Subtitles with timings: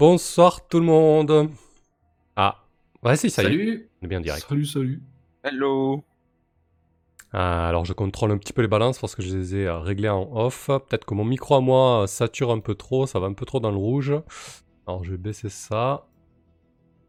[0.00, 1.50] Bonsoir tout le monde.
[2.34, 2.64] Ah,
[3.02, 3.48] ouais, si, ça y est.
[3.50, 4.46] Salut On est bien direct.
[4.48, 5.02] Salut, salut
[5.44, 6.02] Hello
[7.34, 9.78] Ah, alors je contrôle un petit peu les balances parce que je les ai euh,
[9.78, 10.68] réglées en off.
[10.68, 13.44] Peut-être que mon micro à moi euh, sature un peu trop, ça va un peu
[13.44, 14.14] trop dans le rouge.
[14.86, 16.06] Alors je vais baisser ça.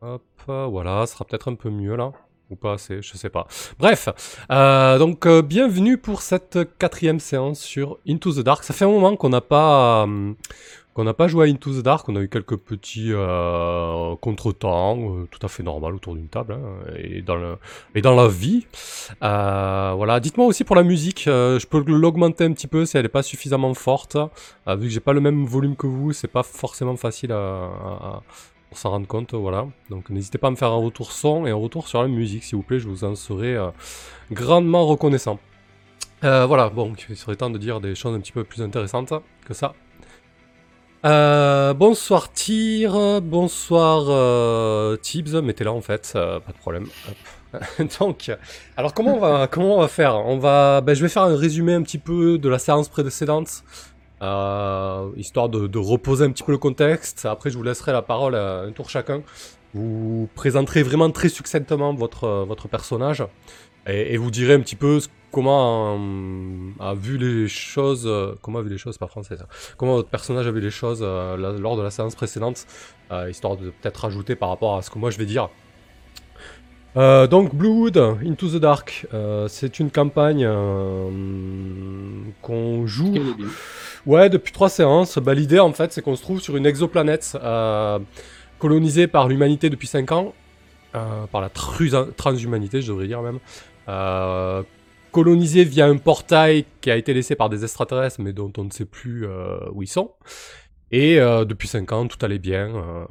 [0.01, 2.11] Hop, voilà, ça sera peut-être un peu mieux là.
[2.49, 3.47] Ou pas assez, je sais pas.
[3.79, 4.09] Bref,
[4.51, 8.65] euh, donc euh, bienvenue pour cette quatrième séance sur Into the Dark.
[8.65, 10.05] Ça fait un moment qu'on n'a pas...
[10.05, 10.33] euh,
[10.93, 14.97] qu'on n'a pas joué à Into the Dark, on a eu quelques petits euh, contretemps,
[14.99, 18.65] euh, tout à fait normal autour d'une table, hein, et, dans la vie.
[19.23, 22.97] Euh, voilà, dites-moi aussi pour la musique, euh, je peux l'augmenter un petit peu si
[22.97, 24.17] elle n'est pas suffisamment forte.
[24.67, 28.21] Vu que j'ai pas le même volume que vous, c'est pas forcément facile à,
[28.73, 29.67] s'en rendre compte, voilà.
[29.89, 32.43] Donc n'hésitez pas à me faire un retour son et un retour sur la musique,
[32.43, 33.57] s'il vous plaît, je vous en serai
[34.31, 35.39] grandement reconnaissant.
[36.21, 39.13] Voilà, bon, il serait temps de dire des choses un petit peu plus intéressantes
[39.45, 39.73] que ça.
[41.03, 46.85] Euh, bonsoir Tyr, bonsoir euh, Tibbs, mettez-la en fait, euh, pas de problème.
[47.99, 48.31] Donc,
[48.77, 50.15] alors comment on va, comment on va faire?
[50.15, 53.63] On va, ben, je vais faire un résumé un petit peu de la séance précédente,
[54.21, 57.25] euh, histoire de, reposer un petit peu le contexte.
[57.25, 59.23] Après, je vous laisserai la parole à un tour chacun.
[59.73, 63.23] Vous présenterez vraiment très succinctement votre, euh, votre personnage
[63.87, 64.99] et, et vous direz un petit peu
[65.31, 69.47] comment euh, a vu les choses, euh, comment a vu les choses, pas français ça
[69.77, 72.65] comment votre personnage a vu les choses euh, la- lors de la séance précédente,
[73.11, 75.49] euh, histoire de peut-être rajouter par rapport à ce que moi je vais dire.
[76.97, 81.09] Euh, donc Bluewood, Into the Dark, euh, c'est une campagne euh,
[82.41, 83.15] qu'on joue.
[84.05, 85.17] Ouais, depuis trois séances.
[85.17, 87.99] Bah, L'idée, en fait, c'est qu'on se trouve sur une exoplanète euh,
[88.59, 90.33] colonisée par l'humanité depuis 5 ans.
[90.95, 93.39] euh, par la transhumanité, je devrais dire même.
[93.87, 94.63] Euh,
[95.11, 98.71] colonisée via un portail qui a été laissé par des extraterrestres, mais dont on ne
[98.71, 100.11] sait plus euh, où ils sont.
[100.91, 103.07] Et euh, depuis 5 ans, tout allait bien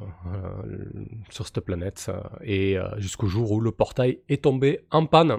[1.29, 2.11] sur cette planète.
[2.43, 5.37] et jusqu'au jour où le portail est tombé en panne.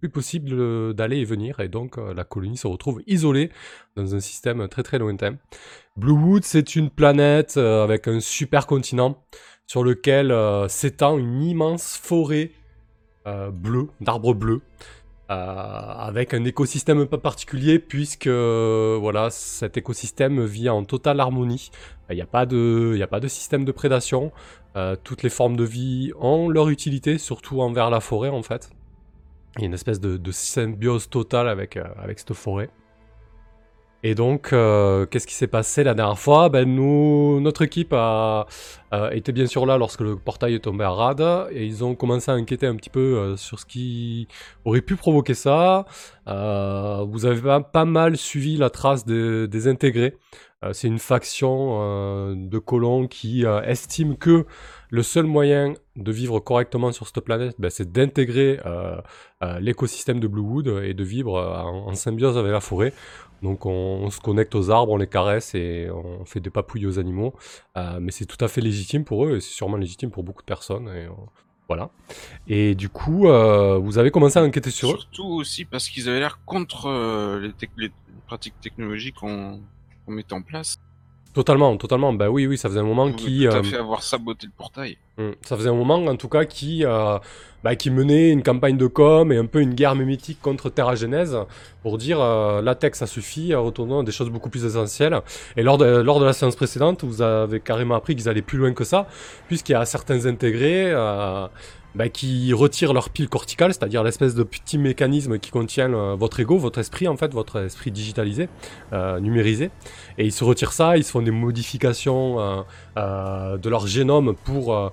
[0.00, 1.60] Plus possible d'aller et venir.
[1.60, 3.50] Et donc, la colonie se retrouve isolée
[3.96, 5.36] dans un système très très lointain.
[5.96, 9.22] Bluewood, c'est une planète avec un super continent
[9.66, 10.34] sur lequel
[10.68, 12.52] s'étend une immense forêt
[13.26, 14.60] euh, bleue, d'arbres bleus,
[15.30, 21.20] euh, avec un écosystème un peu particulier puisque euh, voilà, cet écosystème vit en totale
[21.20, 21.70] harmonie.
[22.10, 24.32] Il n'y a, pas de- y a pas de système de prédation.
[25.04, 28.70] Toutes les formes de vie ont leur utilité, surtout envers la forêt en fait.
[29.56, 32.70] Il y a une espèce de, de symbiose totale avec, avec cette forêt.
[34.02, 36.48] Et donc, euh, qu'est-ce qui s'est passé la dernière fois?
[36.48, 38.46] Ben nous, notre équipe a,
[39.12, 42.30] été bien sûr là lorsque le portail est tombé à rade, et ils ont commencé
[42.30, 44.26] à inquiéter un petit peu euh, sur ce qui
[44.64, 45.84] aurait pu provoquer ça.
[46.28, 50.16] Euh, vous avez pas, mal suivi la trace des, des intégrés.
[50.72, 54.44] C'est une faction de colons qui estime que
[54.90, 59.00] le seul moyen de vivre correctement sur cette planète, ben, c'est d'intégrer euh,
[59.42, 62.92] euh, l'écosystème de Bluewood et de vivre euh, en, symbiose avec la forêt.
[63.42, 66.98] Donc on, se connecte aux arbres, on les caresse et on fait des papouilles aux
[66.98, 67.34] animaux.
[67.74, 70.46] Mais c'est tout à fait légitime pour eux et c'est sûrement légitime pour beaucoup de
[70.46, 70.88] personnes.
[70.88, 71.08] Et,
[71.66, 71.88] voilà.
[72.46, 74.98] Et du coup, vous avez commencé à enquêter sur eux?
[74.98, 76.90] Surtout aussi parce qu'ils avaient l'air contre
[77.40, 77.90] les,
[78.26, 79.62] pratiques technologiques qu'on
[80.04, 80.76] qu'on mettait en place.
[81.32, 82.12] Totalement, totalement.
[82.12, 83.46] Bah oui, oui, ça faisait un moment qui...
[83.48, 84.96] tout euh, à fait avoir saboté le portail.
[85.16, 85.30] Mm.
[85.42, 87.18] Ça faisait un moment, en tout cas, qui, euh,
[87.62, 90.94] bah, qui menait une campagne de com et un peu une guerre mimétique contre Terra
[90.94, 91.36] Genèse
[91.82, 95.20] pour dire euh, la tech ça suffit, euh, retournons à des choses beaucoup plus essentielles.
[95.56, 98.58] Et lors de, lors de la séance précédente, vous avez carrément appris qu'ils allaient plus
[98.58, 99.06] loin que ça,
[99.46, 101.46] puisqu'il y a certains intégrés euh,
[101.94, 106.40] bah, qui retirent leur pile corticale, c'est-à-dire l'espèce de petit mécanisme qui contient euh, votre
[106.40, 108.48] ego, votre esprit en fait, votre esprit digitalisé,
[108.92, 109.70] euh, numérisé.
[110.18, 112.62] Et ils se retirent ça, ils se font des modifications euh,
[112.96, 114.74] euh, de leur génome pour...
[114.74, 114.88] euh,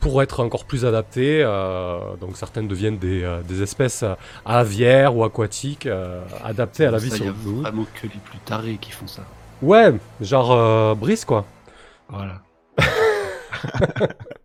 [0.00, 1.42] pour être encore plus adaptés.
[1.44, 4.14] euh, donc certaines deviennent des, euh, des espèces euh,
[4.46, 7.60] aviaires ou aquatiques euh, adaptées à la vie sur y a Blue.
[7.60, 9.24] vraiment que les plus tarés qui font ça.
[9.60, 9.92] Ouais,
[10.22, 11.44] genre euh, Brice quoi.
[12.08, 12.40] Voilà.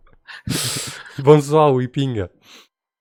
[1.18, 2.26] Bonsoir Weeping.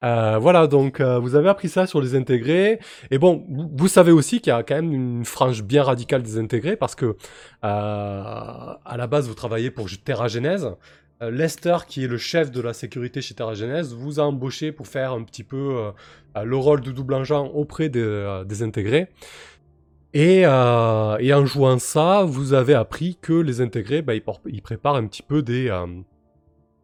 [0.03, 2.80] Euh, voilà, donc euh, vous avez appris ça sur les intégrés.
[3.12, 6.38] Et bon, vous, savez aussi qu'il y a quand même une frange bien radicale des
[6.38, 7.15] intégrés parce que euh,
[7.63, 10.69] à la base vous travaillez pour Terra Genèse.
[11.21, 14.86] Lester, qui est le chef de la sécurité chez Terra Genèse, vous a embauché pour
[14.86, 15.94] faire un petit peu
[16.36, 19.07] le rôle de double agent auprès des, intégrés.
[20.13, 25.07] Et, en jouant ça, vous avez appris que les intégrés, bah, ils, ils préparent un
[25.07, 25.69] petit peu des,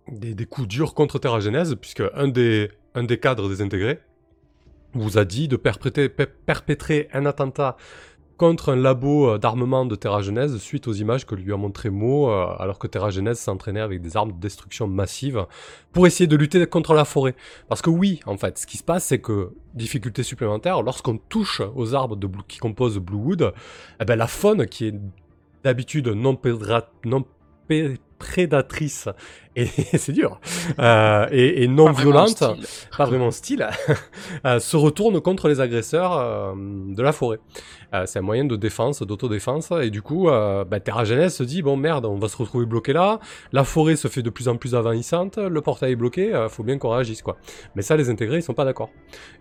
[0.08, 4.00] des, coups durs contre Terra Genèse, puisque un des, un des cadres des intégrés
[4.94, 7.78] vous a dit de perpétrer, per- perpétrer un attentat
[8.36, 11.92] contre un labo euh, d'armement de Terra Genèse suite aux images que lui a montré
[11.92, 15.46] Mo, euh, alors que Terra Genèse s'entraînait avec des armes de destruction massive
[15.94, 17.36] pour essayer de lutter contre la forêt.
[17.70, 21.62] Parce que oui, en fait, ce qui se passe, c'est que, difficulté supplémentaire, lorsqu'on touche
[21.76, 23.54] aux arbres de qui composent Bluewood,
[24.02, 24.96] eh ben, la faune, qui est
[25.64, 27.24] d'habitude non, pédra- non
[28.22, 29.10] prédatrice,
[29.56, 29.66] et
[29.98, 30.40] c'est dur,
[30.80, 32.88] euh, et, et non Pas vraiment violente, style.
[32.96, 33.68] pas vraiment style,
[34.46, 37.40] euh, se retourne contre les agresseurs euh, de la forêt.
[38.06, 41.76] C'est un moyen de défense, d'autodéfense, et du coup, bah, Terra Genèse se dit, bon
[41.76, 43.20] merde, on va se retrouver bloqué là,
[43.52, 46.78] la forêt se fait de plus en plus envahissante, le portail est bloqué, faut bien
[46.78, 47.36] qu'on réagisse, quoi.
[47.76, 48.92] Mais ça, les intégrés, ils sont pas d'accord.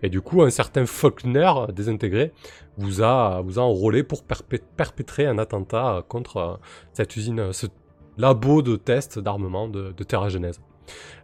[0.03, 2.33] Et du coup, un certain Faulkner, désintégré,
[2.77, 6.59] vous a, vous a enrôlé pour perpé- perpétrer un attentat contre
[6.91, 7.67] cette usine, ce
[8.17, 10.59] labo de test d'armement de, Terra Genèse.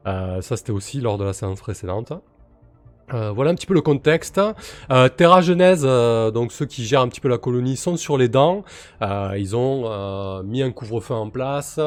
[0.06, 2.14] Euh, ça, c'était aussi lors de la séance précédente.
[3.14, 4.40] Euh, voilà un petit peu le contexte.
[4.92, 8.30] Euh, Terra Genèse, donc ceux qui gèrent un petit peu la colonie, sont sur les
[8.30, 8.64] dents.
[9.02, 11.80] Ils ont mis un couvre-feu en place.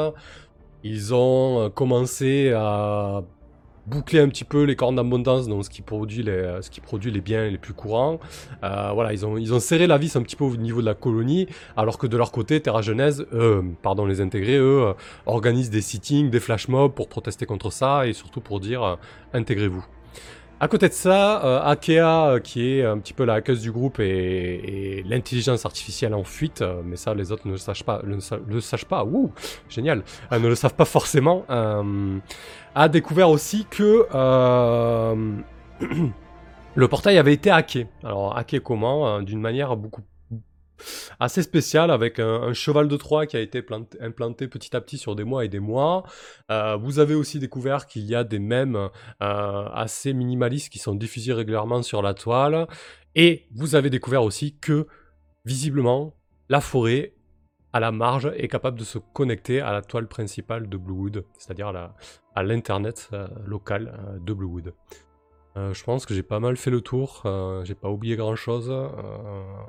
[0.82, 3.22] Ils ont commencé à
[3.90, 7.74] boucler un petit peu les cornes d'abondance, donc ce qui produit les, biens les plus
[7.74, 8.20] courants.
[8.62, 11.46] Euh, voilà, ils ont, serré la vis un petit peu au niveau de la colonie,
[11.76, 13.26] alors que de leur côté, Terra Genèse,
[13.82, 14.92] pardon, les intégrés, eux, euh,
[15.26, 18.96] organisent des sittings, des flash mobs pour protester contre ça et surtout pour dire euh,
[19.32, 19.84] intégrez-vous.
[20.62, 23.72] À côté de ça, euh, Akea, euh, qui est un petit peu la hackeuse du
[23.72, 28.02] groupe et, l'intelligence artificielle en fuite, euh, mais ça les autres ne le sachent pas,
[28.04, 29.32] le, le sachent pas, wouh,
[29.70, 30.02] génial,
[30.32, 31.46] euh, ne le savent pas forcément,
[32.74, 34.06] a découvert aussi que
[36.74, 37.86] le portail avait été hacké.
[38.04, 39.22] Alors hacké comment?
[39.22, 40.02] D'une manière beaucoup
[41.18, 44.98] assez spéciale avec un, cheval de Troie qui a été planté- implanté petit à petit
[44.98, 46.04] sur des mois et des mois.
[46.50, 48.90] Euh, vous avez aussi découvert qu'il y a des mèmes euh,
[49.20, 52.66] assez minimalistes qui sont diffusés régulièrement sur la toile.
[53.14, 54.86] Et vous avez découvert aussi que,
[55.44, 56.14] visiblement,
[56.48, 57.14] la forêt,
[57.72, 61.72] à la marge, est capable de se connecter à la toile principale de Bluewood, c'est-à-dire
[62.34, 64.72] à l'internet euh, local de Bluewood.
[65.60, 68.70] Euh, je pense que j'ai pas mal fait le tour, euh, j'ai pas oublié grand-chose.
[68.70, 68.88] euh,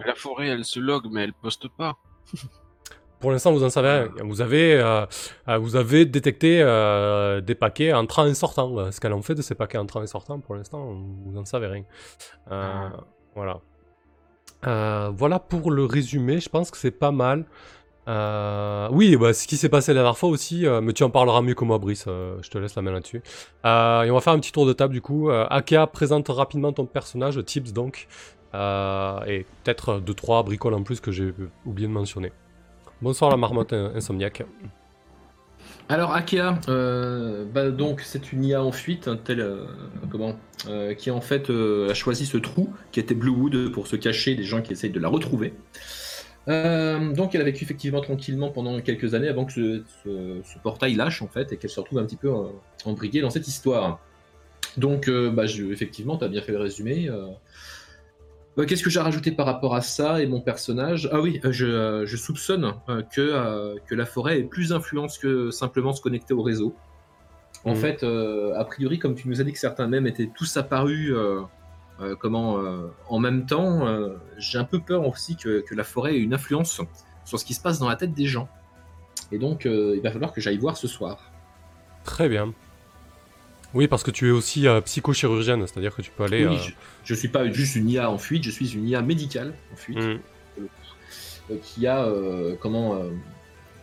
[0.05, 1.97] La forêt, elle se log, mais elle poste pas.
[3.19, 4.09] pour l'instant, vous en savez rien.
[4.23, 5.05] Vous avez,
[5.59, 6.59] vous avez détecté
[7.43, 8.91] des paquets entrant et sortant.
[8.91, 11.67] Ce qu'elle en fait de ces paquets entrant et sortant, pour l'instant, vous n'en savez
[11.67, 11.83] rien.
[12.51, 12.89] Euh,
[13.35, 13.59] Voilà.
[15.11, 16.39] Voilà pour le résumé.
[16.39, 17.45] Je pense que c'est pas mal.
[18.07, 21.09] Euh, oui, bah, ce qui s'est passé la dernière fois aussi, euh, mais tu en
[21.09, 22.05] parleras mieux que moi, Brice.
[22.07, 23.17] euh, je te laisse la main là-dessus.
[23.63, 25.29] Et on va faire un petit tour de table du coup.
[25.29, 28.07] Akea présente rapidement ton personnage, Tips donc.
[28.53, 31.33] Et peut-être deux trois bricoles en plus que j'ai
[31.65, 32.31] oublié de mentionner.
[33.01, 34.43] Bonsoir la marmotte in- insomniaque.
[35.89, 36.55] Alors Akea,
[37.53, 39.65] bah, donc c'est une IA en fuite, un tel euh,
[40.09, 40.35] comment,
[40.97, 44.61] qui en fait a choisi ce trou qui était Bluewood pour se cacher des gens
[44.61, 45.53] qui essayent de la retrouver.
[46.47, 50.57] Euh, donc elle a vécu effectivement tranquillement pendant quelques années avant que ce, ce- ce
[50.59, 52.47] portail lâche en fait et qu'elle se retrouve un petit peu euh,
[52.85, 53.99] embriquée dans cette histoire.
[54.77, 57.07] Donc euh, bah, je- effectivement tu as bien fait le résumé.
[57.09, 57.27] euh.
[58.67, 61.07] Qu'est-ce que j'ai rajouté par rapport à ça et mon personnage?
[61.11, 62.73] Ah oui, je, je soupçonne
[63.15, 66.75] que, que la forêt est plus influence que simplement se connecter au réseau.
[67.63, 67.75] En Mhm.
[67.77, 71.13] fait, a priori, comme tu nous as dit que certains mèmes étaient tous apparus
[71.99, 75.83] euh, comment, euh, en même temps, euh, j'ai un peu peur aussi que, que la
[75.83, 76.81] forêt ait une influence
[77.25, 78.49] sur ce qui se passe dans la tête des gens.
[79.31, 81.31] Et donc, il va falloir que j'aille voir ce soir.
[82.03, 82.53] Très bien.
[83.73, 86.45] Oui, parce que tu es aussi psychochirurgienne, c'est-à-dire que tu peux aller.
[86.45, 86.71] Oui, je,
[87.05, 89.97] je suis pas juste une IA en fuite, je suis une IA médicale en fuite.
[89.99, 90.19] euh,
[91.63, 92.07] qui a
[92.59, 93.01] comment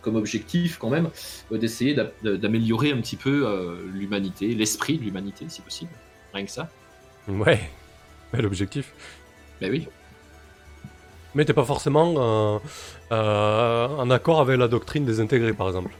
[0.01, 1.09] comme objectif quand même
[1.51, 5.91] d'essayer d'a- d'améliorer un petit peu l'humanité, l'esprit de l'humanité si possible.
[6.33, 6.69] Rien que ça.
[7.27, 7.69] Ouais,
[8.33, 8.93] bel objectif.
[9.61, 9.87] Ben oui.
[11.35, 12.59] Mais t'es pas forcément euh,
[13.11, 15.91] euh, en accord avec la doctrine des intégrés, par exemple.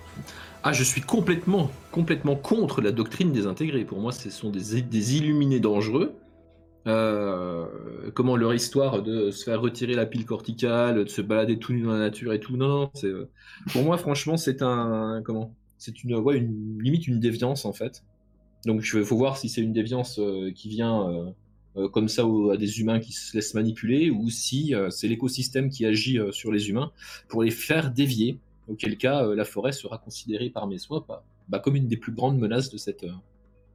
[0.64, 3.86] Ah, je suis complètement, complètement contre la doctrine des intégrés.
[3.86, 6.16] Pour moi, ce sont des, des illuminés dangereux.
[6.88, 7.66] Euh,
[8.14, 11.82] comment leur histoire de se faire retirer la pile corticale, de se balader tout nu
[11.82, 12.58] dans la nature et tout.
[12.58, 13.30] Non, non, c'est euh,
[13.72, 18.04] pour moi, franchement, c'est un comment C'est une, ouais, une limite une déviance en fait.
[18.66, 21.34] Donc, il faut voir si c'est une déviance euh, qui vient
[21.92, 25.70] comme ça au- à des humains qui se laissent manipuler ou si euh, c'est l'écosystème
[25.70, 26.92] qui agit euh, sur les humains
[27.28, 31.24] pour les faire dévier auquel cas euh, la forêt sera considérée par mes soins bah,
[31.48, 33.12] bah, comme une des plus grandes menaces de cette euh,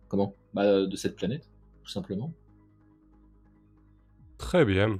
[0.08, 1.48] comment bah, de cette planète
[1.82, 2.32] tout simplement
[4.38, 4.98] Très bien.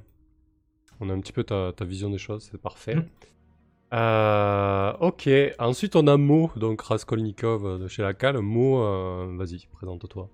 [0.99, 2.95] On a un petit peu ta, ta vision des choses, c'est parfait.
[2.95, 3.05] Mm.
[3.93, 8.39] Euh, ok, ensuite on a Mo, donc Raskolnikov euh, de chez la Cale.
[8.39, 10.29] Mo, euh, vas-y, présente-toi.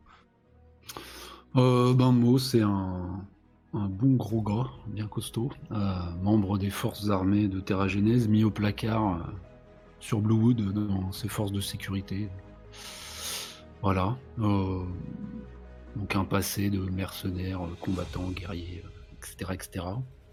[1.55, 3.25] Euh, ben, Mo, c'est un,
[3.73, 8.43] un bon gros gars, bien costaud, euh, membre des forces armées de Terra Genèse, mis
[8.43, 9.19] au placard euh,
[9.99, 12.29] sur Bluewood dans ses forces de sécurité.
[13.81, 14.15] Voilà.
[14.39, 14.83] Euh,
[15.95, 18.83] donc un passé de mercenaire, combattant, guerrier,
[19.17, 19.51] etc.
[19.53, 19.85] etc.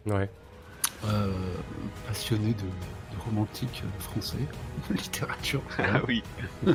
[0.06, 0.30] Ouais.
[1.06, 1.32] Euh,
[2.06, 4.46] passionné de, de romantique français,
[4.90, 5.62] littérature.
[5.78, 6.22] Ah oui.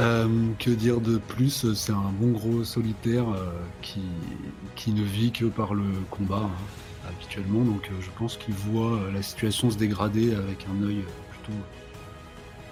[0.00, 1.72] Euh, que dire de plus?
[1.74, 3.50] C'est un bon gros solitaire euh,
[3.80, 4.00] qui,
[4.74, 8.98] qui ne vit que par le combat hein, habituellement, donc euh, je pense qu'il voit
[9.14, 11.58] la situation se dégrader avec un œil plutôt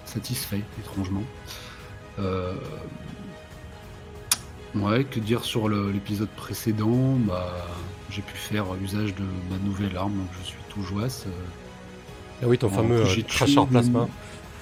[0.04, 1.22] satisfait, étrangement.
[4.74, 7.14] Ouais, que dire sur l'épisode précédent?
[7.26, 7.52] Bah,
[8.10, 11.24] J'ai pu faire usage de ma nouvelle arme, donc je suis tout joasse.
[11.28, 11.30] euh,
[12.42, 14.08] Ah oui, ton fameux des- plasma.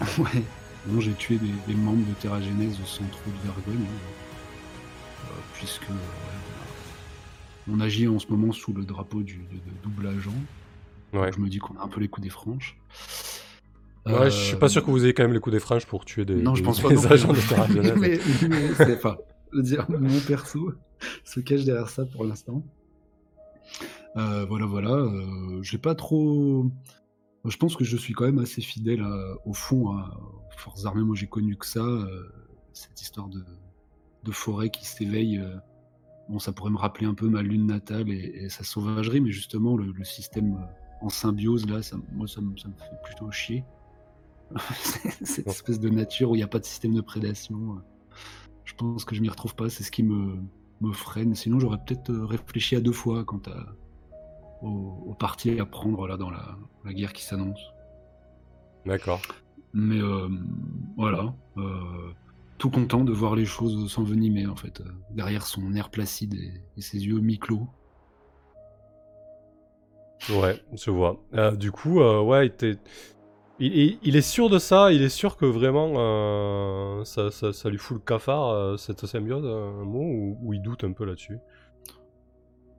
[0.19, 0.42] Ouais,
[0.89, 5.25] non, j'ai tué des, des membres de Terra Genèse sans trop de vergogne, hein.
[5.25, 5.95] Euh, puisque ouais,
[7.71, 10.33] on agit en ce moment sous le drapeau du, de, de double agent.
[11.12, 11.31] Ouais.
[11.33, 12.77] Je me dis qu'on a un peu les coups des franches.
[14.05, 16.05] Ouais, je suis pas sûr que vous ayez quand même les coups des franges pour
[16.05, 17.95] tuer des, Non, je des- pense pas des agents de Terra Genèse.
[18.01, 19.19] mais, mais c'est pas.
[19.55, 20.73] Dire, mon perso
[21.25, 22.65] se cache derrière ça pour l'instant.
[24.17, 24.91] Euh, voilà, voilà.
[24.91, 26.67] Euh, j'ai pas trop.
[27.45, 30.85] Je pense que je suis quand même assez fidèle à- au fond à- aux forces
[30.87, 31.03] armées.
[31.03, 31.81] Moi, j'ai connu que ça.
[31.81, 32.29] euh,
[32.75, 33.45] cette histoire de,
[34.25, 35.39] de forêt qui s'éveille.
[35.39, 35.57] euh,
[36.29, 39.33] bon, ça pourrait me rappeler un peu ma lune natale et, et sa sauvagerie, mais
[39.33, 40.67] justement, le, le système euh,
[41.07, 43.65] en symbiose, là, ça, moi, ça, me- ça me fait plutôt chier.
[45.25, 47.77] Cette espèce de nature où il n'y a pas de système de prédation.
[47.77, 47.81] euh,
[48.65, 50.37] Je pense que je m'y retrouve pas, c'est ce qui me,
[50.81, 51.35] me freine.
[51.35, 53.75] Sinon, j'aurais peut-être euh, réfléchi à deux fois quant à,
[54.62, 57.61] au, au parti à prendre là dans la, la guerre qui s'annonce.
[58.87, 59.21] D'accord.
[59.75, 60.28] Mais euh,
[60.97, 62.12] voilà, euh,
[62.59, 66.52] tout content de voir les choses s'envenimer en fait, euh, derrière son air placide et,
[66.76, 67.66] et ses yeux mi-clos.
[70.40, 71.21] Ouais, je vois.
[71.35, 72.52] Euh, du coup, ouais,
[73.59, 77.97] il, est sûr de ça, il est sûr que vraiment ça, ça- ça lui fout
[77.97, 81.38] le cafard, cette symbiose, un mot, ou, ou il doute un peu là-dessus?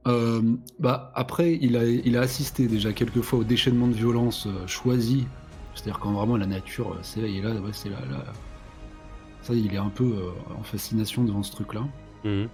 [0.08, 0.42] Euh,
[0.80, 4.68] bah, après, il a, il a assisté déjà quelques fois au déchaînement de violence euh,
[4.68, 5.26] choisi.
[5.76, 7.38] C'est-à-dire quand vraiment la nature euh, s'éveille.
[7.38, 8.26] Et là, ouais, c'est là, là.
[9.42, 11.82] Ça, il est un peu euh, en fascination devant ce truc-là.
[12.24, 12.50] Mhm.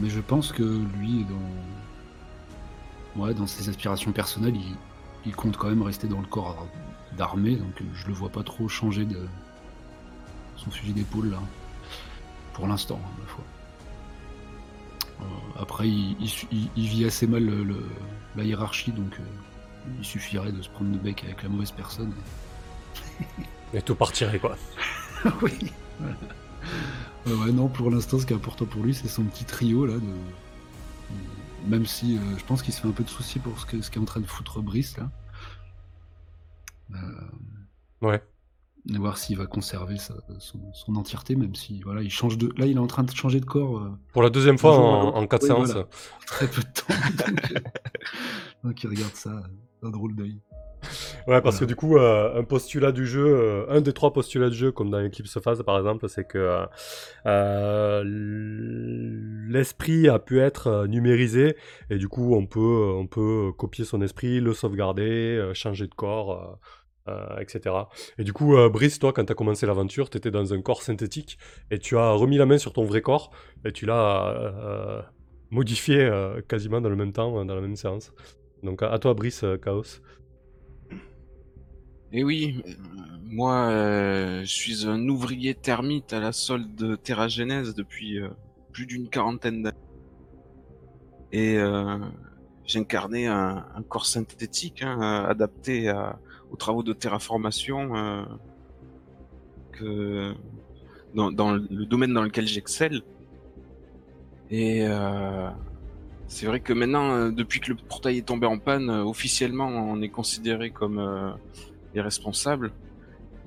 [0.00, 0.62] Mais je pense que
[0.98, 1.26] lui,
[3.14, 4.76] dans, ouais, dans ses aspirations personnelles, il,
[5.26, 6.66] il compte quand même rester dans le corps
[7.18, 7.56] d'armée.
[7.56, 9.18] Donc je le vois pas trop changer de
[10.56, 11.38] son fusil d'épaule là.
[12.54, 13.44] Pour l'instant, hein, ma foi.
[15.22, 16.16] Euh, après, il,
[16.76, 17.86] vit assez mal le- le-
[18.36, 19.22] la hiérarchie, donc euh,
[19.98, 22.12] il suffirait de se prendre le bec avec la mauvaise personne.
[23.74, 24.56] Et tout partirait, quoi.
[25.42, 25.72] oui.
[25.98, 26.16] voilà.
[27.26, 29.86] Ouais, ouais, non, pour l'instant, ce qui est important pour lui, c'est son petit trio
[29.86, 29.94] là.
[29.94, 31.68] De...
[31.68, 33.80] Même si euh, je pense qu'il se fait un peu de soucis pour ce que-
[33.80, 35.08] ce qu'est en train de foutre Brice là.
[38.00, 38.22] Ouais.
[38.88, 42.52] Et voir s'il va conserver sa- son, son entièreté, même si voilà, il change de.
[42.58, 43.78] Là, il est en train de changer de corps.
[43.78, 45.70] euh, Pour la deuxième fois en, en quatre séances.
[45.70, 45.88] voilà.
[46.26, 47.26] très peu de temps.
[47.26, 47.54] donc,
[48.64, 49.40] donc il regarde ça euh,
[49.82, 50.40] d'un drôle d'œil.
[51.28, 51.58] Ouais, parce Voilà.
[51.60, 54.72] que du coup, euh, un postulat du jeu, euh, un des trois postulats du jeu,
[54.72, 56.66] comme dans Eclipse Phase par exemple, c'est que
[57.26, 58.02] euh,
[59.48, 61.56] l'esprit a pu être numérisé
[61.90, 66.58] et du coup, on peut, on peut copier son esprit, le sauvegarder, changer de corps.
[67.08, 67.88] Euh, etc.
[68.16, 70.62] Et du coup, euh, Brice, toi, quand tu as commencé l'aventure, tu étais dans un
[70.62, 71.36] corps synthétique
[71.72, 73.32] et tu as remis la main sur ton vrai corps
[73.64, 75.02] et tu l'as euh,
[75.50, 76.08] modifié
[76.46, 78.12] quasiment dans le même temps, dans la même séance.
[78.62, 80.00] Donc à, toi, Brice, Chaos.
[82.12, 82.72] Et oui, euh,
[83.24, 83.68] moi,
[84.44, 88.20] je suis un ouvrier termite à la solde de Terra Genèse depuis
[88.70, 89.76] plus d'une quarantaine d'années.
[91.32, 91.58] Et
[92.64, 96.20] j'incarnais un, corps synthétique hein, adapté à-
[96.52, 98.22] aux travaux de terraformation euh,
[99.72, 100.34] que
[101.14, 103.02] dans, dans le domaine dans lequel j'excelle.
[104.50, 105.48] Et euh,
[106.26, 110.00] c'est vrai que maintenant, euh, depuis que le portail est tombé en panne, officiellement, on
[110.02, 111.30] est considéré comme euh,
[111.94, 112.72] les responsables.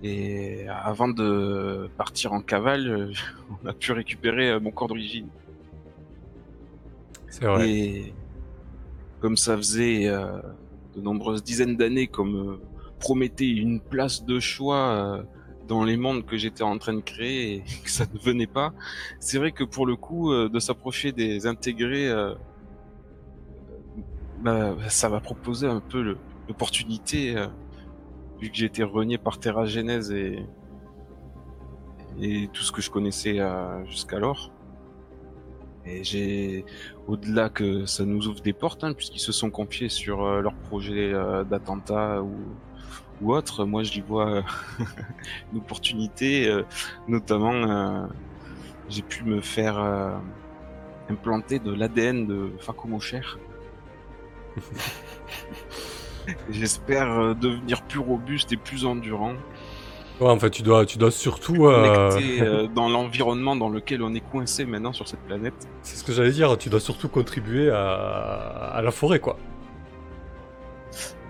[0.04, 3.12] Et avant de partir en cavale,
[3.64, 5.28] on a pu récupérer mon corps d'origine.
[7.28, 7.70] C'est vrai.
[7.70, 8.14] Et
[9.20, 10.40] comme ça faisait euh,
[10.96, 12.60] de nombreuses dizaines d'années qu'on me
[13.06, 15.24] promettait une place de choix euh,
[15.68, 18.74] dans les mondes que j'étais en train de créer et que ça ne venait pas,
[19.20, 22.34] c'est vrai que pour le coup, euh, de s'approcher des intégrés, euh,
[24.42, 27.36] bah, ça va proposer un peu l'opportunité,
[28.40, 30.44] vu que j'ai été renié par Terra Genèse et,
[32.54, 33.38] tout ce que je connaissais
[33.86, 34.52] jusqu'alors.
[35.86, 36.66] Et j'ai,
[37.08, 41.14] au-delà que ça nous ouvre des portes, hein, puisqu'ils se sont confiés sur leur projet
[41.50, 42.36] d'attentat ou,
[43.22, 44.42] ou autre, moi j'y vois euh,
[45.54, 46.64] une opportunité, euh,
[47.08, 48.06] notamment euh,
[48.90, 49.78] j'ai pu me faire
[51.10, 53.38] implanter de l'ADN de Fakomo Cher.
[56.50, 59.34] J'espère devenir plus robuste et plus endurant,
[60.22, 61.68] Ouais, en fait, tu dois, tu dois surtout.
[61.68, 65.68] euh, euh, dans l'environnement dans lequel on est coincé maintenant sur cette planète.
[65.82, 69.38] C'est ce que j'allais dire, tu dois surtout contribuer à, à la forêt, quoi.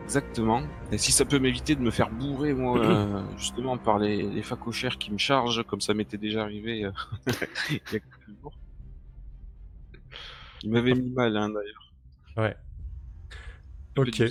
[0.06, 0.62] Exactement.
[0.92, 4.44] Et si ça peut m'éviter de me faire bourrer, moi, euh, justement, par les, les
[4.44, 6.92] facochères qui me chargent, comme ça m'était déjà arrivé euh,
[7.70, 8.54] il y a quelques jours.
[10.62, 11.94] Il m'avait mis mal, hein, d'ailleurs.
[12.38, 12.56] Ouais.
[13.98, 14.24] Ok.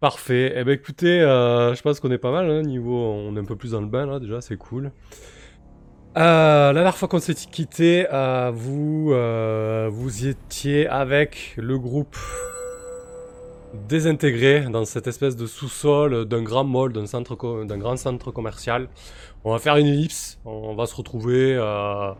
[0.00, 0.52] Parfait.
[0.56, 3.44] Eh ben écoutez, euh, je pense qu'on est pas mal, hein, niveau, on est un
[3.44, 4.92] peu plus dans le bain là déjà, c'est cool.
[6.16, 11.78] Euh, la dernière fois qu'on s'est quitté, euh, vous, euh, vous y étiez avec le
[11.78, 12.16] groupe
[13.88, 18.88] désintégré dans cette espèce de sous-sol d'un grand mall, d'un centre, d'un grand centre commercial.
[19.44, 22.12] On va faire une ellipse, on va se retrouver euh,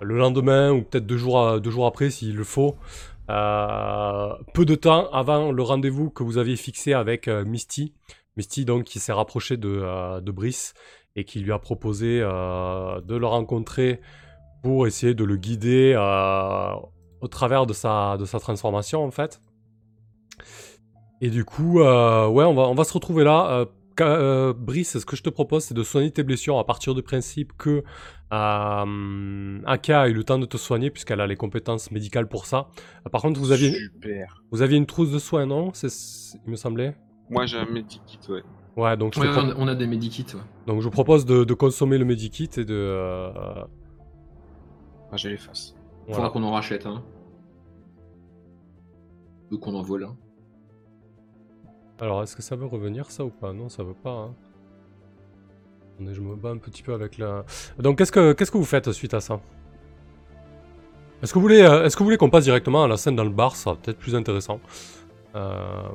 [0.00, 2.76] le lendemain ou peut-être deux jours, deux jours après s'il le faut.
[3.30, 7.94] Euh, peu de temps avant le rendez-vous que vous aviez fixé avec euh, Misty.
[8.36, 10.74] Misty donc qui s'est rapproché de, de Brice
[11.14, 14.00] et qui lui a proposé de le rencontrer
[14.62, 15.94] pour essayer de le guider
[17.22, 19.40] au travers de sa, de sa transformation en fait.
[21.20, 23.50] Et du coup, euh, ouais, on va, on va se retrouver là.
[23.50, 23.64] Euh,
[24.00, 27.02] euh, Brice, ce que je te propose, c'est de soigner tes blessures à partir du
[27.02, 27.82] principe que
[28.32, 32.44] euh, Aka a eu le temps de te soigner puisqu'elle a les compétences médicales pour
[32.44, 32.68] ça.
[33.06, 34.42] Euh, par contre, vous aviez, Super.
[34.50, 35.70] vous aviez une trousse de soins, non?
[35.72, 36.94] C'est, c'est- il me semblait.
[37.30, 38.42] Moi, j'ai un medikit, ouais.
[38.76, 40.26] Ouais, donc je, Ouais, on, a, on a des medikits.
[40.34, 40.42] Ouais.
[40.66, 42.74] donc je vous propose de, de consommer le medikit et de.
[42.74, 43.30] euh,
[45.10, 45.74] Ah, j'ai les faces.
[46.06, 46.14] voilà.
[46.16, 47.02] Faudra qu'on en rachète un.
[49.50, 50.16] Ou qu'on en vole un.
[52.00, 53.52] Alors, est-ce que ça veut revenir ça ou pas?
[53.52, 54.10] Non, ça veut pas.
[54.10, 54.34] Hein.
[55.94, 57.44] Attendez, Je me bats un petit peu avec la.
[57.78, 59.40] Donc, qu'est-ce que qu'est-ce que vous faites suite à ça?
[61.22, 63.16] Est-ce que vous voulez euh, est-ce que vous voulez qu'on passe directement à la scène
[63.16, 63.56] dans le bar?
[63.56, 64.60] Ça peut-être plus intéressant.
[65.34, 65.88] Euh,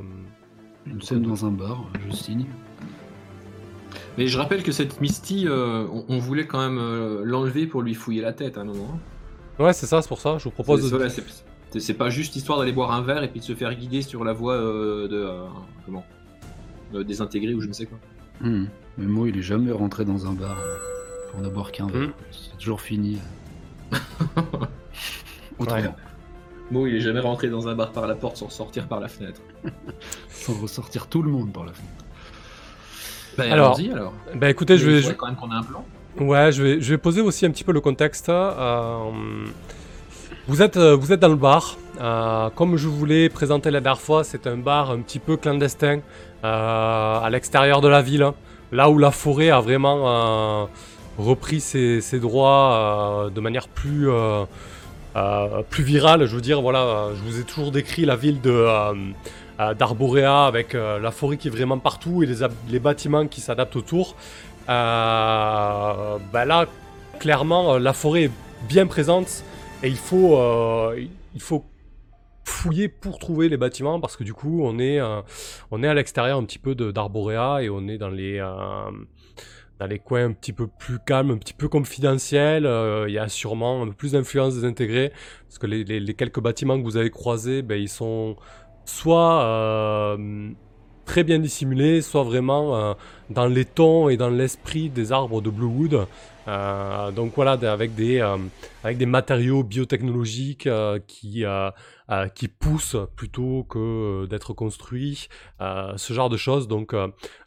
[0.87, 2.45] Une scène dans un bar, je signe.
[4.17, 7.81] Mais je rappelle que cette Misty, euh, on, on voulait quand même euh, l'enlever pour
[7.83, 8.99] lui fouiller la tête à un moment.
[9.59, 10.37] Ouais, c'est ça, c'est pour ça.
[10.39, 10.89] Je vous propose.
[10.89, 11.21] C'est- de-
[11.79, 14.23] c'est- pas juste histoire d'aller boire un verre et puis de se faire guider sur
[14.23, 15.15] la voie euh, de.
[15.17, 15.45] euh,
[15.85, 16.03] comment
[16.93, 17.97] euh, Désintégré ou je ne sais quoi.
[18.41, 18.65] Hmm.
[18.97, 20.57] Mais moi, il est jamais rentré dans un bar
[21.31, 22.09] pour ne boire qu'un verre.
[22.09, 22.13] Hmm.
[22.31, 23.19] C'est toujours fini.
[25.59, 25.95] Autrement.
[26.71, 29.07] Bon, il est jamais rentré dans un bar par la porte sans sortir par la
[29.09, 29.41] fenêtre.
[30.29, 32.05] Sans ressortir tout le monde par la fenêtre.
[33.37, 34.13] Bah, Alors, allons-y alors.
[34.35, 35.01] Bah écoutez, je Mais vais.
[35.01, 35.85] je- quand même qu'on ait un plan.
[36.19, 38.27] Ouais, je vais, je vais poser aussi un petit peu le contexte.
[38.29, 39.11] Euh,
[40.51, 41.77] vous, êtes, euh, vous êtes dans le bar.
[42.01, 45.37] Euh, comme je vous l'ai présenté la dernière fois, c'est un bar un petit peu
[45.37, 45.99] clandestin
[46.43, 48.23] euh, à l'extérieur de la ville.
[48.23, 48.33] hein.
[48.73, 50.67] Là où la forêt a vraiment
[51.17, 54.09] repris ses, ses droits de manière plus,
[55.69, 56.25] plus virale.
[56.25, 58.65] Je veux dire, voilà, je vous ai toujours décrit la ville de,
[59.77, 62.37] d'Arborea avec la forêt qui est vraiment partout et les,
[62.69, 64.15] les bâtiments qui s'adaptent autour.
[64.67, 66.65] Bah là,
[67.19, 68.31] clairement, la forêt est
[68.69, 69.43] bien présente
[69.83, 71.65] et il faut, euh, il faut
[72.43, 75.21] fouiller pour trouver les bâtiments parce que du coup, on est, euh,
[75.71, 78.91] on est à l'extérieur un petit peu d'Arborea et on est dans les, euh,
[79.79, 82.65] dans les coins un petit peu plus calmes, un petit peu confidentiels.
[83.07, 85.11] Il y a sûrement un peu plus d'influence désintégrée
[85.47, 88.35] parce que les, les- les quelques bâtiments que vous avez croisés, ben, ils sont
[88.85, 90.17] soit
[91.05, 92.93] très bien dissimulés, soit vraiment euh,
[93.29, 96.07] dans les tons et dans l'esprit des arbres de Bluewood.
[96.47, 98.37] Euh, donc voilà, avec des, euh,
[98.83, 100.69] avec des matériaux biotechnologiques
[101.07, 101.45] qui,
[102.35, 105.27] qui poussent plutôt que d'être construits,
[105.59, 106.67] ce genre de choses.
[106.67, 106.95] Donc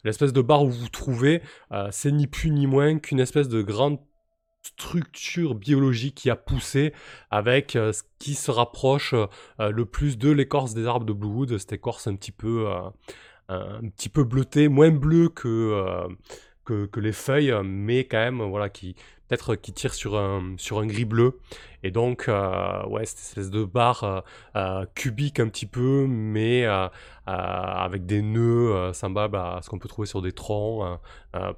[0.03, 1.41] l'espèce de bar où vous vous trouvez,
[1.91, 3.99] c'est ni plus ni moins qu'une espèce de grande
[4.63, 6.91] structure biologique qui a poussé
[7.29, 9.13] avec ce qui se rapproche
[9.59, 12.67] le plus de l'écorce des arbres de Bluewood, cette écorce un petit peu,
[13.49, 16.07] un petit peu bleutée, moins bleue que, euh,
[16.63, 18.95] que, que les feuilles, mais quand même, voilà, qui
[19.27, 21.39] peut-être qui tire sur un, sur un gris bleu.
[21.83, 24.23] Et donc, euh, ouais, cette espèce de barre
[24.55, 26.65] euh, cubique un petit peu, mais
[27.25, 30.99] avec des nœuds semblables à ce qu'on peut trouver sur des troncs.
[31.35, 31.53] euh,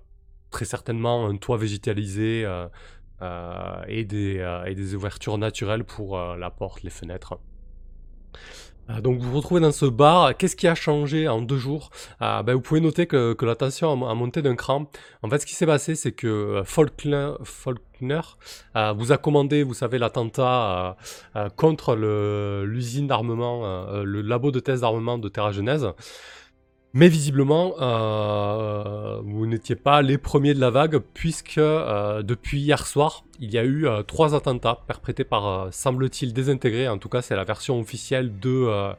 [0.50, 2.48] très certainement un toit végétalisé
[3.22, 7.38] et, des, et des ouvertures naturelles pour la porte, les fenêtres.
[8.90, 10.36] Euh, donc vous vous retrouvez dans ce bar.
[10.38, 11.90] Qu'est-ce qui a changé en deux jours?
[12.22, 14.90] Euh, ben, Vous pouvez noter que, la tension a, mo- a monté d'un cran.
[15.24, 17.32] En fait, ce qui s'est passé, c'est que euh, Faulkner,
[18.76, 20.98] euh, vous a commandé, vous savez, l'attentat
[21.36, 21.96] euh, contre
[22.66, 23.64] l'usine d'armement,
[24.04, 25.88] le labo de test d'armement de Terra Genèse.
[26.98, 32.88] Mais visiblement, euh, vous n'étiez pas les premiers de la vague, puisque euh, depuis hier
[32.88, 36.90] soir, il y a eu euh, trois attentats perpétrés par, semble-t-il, désintégrés.
[36.90, 38.96] En tout cas, c'est la version officielle de,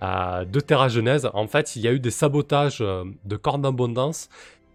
[0.00, 1.28] de Terra Genèse.
[1.34, 4.28] En fait, il y a eu des sabotages de cornes d'abondance.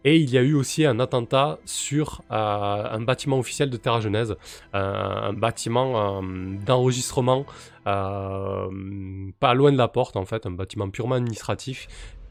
[0.03, 4.35] Et il y a eu aussi un attentat sur un bâtiment officiel de Terra Genèse,
[4.73, 6.21] un bâtiment
[6.65, 7.45] d'enregistrement
[7.83, 11.87] pas loin de la porte en fait, un bâtiment purement administratif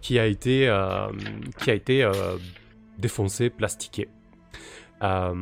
[0.06, 1.08] qui a été, euh,
[1.58, 2.12] qui a été euh,
[2.96, 4.08] défoncé, plastiqué.
[5.02, 5.34] Euh,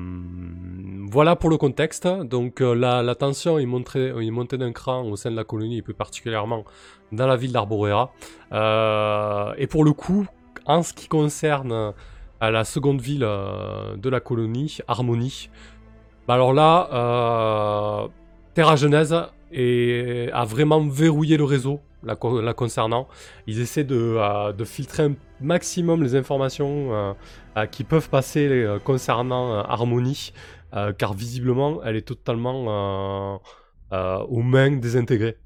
[1.11, 2.09] voilà pour le contexte.
[2.09, 5.83] Donc la, tension est montée, est montée d'un cran au sein de la colonie et
[5.83, 6.65] plus particulièrement
[7.13, 8.15] dans la ville d'Arborera.
[9.59, 10.25] Et pour le coup,
[10.65, 11.93] en ce qui concerne
[12.41, 13.29] la seconde ville
[14.05, 15.51] de la colonie, Harmonie,
[16.27, 18.09] bah alors là,
[18.55, 23.09] Terra Genèse a vraiment verrouillé le réseau la, co- la concernant.
[23.47, 27.13] Ils essaient de, euh, de filtrer un maximum les informations euh,
[27.57, 29.63] euh, qui peuvent passer concernant euh,
[30.93, 33.41] car visiblement, elle est totalement
[33.93, 35.37] aux mains désintégrées.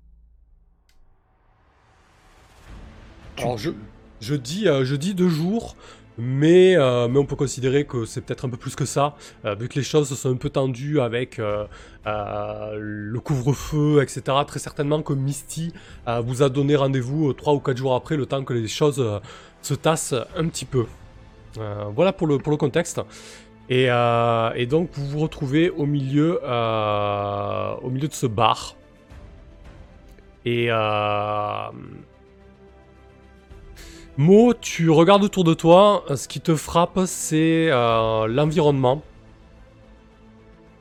[4.20, 5.76] Je dis deux jours,
[6.18, 9.54] mais, euh, mais on peut considérer que c'est peut-être un peu plus que ça, euh,
[9.54, 11.66] vu que les choses se sont un peu tendues avec euh,
[12.04, 14.22] le couvre-feu, etc.
[14.46, 15.72] Très certainement que Misty
[16.24, 19.20] vous a donné rendez-vous euh, trois ou quatre jours après, le temps que les choses
[19.62, 20.86] se tassent un petit peu.
[21.94, 23.00] Voilà pour le, pour le contexte.
[23.70, 28.76] Et, et donc vous vous retrouvez au milieu, au milieu de ce bar.
[30.44, 30.68] Et
[34.18, 39.00] Mo, tu regardes autour de toi, euh, ce qui te frappe, c'est euh, l'environnement.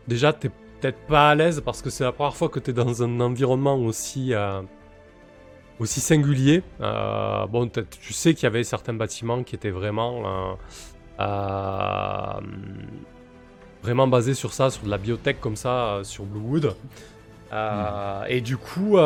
[0.07, 3.03] Déjà, t'es peut-être pas à l'aise parce que c'est la première fois que t'es dans
[3.03, 4.63] un environnement aussi, euh,
[5.79, 6.63] aussi singulier.
[6.81, 10.57] Euh, bon, tu sais qu'il y avait certains bâtiments qui étaient vraiment,
[13.83, 16.75] vraiment basés sur ça, sur de la biotech comme ça, sur Bluewood.
[17.53, 18.97] Euh, Et du coup,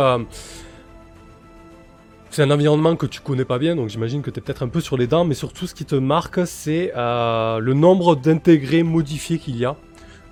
[2.31, 4.69] c'est un environnement que tu connais pas bien, donc j'imagine que tu es peut-être un
[4.69, 8.83] peu sur les dents, mais surtout ce qui te marque, c'est euh, le nombre d'intégrés
[8.83, 9.75] modifiés qu'il y a.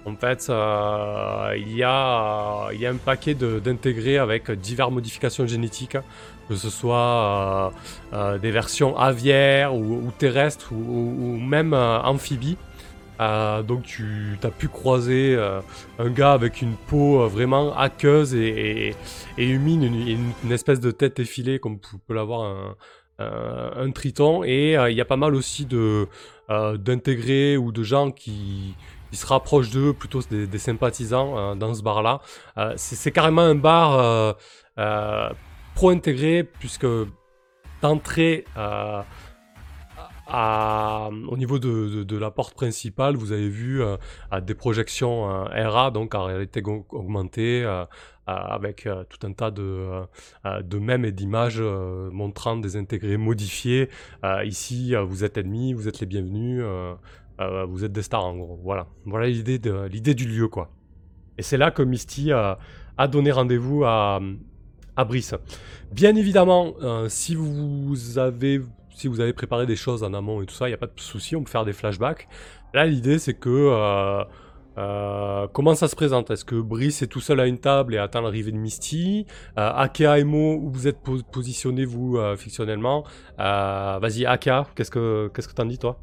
[0.05, 5.97] En fait, euh, il, y a, un paquet d'intégrés avec diverses modifications génétiques,
[6.47, 7.73] que ce soit
[8.13, 12.57] euh, des versions aviaires ou, terrestres ou, même amphibies.
[13.19, 15.59] Euh, donc tu as pu croiser euh,
[15.97, 18.95] un gars avec une peau euh, vraiment aqueuse et,
[19.37, 22.75] et- humide, une, espèce de tête effilée comme peut l'avoir
[23.19, 24.43] un, triton.
[24.45, 28.75] Et il y a pas mal aussi d'intégrés ou de gens qui,
[29.11, 32.21] se rapprochent d'eux, plutôt des, des sympathisants dans ce bar-là.
[32.77, 34.35] C'est carrément un bar
[35.75, 36.87] pro-intégré puisque
[37.81, 38.45] d'entrée
[40.29, 43.97] à- au niveau de, la porte principale, vous avez vu euh,
[44.41, 46.61] des projections euh, RA, donc en réalité
[46.91, 47.85] augmentée, euh, euh,
[48.27, 50.01] avec euh, tout un tas de, euh,
[50.45, 53.89] euh, de mèmes et d'images euh, montrant des intégrés modifiés.
[54.23, 56.93] Euh, ici, euh, vous êtes ennemis, vous êtes les bienvenus, euh,
[57.41, 58.59] euh, vous êtes des stars en gros.
[58.63, 59.57] Voilà, voilà l'idée
[60.13, 60.69] du lieu quoi.
[61.37, 62.53] Et c'est là que Misty euh,
[62.97, 64.19] a donné rendez-vous à,
[64.95, 65.33] à Brice.
[65.91, 68.61] Bien évidemment, euh, si vous avez
[68.99, 70.87] si vous avez préparé des choses en amont et tout ça, il n'y a pas
[70.87, 72.27] de souci, on peut faire des flashbacks.
[72.73, 73.49] Là, l'idée, c'est que...
[73.49, 74.23] euh,
[74.77, 76.31] euh, comment ça se présente?
[76.31, 79.25] Est-ce que Brice est tout seul à une table et attend l'arrivée de Misty?
[79.57, 83.03] Euh, Aka et Mo, où vous êtes po- positionnés, vous, euh, fictionnellement?
[83.37, 85.99] Vas-y, Aka, qu'est-ce que qu'est-ce que t'en dis, toi?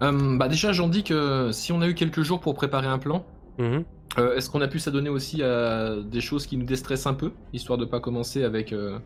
[0.00, 3.24] Bah déjà, j'en dis que si on a eu quelques jours pour préparer un plan,
[3.58, 3.84] Mhm.
[4.18, 7.32] euh, est-ce qu'on a pu s'adonner aussi à des choses qui nous déstressent un peu,
[7.52, 9.00] histoire de pas commencer avec euh,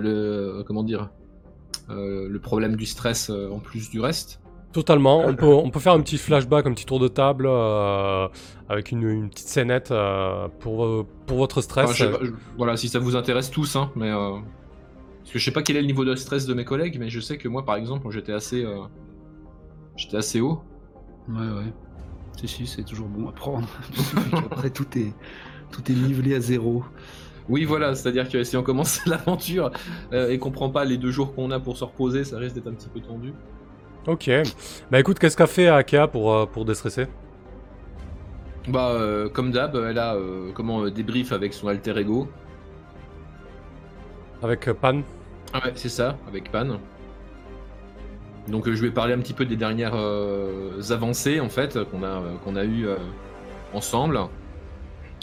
[0.00, 1.10] le comment dire
[1.90, 4.40] euh, le problème du stress euh, en plus du reste.
[4.72, 5.20] Totalement.
[5.24, 8.28] On peut, on peut faire un petit flashback, un petit tour de table euh,
[8.68, 11.84] avec une, une petite scénette euh, pour, euh, pour votre stress.
[11.86, 14.32] Enfin, je sais pas, je- voilà, si ça vous intéresse tous, hein, mais euh,
[15.20, 17.08] parce que je sais pas quel est le niveau de stress de mes collègues, mais
[17.08, 18.80] je sais que moi, par exemple, j'étais assez, euh,
[19.96, 20.60] j'étais assez haut.
[21.28, 21.72] Ouais, ouais.
[22.38, 23.68] Si, si, c'est toujours bon à prendre.
[24.50, 25.14] Après, tout est,
[25.72, 26.84] tout est nivelé à zéro.
[27.48, 29.70] Oui, voilà, c'est-à-dire que si on commence l'aventure
[30.12, 32.56] euh, et qu'on prend pas les deux jours qu'on a pour se reposer, ça risque
[32.56, 33.32] d'être un petit peu tendu.
[34.06, 34.30] Ok.
[34.90, 37.06] Bah écoute, qu'est-ce qu'a fait Aka pour, euh, pour déstresser?
[38.68, 40.16] Bah, euh, comme d'hab, elle a
[40.54, 42.28] comment débrief avec son alter ego.
[44.42, 45.02] Avec Pan?
[45.52, 46.78] Ah ouais, c'est ça, avec Pan.
[48.48, 49.96] Donc je vais parler un petit peu des dernières
[50.90, 52.86] avancées en fait qu'on a qu'on a eu
[53.72, 54.18] ensemble.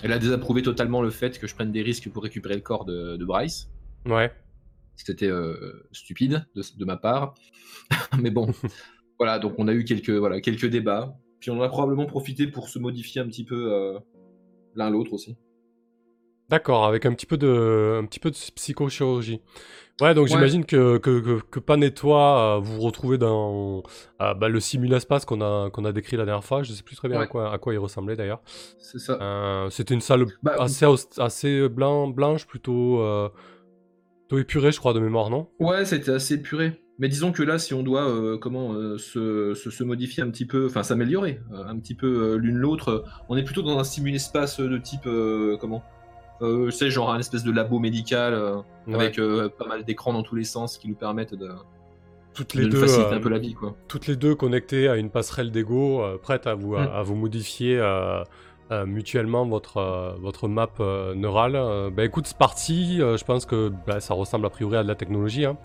[0.03, 2.83] Elle a désapprouvé totalement le fait que je prenne des risques pour récupérer le corps
[2.83, 3.69] de, de Bryce.
[4.05, 4.31] Ouais.
[4.97, 7.35] C'était euh, stupide de, de ma part,
[8.19, 8.53] mais bon,
[9.17, 9.39] voilà.
[9.39, 11.17] Donc on a eu quelques voilà quelques débats.
[11.39, 13.97] Puis on en a probablement profité pour se modifier un petit peu euh,
[14.75, 15.37] l'un l'autre aussi.
[16.53, 19.41] D'accord, avec un petit peu de, un petit peu de psychochirurgie.
[20.01, 20.29] Ouais, donc Ouais.
[20.29, 23.81] j'imagine que, que, que, que Pan et toi, euh, vous vous retrouvez dans
[24.21, 26.61] euh, bah, le simul-espace qu'on a, qu'on a décrit la dernière fois.
[26.61, 28.41] Je sais plus très bien à, quoi, à quoi il ressemblait d'ailleurs.
[28.77, 29.17] C'est ça.
[29.19, 33.29] Euh, C'était une salle Bah, assez, aus- assez blanc, blanche, plutôt, euh,
[34.27, 35.47] plutôt épurée, je crois, de mémoire, non?
[35.59, 36.79] Ouais, c'était assez puré.
[36.99, 40.29] Mais disons que là, si on doit euh, comment euh, se, se, se modifier un
[40.29, 43.83] petit peu, enfin s'améliorer euh, un petit peu l'une l'autre, on est plutôt dans un
[43.83, 45.07] simul-espace de type
[45.59, 45.81] comment?
[46.43, 48.95] Je sais, genre un espèce de labo médical euh, Ouais.
[48.95, 51.49] avec euh, pas mal d'écrans dans tous les sens qui nous permettent de,
[52.33, 53.75] toutes les deux, faciliter euh, un peu la vie, quoi.
[53.87, 56.89] toutes les deux connectées à une passerelle d'ego, euh, prêtes à vous, à, Mm.
[56.95, 58.23] à vous modifier euh,
[58.71, 61.55] euh, mutuellement votre, euh, votre map euh, neurale.
[61.55, 63.01] Euh, bah écoute, c'est parti.
[63.01, 65.45] Euh, je pense que bah, ça ressemble a priori à de la technologie.
[65.45, 65.57] hein.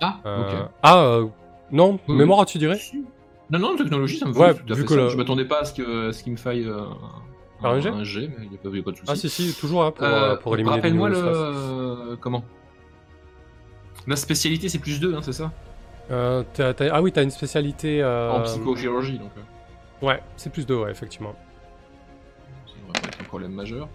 [0.00, 0.68] Ah, Euh, ok.
[0.82, 1.26] Ah, euh,
[1.70, 2.78] non, Oui, mémoire, tu dirais?
[3.50, 5.00] Non, non, technologie, ça me Ouais, fait tout à vu fait que ça.
[5.04, 6.66] le- Je m'attendais pas à ce que- à ce qu'il me faille
[7.60, 9.10] Faire un jet mais il n'y a, pas- y a pas de souci.
[9.10, 12.16] Ah, si, si, toujours hein, pour, Euh, euh, pour éliminer Rappelle-moi le.
[12.20, 12.44] comment?
[14.06, 15.52] La spécialité, c'est plus 2, hein, c'est ça?
[16.10, 18.02] Euh, t'as- Ah oui, t'as une spécialité.
[18.02, 19.30] euh, En psychochirurgie, donc.
[20.00, 21.34] Ouais, c'est plus 2, ouais, effectivement.
[22.66, 23.88] ça devrait pas être un problème majeur.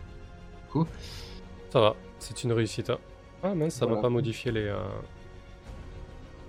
[1.71, 2.89] Ça va, c'est une réussite.
[2.89, 2.97] hein.
[3.43, 4.01] Ah mince, ça va Voilà.
[4.03, 4.71] pas modifier les.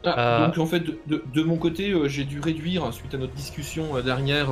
[0.04, 3.32] Ah, Donc en fait, de, de- de mon côté, j'ai dû réduire, suite à notre
[3.32, 4.50] discussion dernière,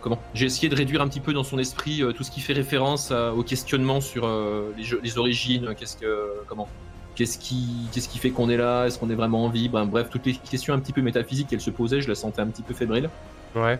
[0.00, 2.40] comment J'ai essayé de réduire un petit peu dans son esprit euh, tout ce qui
[2.40, 6.68] fait référence à- au questionnement sur euh, les, jeux- les origines, euh, qu'est-ce que, comment
[7.16, 9.84] Qu'est-ce qui, qu'est-ce qui fait qu'on est là Est-ce qu'on est vraiment en vie Ben,
[9.86, 12.46] Bref, toutes les questions un petit peu métaphysiques qu'elle se posait, je la sentais un
[12.48, 13.08] petit peu fébrile.
[13.54, 13.78] Ouais.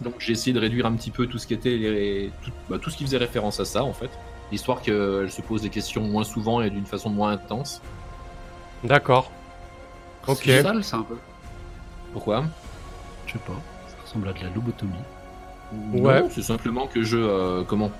[0.00, 2.78] Donc j'ai essayé de réduire un petit peu tout ce qui était les, tout, bah,
[2.80, 4.08] tout ce qui faisait référence à ça en fait,
[4.50, 7.82] histoire qu'elle se pose des questions moins souvent et d'une façon moins intense.
[8.84, 9.30] D'accord.
[10.26, 10.40] Ok.
[10.44, 11.16] C'est sale, ça, un peu.
[12.12, 12.44] Pourquoi?
[13.26, 13.52] Je sais pas.
[13.88, 14.92] Ça ressemble à de la lobotomie.
[15.94, 16.20] Ouais.
[16.22, 17.90] Non, c'est simplement que je euh, comment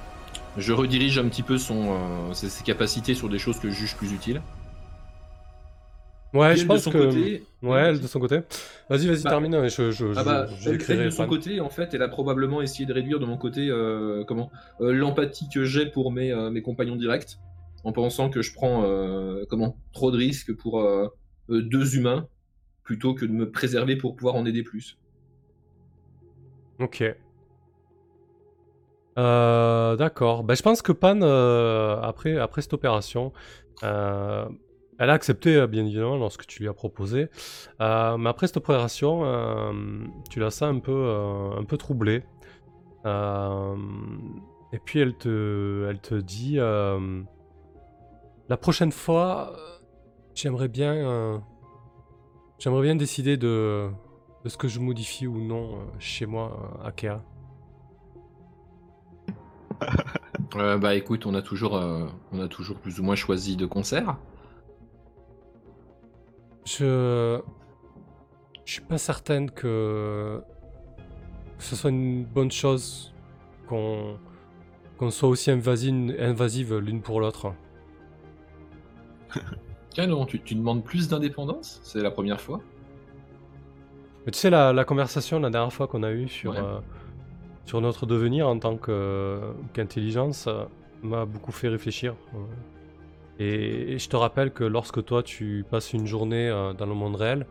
[0.59, 3.75] je redirige un petit peu son euh, ses, ses capacités sur des choses que je
[3.75, 4.41] juge plus utiles.
[6.35, 6.99] Ouais, je pense de son que.
[6.99, 8.41] côté, Ouais, elle de son côté.
[8.89, 9.55] Vas-y, vas-y, Bah, termine.
[9.55, 12.03] et Je, je, Ah je- bah, je elle, elle, de son côté, en fait, elle
[12.03, 16.11] a probablement essayé de réduire de mon côté euh, comment euh, l'empathie que j'ai pour
[16.11, 17.39] mes, euh, mes compagnons directs,
[17.85, 20.83] en pensant que je prends euh, comment trop de risques pour
[21.49, 22.27] deux humains
[22.83, 24.99] plutôt que de me préserver pour pouvoir en aider plus.
[26.79, 27.03] Ok.
[29.19, 30.45] Euh, D'accord.
[30.45, 33.33] Bah, je pense que Pan, euh, après, après cette opération,
[33.83, 34.47] euh,
[34.99, 37.29] elle a accepté, bien évidemment, lorsque tu lui as proposé.
[37.81, 39.25] Mais après cette opération,
[40.31, 42.23] tu la sens un peu, un peu troublée.
[43.05, 46.97] Et puis elle te, elle te dit La
[48.57, 49.53] prochaine fois,
[50.35, 51.43] j'aimerais bien,
[52.59, 53.91] j'aimerais bien décider de,
[54.45, 57.19] de ce que je modifie ou non chez moi à Kea.
[60.57, 63.65] Euh, bah écoute, on a toujours euh, on a toujours plus ou moins choisi de
[63.65, 64.19] concert.
[66.67, 67.41] Je.
[68.65, 70.43] Je suis pas certaine que.
[71.59, 73.15] que ce soit une bonne chose
[73.67, 74.19] qu'on.
[74.99, 77.53] qu'on soit aussi invasive, invasive l'une pour l'autre.
[79.99, 81.81] Non, tu, tu demandes plus d'indépendance?
[81.83, 82.61] C'est la première fois?
[84.25, 86.59] Mais tu sais, la, la conversation la dernière fois qu'on a eue sur, Ouais.
[86.59, 86.79] euh,
[87.65, 90.65] sur notre devenir en tant qu'intelligence euh,
[91.03, 92.15] m'a beaucoup fait réfléchir.
[93.39, 96.95] Et, et je te rappelle que lorsque toi tu passes une journée euh, dans le
[96.95, 97.47] monde réel,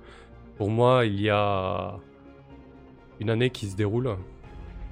[0.58, 1.96] pour moi il y a
[3.20, 4.16] une année qui se déroule.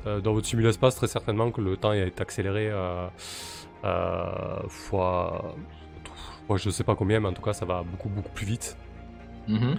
[0.08, 2.72] Euh, dans votre simul-espace, très certainement que le temps est accéléré
[4.70, 5.56] fois,
[6.48, 8.78] fois je sais pas combien, mais en tout cas ça va beaucoup beaucoup plus vite.
[9.50, 9.78] Mhm.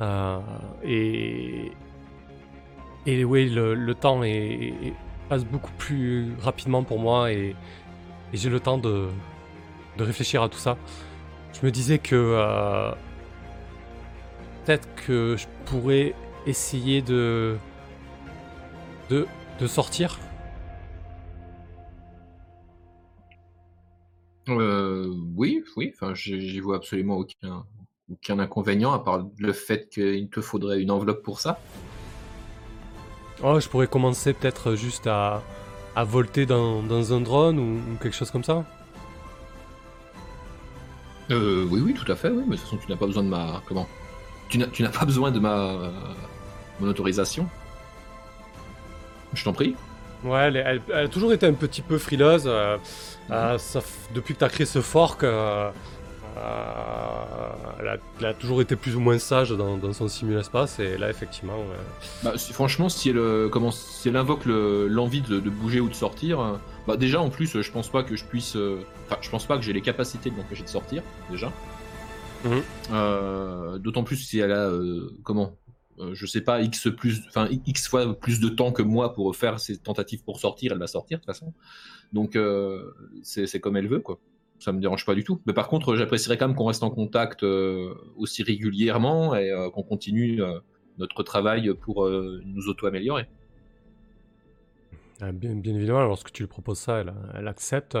[0.00, 0.38] Euh,
[0.82, 1.72] et
[3.06, 4.94] et oui, le, temps est,
[5.28, 7.56] passe beaucoup plus rapidement pour moi et,
[8.32, 9.08] j'ai le temps de,
[9.98, 10.76] réfléchir à tout ça.
[11.52, 12.92] Je me disais que euh,
[14.64, 16.14] peut-être que je pourrais
[16.46, 17.56] essayer de
[19.10, 19.26] de,
[19.58, 20.18] de sortir.
[24.48, 27.64] Euh, oui, oui, enfin, j'y j'y vois absolument aucun,
[28.10, 31.60] aucun inconvénient, à part le fait qu'il te faudrait une enveloppe pour ça.
[33.42, 35.42] Oh, je pourrais commencer peut-être juste à,
[35.96, 38.64] à volter dans, dans un drone ou, ou quelque chose comme ça
[41.30, 43.22] Euh, oui, oui, tout à fait, oui, mais de toute façon, tu n'as pas besoin
[43.22, 43.62] de ma.
[43.66, 43.86] Comment?
[44.48, 45.52] Tu n'as pas besoin de ma.
[45.56, 45.90] euh,
[46.80, 47.46] mon autorisation
[49.32, 49.76] Je t'en prie.
[50.24, 52.44] Ouais, elle, est- elle- elle a toujours été un petit peu frileuse.
[52.46, 52.76] euh,
[53.30, 55.22] euh, ça f- depuis que tu as créé ce fork,
[56.36, 60.78] elle, a, elle a toujours été plus ou moins sage dans, dans son simul-espace.
[60.78, 61.76] Et là, effectivement, euh,
[62.22, 65.80] Bah, si- franchement, si elle, euh, comment, si elle invoque le- l'envie de, de bouger
[65.80, 68.56] ou de sortir, euh, bah déjà en plus, euh, je pense pas que je puisse.
[68.56, 71.52] euh, Enfin, je pense pas que j'ai les capacités de l'empêcher de sortir, déjà.
[72.44, 72.62] Mhm.
[72.92, 75.56] Euh, D'autant plus si elle a, euh, comment,
[75.98, 79.34] euh, je sais pas, x plus, enfin x fois plus de temps que moi pour
[79.36, 81.52] faire ses tentatives pour sortir, elle va sortir de toute façon.
[82.12, 84.18] Donc euh, c'est comme elle veut, quoi.
[84.60, 85.40] Ça me dérange pas du tout.
[85.46, 89.70] Mais par contre, j'apprécierais quand même qu'on reste en contact euh, aussi régulièrement et euh,
[89.70, 90.60] qu'on continue euh,
[90.98, 93.26] notre travail pour nous auto-améliorer.
[95.32, 97.02] bien, évidemment, lorsque tu lui proposes ça,
[97.34, 97.96] elle, accepte.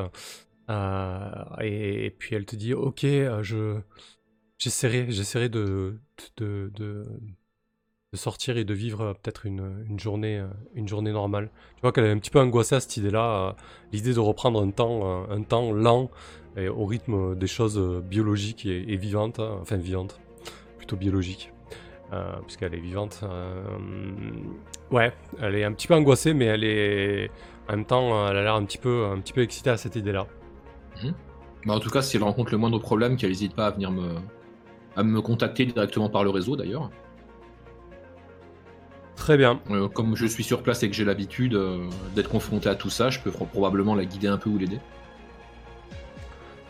[1.62, 3.80] Et, puis elle te dit Ok, je
[4.58, 5.98] j'essaierai, j'essaierai de,
[6.36, 7.06] de, de,
[8.12, 10.44] de sortir et de vivre peut-être une, une, journée,
[10.74, 11.50] une journée normale.
[11.76, 13.56] Tu vois qu'elle est un petit peu angoissée à cette idée-là,
[13.92, 16.10] l'idée de reprendre un temps, un temps lent
[16.56, 20.20] et au rythme des choses biologiques et, et vivantes, hein, enfin vivantes,
[20.78, 21.52] plutôt biologiques,
[22.12, 23.20] euh, puisqu'elle est vivante.
[23.22, 23.54] euh,
[24.90, 27.30] ouais, elle est un petit peu angoissée, mais elle est
[27.68, 29.94] en même temps, elle a l'air un petit peu, un petit peu excitée à cette
[29.96, 30.26] idée-là.
[31.66, 33.90] Bah, en tout cas, si elle rencontre le moindre problème, qu'elle n'hésite pas à venir
[33.90, 34.14] me,
[34.96, 36.90] à me contacter directement par le réseau d'ailleurs.
[39.14, 39.60] Très bien.
[39.70, 42.88] Euh, comme je suis sur place et que j'ai l'habitude euh, d'être confronté à tout
[42.88, 44.80] ça, je peux pro- probablement la guider un peu ou l'aider.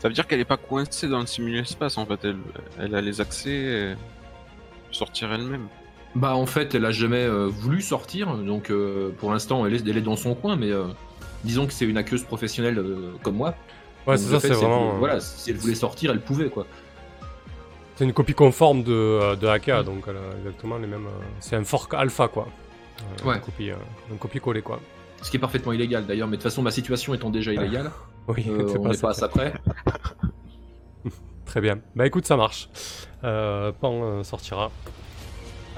[0.01, 2.19] Ça veut dire qu'elle est pas coincée dans le simul-espace en fait.
[2.25, 2.37] Elle,
[2.79, 3.51] elle a les accès.
[3.51, 3.95] et
[4.91, 5.69] Sortir elle-même.
[6.17, 9.87] Bah en fait, elle a jamais euh, voulu sortir, donc euh, pour l'instant, elle est,
[9.89, 10.87] elle est dans son coin, mais euh,
[11.45, 13.55] disons que c'est une aqueuse professionnelle euh, comme moi.
[14.09, 14.95] Ouais, c'est ça, c'est vraiment.
[14.95, 16.67] euh, Voilà, si elle voulait sortir, elle pouvait quoi.
[17.95, 19.85] C'est une copie conforme de, euh, de Haka, Mm.
[19.85, 21.07] donc elle a exactement les mêmes.
[21.07, 22.49] euh, c'est un fork alpha, quoi.
[23.23, 23.37] Euh, Ouais.
[23.37, 23.75] Un copie, euh,
[24.13, 24.81] un copier-coller, quoi.
[25.23, 27.93] Ce qui est parfaitement illégal d'ailleurs, mais de toute façon, ma situation étant déjà illégale,
[28.29, 29.21] Oui, euh, on n'est pas à ça.
[29.23, 29.53] ça près.
[31.47, 31.81] Très bien.
[31.97, 32.69] Bah écoute, ça marche.
[33.25, 34.71] Euh, Pan euh, sortira.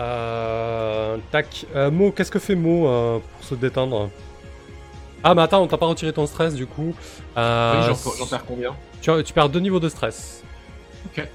[0.00, 1.66] Euh, tac.
[1.90, 2.82] Mo, qu'est-ce que fait Mo
[3.36, 4.10] pour se détendre?
[5.24, 6.94] Ah, mais attends, on t'a pas retiré ton stress du coup.
[7.36, 8.74] Euh, Oui, j'en j'en perds combien?
[9.00, 10.42] tu, tu perds deux niveaux de stress.
[11.06, 11.26] Ok.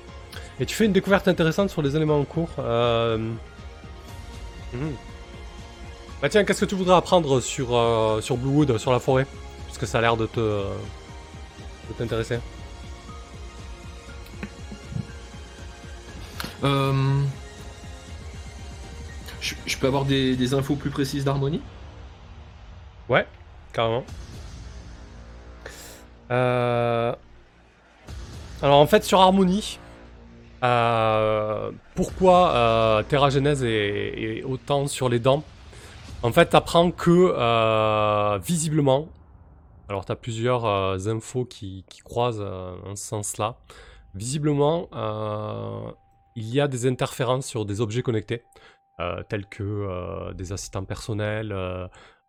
[0.60, 2.50] Et tu fais une découverte intéressante sur les éléments en cours.
[2.58, 3.36] Hmm.
[6.22, 7.70] Bah tiens, qu'est-ce que tu voudrais apprendre sur,
[8.22, 9.26] sur Bluewood, sur la forêt?
[9.78, 12.40] Parce que ça a l'air de te de t'intéresser.
[16.64, 17.22] Euh,
[19.40, 21.62] Je, je peux avoir des, des infos plus précises d'harmonie?
[23.08, 23.28] Ouais,
[23.72, 24.04] carrément.
[26.32, 27.14] Euh,
[28.64, 29.78] Alors en fait sur Harmony,
[30.64, 35.44] euh, pourquoi euh, Terra Genèse est, est autant sur les dents?
[36.24, 39.08] En fait t'apprends que euh, visiblement,
[39.90, 43.58] alors t'as plusieurs euh, infos qui, croisent euh, en ce sens-là,
[44.14, 45.92] visiblement euh,
[46.36, 48.46] il y a des interférences sur des objets connectés,
[49.28, 51.50] tels que des assistants personnels,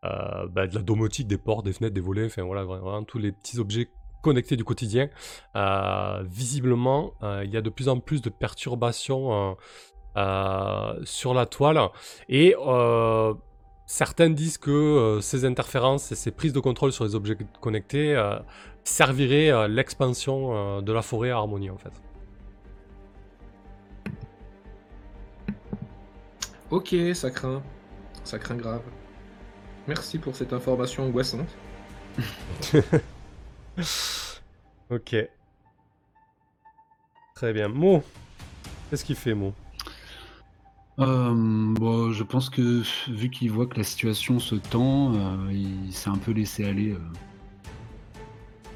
[0.03, 3.19] bah, de la domotique, des portes, des fenêtres, des volets, enfin voilà, vra- vraiment tous
[3.19, 3.91] les petits objets
[4.23, 5.11] connectés du quotidien.
[6.23, 7.13] Visiblement,
[7.45, 9.59] il y a de plus en plus de perturbations
[11.05, 11.79] sur la toile
[12.31, 12.55] et
[13.89, 18.15] certains disent que euh, ces interférences et ces prises de contrôle sur les objets connectés
[18.15, 18.39] euh,
[18.85, 21.91] serviraient à l'expansion euh, de la forêt à Harmonie en fait.
[26.71, 27.63] Ok, ça craint.
[28.25, 28.83] Ça craint grave.
[29.89, 31.49] Merci pour cette information angoissante.
[34.91, 35.15] Ok.
[37.35, 37.69] Très bien.
[37.69, 38.03] Mo,
[38.89, 39.53] qu'est-ce qu'il fait Mo?
[41.01, 41.33] Euh,
[41.75, 46.11] bon, je pense que vu qu'il voit que la situation se tend, euh, il s'est
[46.11, 46.99] un peu laissé aller euh,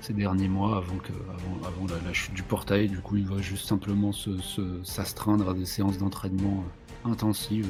[0.00, 2.88] ces derniers mois avant, que, avant, avant la, la chute du portail.
[2.88, 6.62] Du coup, il va juste simplement se- se- s'astreindre à des séances d'entraînement
[7.04, 7.68] intensives.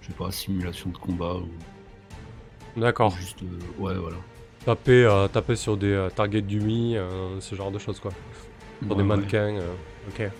[0.00, 3.14] je sais pas, simulation de combat ou D'accord.
[3.16, 3.40] juste.
[3.78, 4.16] ouais, voilà.
[4.64, 8.10] Taper, taper sur des targets d'UMI, euh, ce genre de choses quoi.
[8.80, 9.56] Sur Ouais, des mannequins.
[9.56, 9.74] euh,
[10.08, 10.30] ok.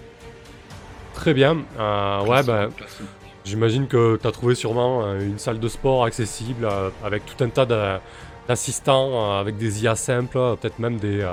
[1.15, 1.59] Très bien.
[1.79, 3.07] Euh, ouais, bah, classique.
[3.45, 7.43] j'imagine que tu as trouvé sûrement euh, une salle de sport accessible euh, avec tout
[7.43, 8.01] un tas d'a-
[8.49, 11.27] d'assistants, euh, avec des IA simples, peut-être même des,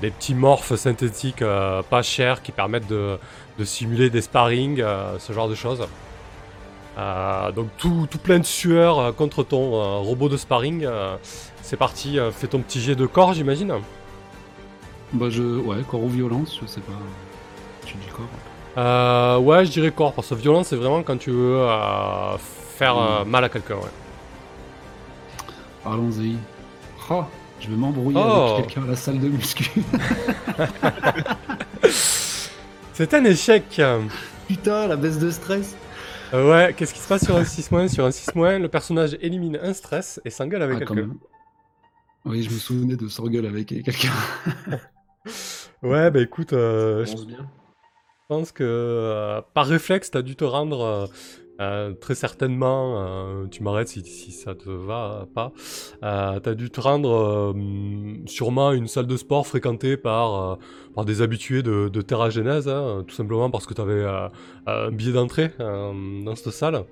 [0.00, 1.44] des petits morphes synthétiques
[1.90, 3.18] pas chers qui permettent de,
[3.58, 4.82] de simuler des sparring,
[5.18, 5.86] ce genre de choses.
[7.54, 10.86] Donc tout, tout plein de sueur contre ton robot de sparring.
[11.62, 13.74] c'est parti, fais ton petit jet de corps, j'imagine.
[15.12, 15.42] Bah, je.
[15.42, 16.92] Ouais, corps ou violence, je sais pas.
[17.86, 18.26] Tu dis corps
[18.76, 22.98] Euh, ouais, je dirais corps, parce que violence, c'est vraiment quand tu veux euh, faire
[22.98, 23.76] euh, mal à quelqu'un.
[23.76, 23.90] Ouais.
[25.84, 26.36] Allons-y.
[27.08, 27.26] Ah,
[27.60, 28.54] je vais m'embrouiller Oh.
[28.56, 29.70] avec quelqu'un à la salle de muscu.
[32.92, 33.80] C'est un échec.
[34.48, 35.76] Putain, la baisse de stress.
[36.34, 39.58] Euh, ouais, qu'est-ce qui se passe sur un 6-, Sur un 6-, le personnage élimine
[39.62, 41.10] un stress et s'engueule avec Ah, quelqu'un.
[42.24, 44.10] Oui, je me souvenais de s'engueuler avec quelqu'un.
[45.82, 47.46] Ouais, bah écoute, euh, Je je pense bien.
[48.28, 51.06] Pense que euh, par réflexe, t'as dû te rendre euh,
[51.60, 53.04] euh, très certainement.
[53.06, 55.52] euh, tu m'arrêtes si, si ça te va pas.
[56.02, 57.10] Euh, t'as dû te rendre
[57.54, 57.54] euh,
[58.26, 60.56] sûrement à une salle de sport fréquentée par, euh,
[60.94, 64.28] par des habitués de, de Terra Genèse, hein, tout simplement parce que t'avais euh,
[64.66, 66.84] un billet d'entrée euh, dans cette salle.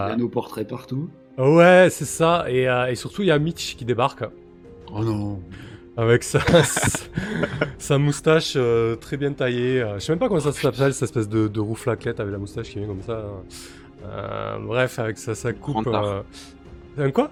[0.00, 1.10] Il y Euh, a nos portraits partout.
[1.38, 2.44] ouais, c'est ça.
[2.50, 4.24] Et, euh, et surtout, il y a Mitch qui débarque.
[4.88, 5.44] Oh non.
[5.96, 6.40] Avec sa,
[7.78, 9.80] sa moustache euh, très bien taillée.
[9.82, 12.32] euh, je sais même pas comment ça s'appelle, cette espèce de, de roux flaquette avec
[12.32, 13.24] la moustache qui vient comme ça.
[14.04, 15.84] Euh, bref, avec sa, sa coupe.
[15.84, 16.04] Grand art.
[16.04, 16.22] euh,
[17.06, 17.30] Un quoi?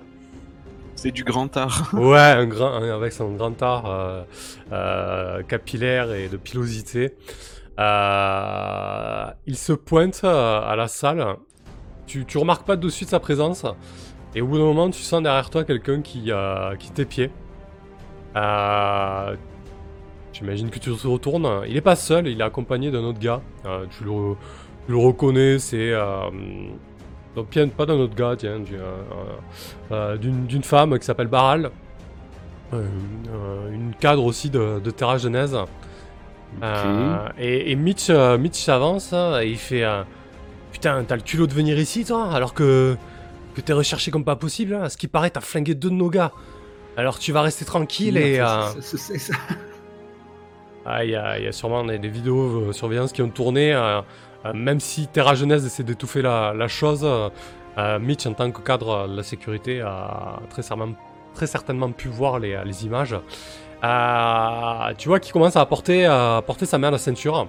[0.96, 1.90] C'est du grand art.
[1.94, 4.22] Ouais, un grand, un- avec son grand art euh,
[4.72, 7.14] euh, capillaire et de pilosité.
[7.78, 11.36] Euh, il se pointe euh, à la salle.
[12.06, 13.66] Tu, tu remarques pas de suite sa présence.
[14.34, 17.30] Et au bout d'un moment, tu sens derrière toi quelqu'un qui, euh, qui t'épiait.
[18.36, 19.36] Euh,
[20.32, 21.62] J'imagine que tu te retournes.
[21.68, 23.40] Il est pas seul, il est accompagné d'un autre gars.
[23.66, 24.34] Euh, tu, le,
[24.86, 25.92] tu le reconnais, c'est.
[25.92, 26.28] Euh,
[27.36, 28.60] donc, pas d'un autre gars, tiens,
[29.92, 31.70] euh, d'une femme qui s'appelle Baral.
[32.72, 35.56] Une cadre aussi de, de Terra Genèse.
[37.38, 39.84] Et, et Mitch, Mitch s'avance hein, et il fait
[40.72, 42.96] Putain, t'as le culot de venir ici, toi Alors que,
[43.54, 44.74] que t'es recherché comme pas possible.
[44.74, 44.82] hein.
[44.82, 46.32] À ce qui paraît, t'as flingué deux de nos gars.
[46.96, 48.40] Alors tu vas rester tranquille et.
[48.40, 48.44] euh,
[48.80, 49.32] Ça, ça,
[50.86, 53.30] ah, il y, a il y a sûrement des, des vidéos euh, surveillance qui ont
[53.30, 53.72] tourné.
[53.74, 54.00] euh,
[54.44, 57.06] euh, même si Terra Genèse essaie d'étouffer la, la chose,
[58.00, 60.94] Mitch, en tant que cadre de la sécurité, a très, certainement-
[61.34, 63.16] très certainement pu voir les, les images.
[64.98, 67.48] Tu vois qu'il commence à porter, à porter sa main à la ceinture.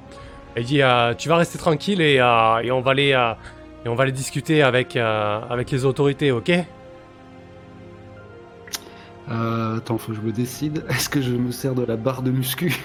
[0.58, 0.82] Il dit
[1.18, 3.10] Tu vas rester tranquille et, et on va aller,
[3.86, 6.52] et on va aller discuter avec, avec les autorités, ok?
[9.30, 10.84] Euh, attends, faut que je me décide.
[10.90, 12.76] Est-ce que je me sers de la barre de muscu?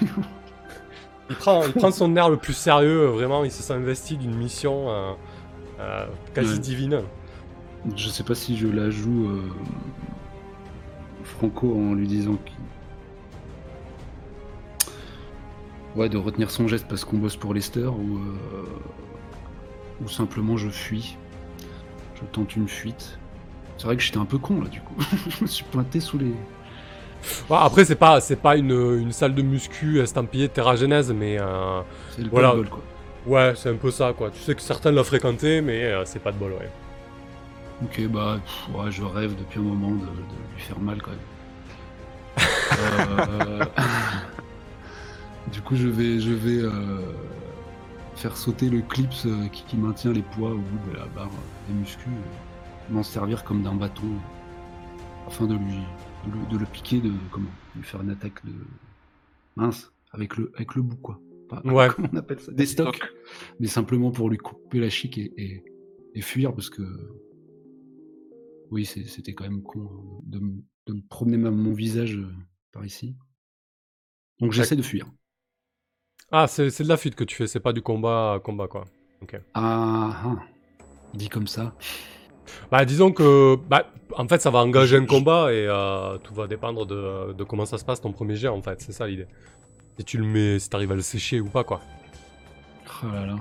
[1.29, 4.35] Il prend, il prend son air le plus sérieux, vraiment, il se sent investi d'une
[4.35, 5.13] mission euh,
[5.81, 6.59] euh, quasi Ouais.
[6.59, 7.03] divine.
[7.97, 9.49] Je sais pas si je la joue euh,
[11.23, 12.57] Franco en lui disant qu'il.
[15.95, 18.19] Ouais, de retenir son geste parce qu'on bosse pour Lester ou.
[18.19, 18.65] euh,
[20.05, 21.17] Ou simplement je fuis.
[22.17, 23.20] Je tente une fuite.
[23.81, 24.93] C'est vrai que j'étais un peu con là du coup.
[25.31, 26.35] je me suis pointé sous les.
[27.51, 31.81] Après, c'est pas, c'est pas une, une salle de muscu estampillée Terra Genèse, mais euh,
[32.11, 32.53] C'est le Voilà.
[32.55, 32.83] bol quoi.
[33.27, 34.31] ouais, c'est un peu ça, quoi.
[34.31, 36.71] Tu sais que certains l'ont fréquenté, mais euh, c'est pas de bol, ouais.
[37.83, 41.11] Ok, bah, pff, ouais, je rêve depuis un moment de, de lui faire mal quand
[41.11, 42.47] même.
[42.79, 43.65] Euh,
[45.53, 47.01] du coup, je vais, je vais euh,
[48.17, 51.31] faire sauter le clips euh, qui, qui maintient les poids au bout de la barre
[51.69, 52.09] des muscles,
[52.91, 54.07] m'en servir comme d'un bâton
[55.27, 55.79] afin de lui,
[56.27, 58.53] de le, de le piquer, de comment, lui faire une attaque de
[59.57, 61.21] mince avec le, avec le bout quoi.
[61.49, 61.89] Pas- Ouais.
[61.95, 63.01] Comment on appelle ça Des stocks
[63.59, 65.65] mais simplement pour lui couper la chic et, et-
[66.15, 66.83] et fuir parce que
[68.71, 72.33] oui c'était quand même con de, me- de me promener mon visage euh,
[72.73, 73.17] par ici
[74.41, 75.07] donc j'essaie de fuir
[76.33, 78.85] Ah, c'est de la fuite que tu fais, c'est pas du combat, combat, quoi.
[79.55, 80.37] ah, ah.
[81.15, 81.77] dit comme ça
[82.71, 83.87] Bah, disons que, bah,
[84.17, 87.65] en fait, ça va engager un combat et euh, tout va dépendre de, de comment
[87.67, 89.27] ça se passe ton premier jet, en fait, c'est ça l'idée.
[89.99, 91.81] Si tu le mets, si t'arrives à le sécher ou pas, quoi.
[93.03, 93.37] oh là là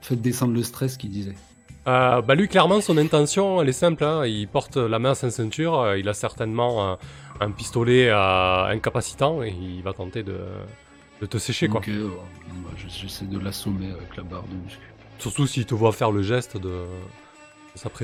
[0.00, 1.34] faites descendre le stress qu'il disait
[1.86, 4.02] Euh, bah lui, clairement, son intention, elle est simple.
[4.04, 4.26] hein.
[4.26, 5.78] Il porte la main à sa ceinture.
[5.80, 6.98] euh, il a certainement
[7.40, 10.38] un pistolet incapacitant et il va tenter de,
[11.20, 11.80] de te sécher, quoi.
[11.80, 11.94] Ok, ouais.
[12.64, 14.80] Bah, je- j'essaie de l'assommer avec la barre de muscu
[15.18, 16.84] Surtout s'il te voit faire le geste de,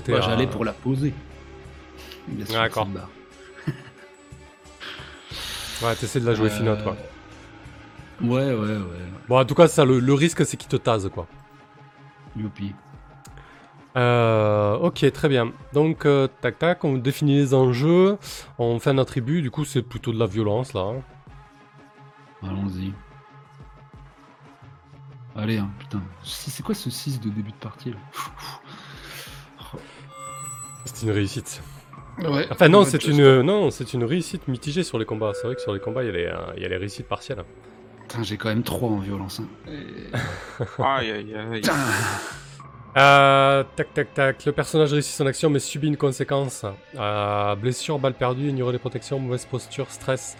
[0.08, 0.22] Moi, à...
[0.22, 1.12] j'allais pour la poser
[2.26, 2.88] Bien sûr, D'accord.
[5.82, 6.96] Ouais, t'essaies de la jouer finote, quoi.
[8.22, 8.98] Euh, ouais ouais ouais
[9.28, 11.26] Bon, en tout cas, ça, le, le risque, c'est qu'il te tase, quoi.
[12.36, 12.74] youpi
[13.96, 15.52] Euh, ok, très bien.
[15.72, 18.18] Donc, euh, tac tac, on définit les enjeux.
[18.58, 20.80] On fait un attribut, du coup, c'est plutôt de la violence, là.
[20.80, 21.02] hein.
[22.42, 22.92] Allons-y.
[25.36, 26.02] Allez, hein, putain.
[26.24, 27.96] C'est quoi ce 6 de début de partie là?
[30.98, 31.62] C'est une réussite.
[32.24, 32.46] Ouais.
[32.50, 35.30] Enfin non, c'est une non, c'est une réussite mitigée sur les combats.
[35.34, 36.76] C'est vrai que sur les combats, il y a les, euh, il y a les
[36.76, 37.44] réussites partielles.
[38.08, 39.40] Putain, j'ai quand même 3 en violence.
[39.40, 39.46] hein.
[39.70, 40.12] Et-
[40.82, 41.60] Aïe, aïe, aïe.
[41.60, 41.74] Putain.
[42.96, 44.44] Euh, tac tac tac.
[44.46, 46.64] Le personnage réussit son action mais subit une conséquence.
[46.98, 50.36] Euh, blessure, balle perdue, ignorer les protections, mauvaise posture, stress.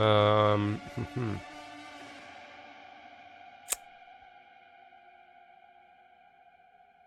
[0.00, 0.56] Euh...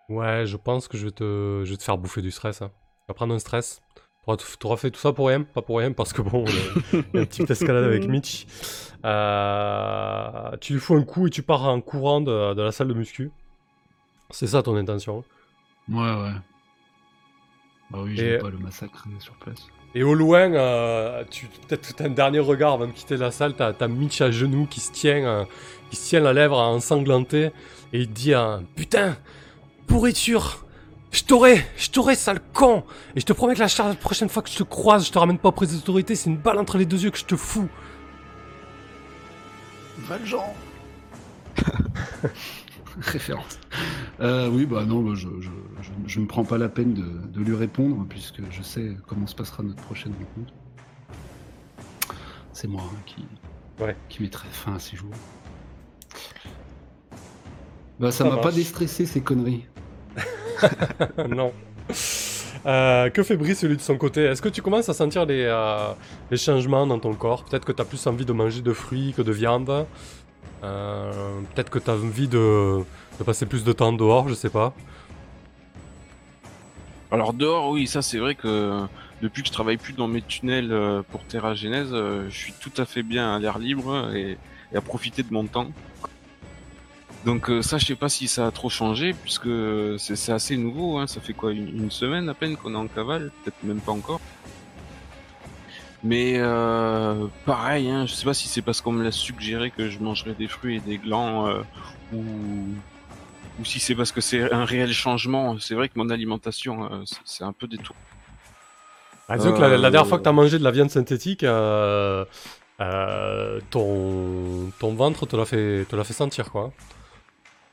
[0.10, 2.62] Ouais, je pense que je vais te, je vais te faire bouffer du stress.
[2.62, 2.72] Hein.
[2.74, 3.82] Tu vas prendre un stress.
[4.60, 6.46] T'auras fait tout ça pour rien, pas pour rien, parce que bon,
[6.94, 8.46] il y a une petite escalade avec Mitch.
[9.04, 12.90] Euh, tu lui fous un coup et tu pars en courant de, de la salle
[12.90, 13.32] de muscu.
[14.30, 15.24] C'est ça ton intention.
[15.90, 16.34] Ouais, ouais.
[17.90, 19.66] Bah oui, je pas le massacrer sur place.
[19.96, 23.74] Et au loin, euh, tu peut-être un dernier regard avant de quitter la salle, t'as
[23.74, 25.46] t'as Mitch à genoux qui se tient, euh,
[25.90, 27.46] qui se tient la lèvre ensanglantée
[27.92, 29.18] et il te dit euh, putain
[29.90, 30.66] pourriture,
[31.12, 32.84] je t'aurai, je t'aurai sale con
[33.16, 35.12] et je te promets que la, cha- la prochaine fois que je te croise, je
[35.12, 37.26] te ramène pas auprès des autorités, c'est une balle entre les deux yeux que je
[37.26, 37.68] te fous.
[39.98, 40.54] Valjean
[43.02, 43.60] Référence.
[44.20, 45.50] Euh, oui, bah non, bah, je, je,
[45.82, 49.28] je, je ne prends pas la peine de, de lui répondre puisque je sais comment
[49.28, 50.54] se passera notre prochaine rencontre.
[52.54, 53.26] C'est moi hein, qui,
[53.80, 53.96] Ouais.
[54.10, 55.14] qui mettrai fin à ces jours.
[58.00, 59.66] Bah ça Ça m'a pas déstressé ces conneries.
[61.30, 61.52] non.
[62.66, 64.24] Euh, que fait Brice lui de son côté?
[64.24, 65.94] Est-ce que tu commences à sentir les, euh,
[66.36, 67.46] changements dans ton corps?
[67.46, 69.86] Peut-être que tu as plus envie de manger de fruits que de viande?
[70.64, 71.12] Euh,
[71.54, 72.84] Peut-être que tu as envie de,
[73.26, 74.74] passer plus de temps dehors, je sais pas.
[77.12, 78.86] Alors dehors, oui, ça c'est vrai que
[79.22, 82.72] depuis que je travaille plus dans mes tunnels pour Terra Genèse, euh, je suis tout
[82.78, 84.38] à fait bien à l'air libre et
[84.76, 85.70] à profiter de mon temps.
[87.24, 89.50] Donc euh, ça, je sais pas si ça a trop changé puisque
[90.00, 90.98] c'est assez nouveau.
[90.98, 93.82] Hein, ça fait quoi, une, une semaine à peine qu'on est en cavale, peut-être même
[93.82, 94.22] pas encore.
[96.02, 99.90] Mais euh, pareil, hein, je sais pas si c'est parce qu'on me l'a suggéré que
[99.90, 101.64] je mangerais des fruits et des glands euh,
[102.12, 102.84] ou
[103.58, 105.60] ou si c'est parce que c'est un réel changement.
[105.60, 107.96] C'est vrai que mon alimentation, euh, c'est- un peu détour.
[109.28, 111.44] Ah, disons que la, la dernière fois que tu as mangé de la viande synthétique,
[113.70, 116.74] ton, ton ventre te l'a fait, te l'a fait sentir, quoi.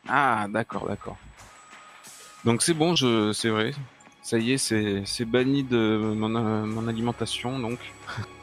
[0.08, 1.16] Ah, d'accord, d'accord.
[2.44, 3.72] Donc c'est bon, je, c'est vrai.
[4.22, 7.78] Ça y est, c'est, c'est banni de mon, euh, mon alimentation, donc.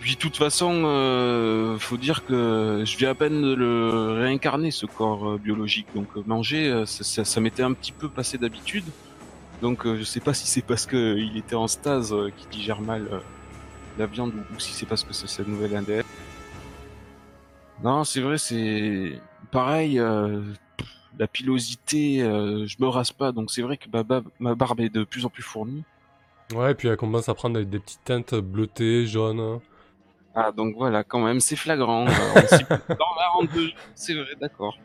[0.00, 4.86] Puis toute façon, euh, faut dire que je viens à peine de le réincarner ce
[4.86, 5.88] corps euh, biologique.
[5.94, 8.84] Donc euh, manger, ça, ça, m'était un petit peu passé d'habitude.
[9.60, 13.22] Donc je sais pas si c'est parce que il était en stase qu'il digère mal
[13.98, 16.04] la viande ou, ou si c'est parce que c'est cette nouvelle ADN.
[17.82, 19.20] Non, c'est vrai, c'est
[19.50, 19.98] pareil.
[19.98, 20.42] euh,
[21.18, 24.80] la pilosité, euh, je me rase pas, donc c'est vrai que ma, ba- ma barbe
[24.80, 25.82] est de plus en plus fournie.
[26.54, 29.60] Ouais, et puis elle commence à prendre des, des petites teintes bleutées, jaunes.
[30.34, 32.04] Ah, donc voilà, quand même, c'est flagrant.
[32.04, 33.48] Dans la
[33.94, 34.78] c'est vrai, d'accord.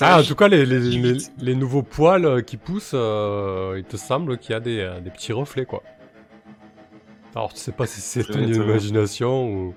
[0.00, 1.32] Ah, en tout cas, les, les, agit les, vite.
[1.38, 5.10] les nouveaux poils euh, qui poussent, euh, il te semble qu'il y a des, des
[5.10, 5.82] petits reflets, quoi.
[7.34, 8.46] Alors, tu sais pas si c'est euh.
[8.46, 9.74] imagination ou...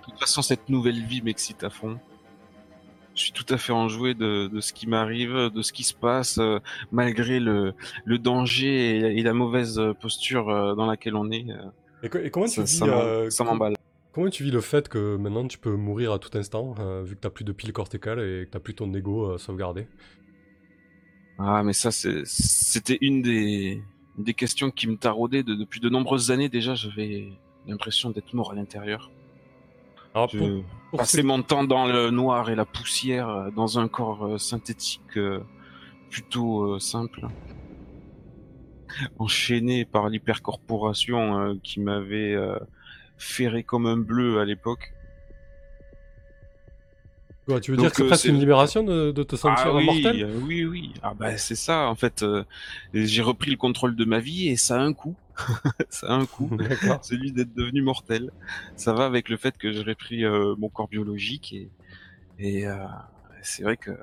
[0.00, 1.98] De toute façon, cette nouvelle vie m'excite à fond.
[3.16, 5.94] Je suis tout à fait enjoué de, de ce qui m'arrive, de ce qui se
[5.94, 6.60] passe, euh,
[6.92, 11.50] malgré le, le danger et, et la mauvaise posture euh, dans laquelle on est.
[11.50, 11.64] euh,
[12.02, 12.80] Et, co- et comment tu ça, vis
[13.28, 13.74] ça m'emballe.
[14.12, 16.72] Comment tu vis le fait que maintenant tu peux mourir à tout instant,
[17.04, 19.88] vu que t'as plus de pile corticale et que t'as plus ton ego sauvegardé?
[21.38, 23.82] Ah, mais ça, c'était une des,
[24.16, 26.74] des questions qui me taraudait de- depuis de nombreuses années déjà.
[26.74, 29.10] J'avais l'impression d'être mort à l'intérieur.
[30.14, 30.52] Alors, Je pour,
[31.04, 35.16] ceux- mon temps dans le noir et la poussière, euh, dans un corps euh, synthétique
[35.16, 35.40] euh,
[36.10, 37.26] plutôt euh, simple,
[39.18, 42.58] enchaîné par l'hypercorporation euh, qui m'avait euh,
[43.18, 44.92] ferré comme un bleu à l'époque.
[47.48, 49.66] Ouais, tu veux Donc, dire que c'est euh, presque une libération de, de te sentir
[49.66, 50.94] ah oui, mortel oui, oui.
[51.02, 51.88] Ah bah c'est ça.
[51.88, 52.44] En fait, euh,
[52.92, 55.16] j'ai repris le contrôle de ma vie et ça a un coût.
[55.90, 56.50] ça a un coût.
[57.02, 58.30] Celui d'être devenu mortel.
[58.76, 61.70] Ça va avec le fait que j'ai repris euh, mon corps biologique et,
[62.38, 62.76] et euh,
[63.42, 63.96] c'est vrai que euh,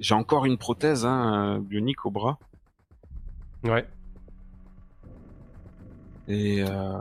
[0.00, 2.38] j'ai encore une prothèse hein, euh, bionique au bras
[3.64, 3.86] Ouais.
[6.28, 6.98] et, euh,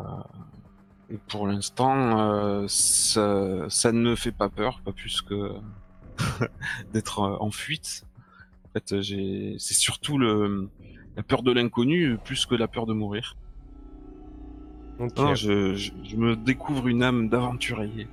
[1.27, 5.51] pour l'instant euh, ça, ça ne me fait pas peur, pas plus que
[6.93, 8.05] d'être en fuite.
[8.65, 10.69] En fait, c'est surtout le
[11.15, 13.35] la peur de l'inconnu plus que la peur de mourir.
[15.17, 18.07] Non, je, je, je me découvre une âme d'aventurier.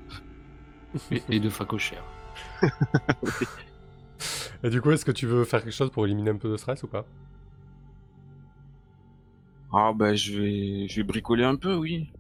[1.10, 2.04] Et, et de facochère.
[4.62, 6.56] Et du coup, est-ce que tu veux faire quelque chose pour éliminer un peu de
[6.56, 7.04] stress ou pas?
[9.72, 12.10] Ah bah je vais, je vais bricoler un peu, oui.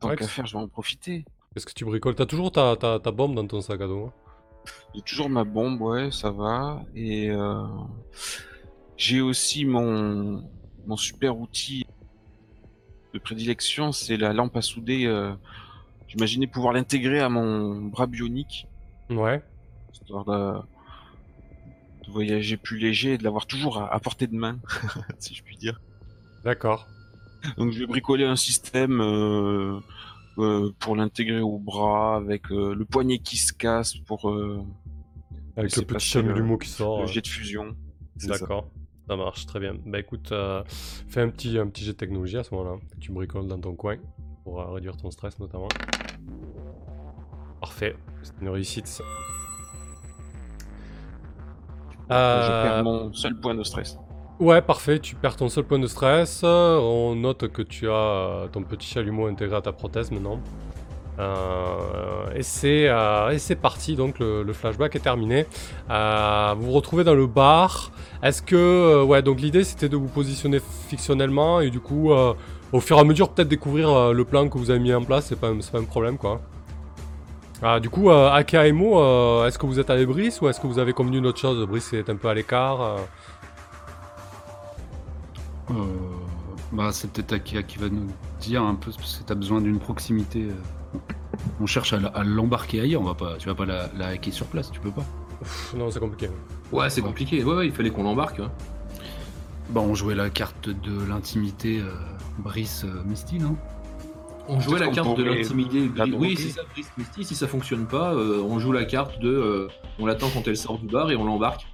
[0.00, 1.24] Tant Ouais, qu'à que- faire, je vais en profiter.
[1.54, 4.06] Est-ce que tu bricoles T'as toujours ta, ta, ta bombe dans ton sac à dos
[4.06, 4.12] hein?
[4.94, 6.82] J'ai toujours ma bombe, ouais, ça va.
[6.94, 7.66] Et euh,
[9.00, 10.44] j'ai aussi mon,
[10.86, 11.86] mon super outil
[13.14, 15.06] de prédilection, c'est la lampe à souder.
[15.06, 15.32] euh,
[16.06, 18.66] J'imaginais pouvoir l'intégrer à mon bras bionique,
[19.08, 19.42] Ouais.
[19.92, 20.58] histoire de,
[22.06, 24.58] de voyager plus léger et de l'avoir toujours à, à portée de main,
[25.18, 25.80] si je puis dire.
[26.44, 26.86] D'accord.
[27.56, 29.80] Donc je vais bricoler un système euh,
[30.38, 34.30] euh, pour l'intégrer au bras avec le poignet qui se casse pour
[35.56, 37.00] Avec le petit chalumeau le- qui sort.
[37.00, 37.74] le jet de fusion.
[38.26, 38.68] D'accord.
[39.10, 39.74] Ça marche très bien.
[39.86, 40.62] Bah écoute, euh,
[41.08, 42.76] fais un petit, un petit jet de technologie à ce moment-là.
[43.00, 43.96] Tu bricoles dans ton coin
[44.44, 45.66] pour euh, réduire ton stress notamment.
[47.60, 47.96] Parfait.
[48.22, 48.86] C'est une réussite.
[48.86, 49.02] ça.
[52.08, 53.98] Je Euh, perds mon seul point de stress.
[54.38, 55.00] Ouais, parfait.
[55.00, 56.42] Tu perds ton seul point de stress.
[56.44, 60.38] Euh, On note que tu as euh, ton petit chalumeau intégré à ta prothèse maintenant.
[61.20, 63.94] Euh, et c'est euh, et c'est parti.
[63.94, 65.46] Donc le, flashback est terminé.
[65.90, 67.92] Euh, vous vous retrouvez dans le bar.
[68.22, 72.96] Est-ce que ouais donc l'idée c'était de vous positionner fictionnellement et du coup au fur
[72.98, 75.26] et à mesure peut-être découvrir le plan que vous avez mis en place.
[75.26, 76.40] C'est pas un- problème quoi.
[77.62, 80.58] Ah, du coup, Aka et Mo, euh, est-ce que vous êtes avec Brice ou est-ce
[80.58, 81.66] que vous avez convenu une autre chose?
[81.66, 82.96] Brice est un peu à l'écart.
[86.72, 88.06] bah, c'est peut-être Akia qui va nous
[88.40, 90.48] dire un peu parce que t'as besoin d'une proximité.
[91.60, 93.00] On cherche à, l'embarquer ailleurs.
[93.02, 95.04] On va pas, tu vas pas la, la hacker sur place, tu peux pas.
[95.40, 96.28] Pff, non, c'est compliqué.
[96.72, 97.42] Ouais, c'est compliqué.
[97.44, 98.40] Ouais, ouais, il fallait qu'on l'embarque.
[98.40, 98.50] hein.
[99.70, 101.92] Bah, on jouait la carte de l'intimité euh,
[102.38, 103.56] Brice euh, Misty, non
[104.48, 105.88] On jouait la carte de l'intimidé.
[105.94, 107.24] la Oui, c'est ça, Brice Misty.
[107.24, 109.28] Si ça fonctionne pas, euh, on joue la carte de.
[109.30, 109.68] euh,
[109.98, 111.66] on l'attend quand elle sort du bar et on l'embarque.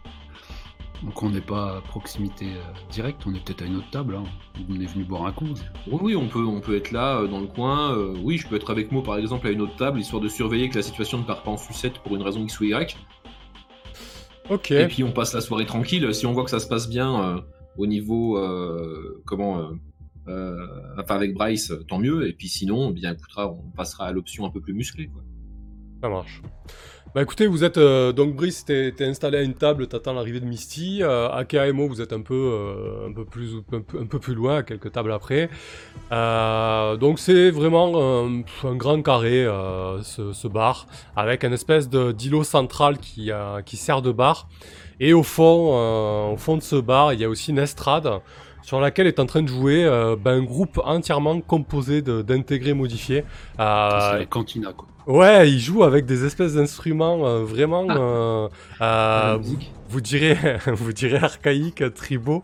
[1.06, 3.22] Donc on n'est pas à proximité euh, directe.
[3.26, 4.16] On est peut-être à une autre table.
[4.16, 4.24] Hein.
[4.68, 5.46] On est venu boire un coup.
[5.86, 7.96] Oui, oui, on peut, on peut être là euh, dans le coin.
[7.96, 10.28] euh, oui, je peux être avec moi par exemple à une autre table, histoire de
[10.28, 12.96] surveiller que la situation ne part pas en sucette pour une raison X ou Y.
[14.50, 14.72] Ok.
[14.72, 16.12] Et puis on passe la soirée tranquille.
[16.12, 17.40] Si on voit que ça se passe bien euh,
[17.76, 19.70] au niveau euh, comment, euh,
[20.26, 20.66] euh,
[20.98, 22.28] enfin avec Bryce, tant mieux.
[22.28, 25.06] Et puis sinon, eh bien écoutera, on passera à l'option un peu plus musclée.
[25.06, 25.22] Quoi.
[26.02, 26.42] Ça marche.
[27.16, 30.38] Bah écoutez, vous êtes euh, donc Brice, t'es t'es installé à une table, t'attends l'arrivée
[30.38, 31.02] de Misty.
[31.02, 34.34] Euh, Aka et Mo, vous êtes un peu, euh, un peu plus, un peu, plus
[34.34, 35.48] loin, quelques tables après.
[36.12, 41.88] Euh, donc c'est vraiment un, un grand carré, euh, ce, ce bar, avec un espèce
[41.88, 44.46] de d'îlot central qui, euh, qui sert de bar.
[45.00, 48.10] Et au fond, au fond de ce bar, il y a aussi une estrade
[48.60, 49.86] sur laquelle est en train de jouer
[50.22, 53.24] ben, un groupe entièrement composé d'intégrés modifiés.
[53.52, 54.86] C'est la cantina, quoi.
[55.06, 58.48] Ouais, il joue avec des espèces d'instruments euh, vraiment, euh,
[58.80, 59.72] La euh, musique.
[59.88, 60.36] vous direz,
[60.66, 62.42] vous direz archaïques, tribaux,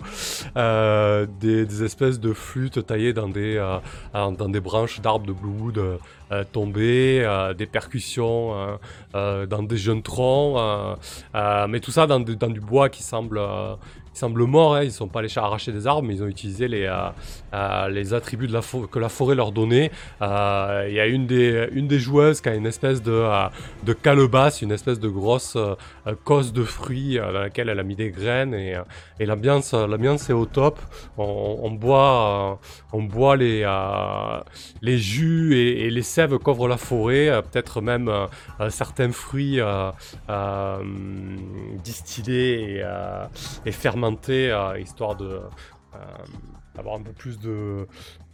[0.56, 3.78] euh, des, des espèces de flûtes taillées dans des, euh,
[4.14, 5.96] euh, dans des branches d'arbres de Bluewood euh,
[6.30, 8.76] euh, tombées, euh, des percussions euh,
[9.16, 10.94] euh, dans des jeunes troncs, euh,
[11.34, 13.74] euh, mais tout ça dans, de- dans du bois qui semble, euh,
[14.12, 14.76] qui semble mort.
[14.76, 14.84] Hein.
[14.84, 17.08] Ils sont pas allés arracher des arbres, mais ils ont utilisé les, euh,
[17.54, 19.90] euh, les attributs que la forêt leur donnait.
[20.22, 23.48] Euh, Il y a une des, joueuses qui a une espèce de, euh,
[23.84, 25.56] de calebasse, une espèce de grosse
[26.24, 28.76] cosse de fruits dans laquelle elle a mis des graines et,
[29.20, 30.80] et l'ambiance, est au top.
[31.18, 32.58] On, boit,
[32.92, 33.64] on boit les,
[34.82, 38.10] jus et, les sèves qu'offre la forêt, peut-être même
[38.70, 39.60] certains fruits
[41.84, 42.82] distillés
[43.66, 45.40] et, fermentés, histoire de
[46.78, 47.86] avoir un peu plus de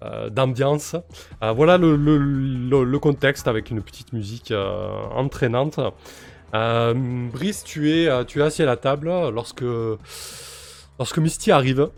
[0.05, 0.97] euh, d'ambiance.
[1.43, 5.81] Euh, voilà le, contexte avec une petite musique euh, entraînante.
[6.53, 9.65] Brice, tu es, assis à la table lorsque,
[11.17, 11.91] Misty arrive.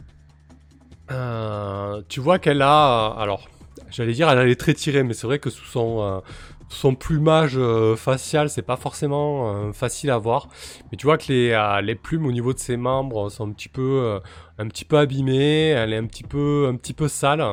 [2.09, 3.49] Tu vois qu'elle a, alors,
[3.91, 6.22] j'allais dire, elle a les traits tirés, mais c'est vrai que sous son,
[6.71, 10.49] son plumage euh, facial, c'est pas forcément euh, facile à voir.
[10.91, 13.53] Mais tu vois que les, euh, les plumes au niveau de ses membres sont un
[13.53, 14.21] petit peu,
[14.59, 15.71] un petit peu abîmées.
[15.71, 17.45] Elle est un petit peu, un petit peu sale.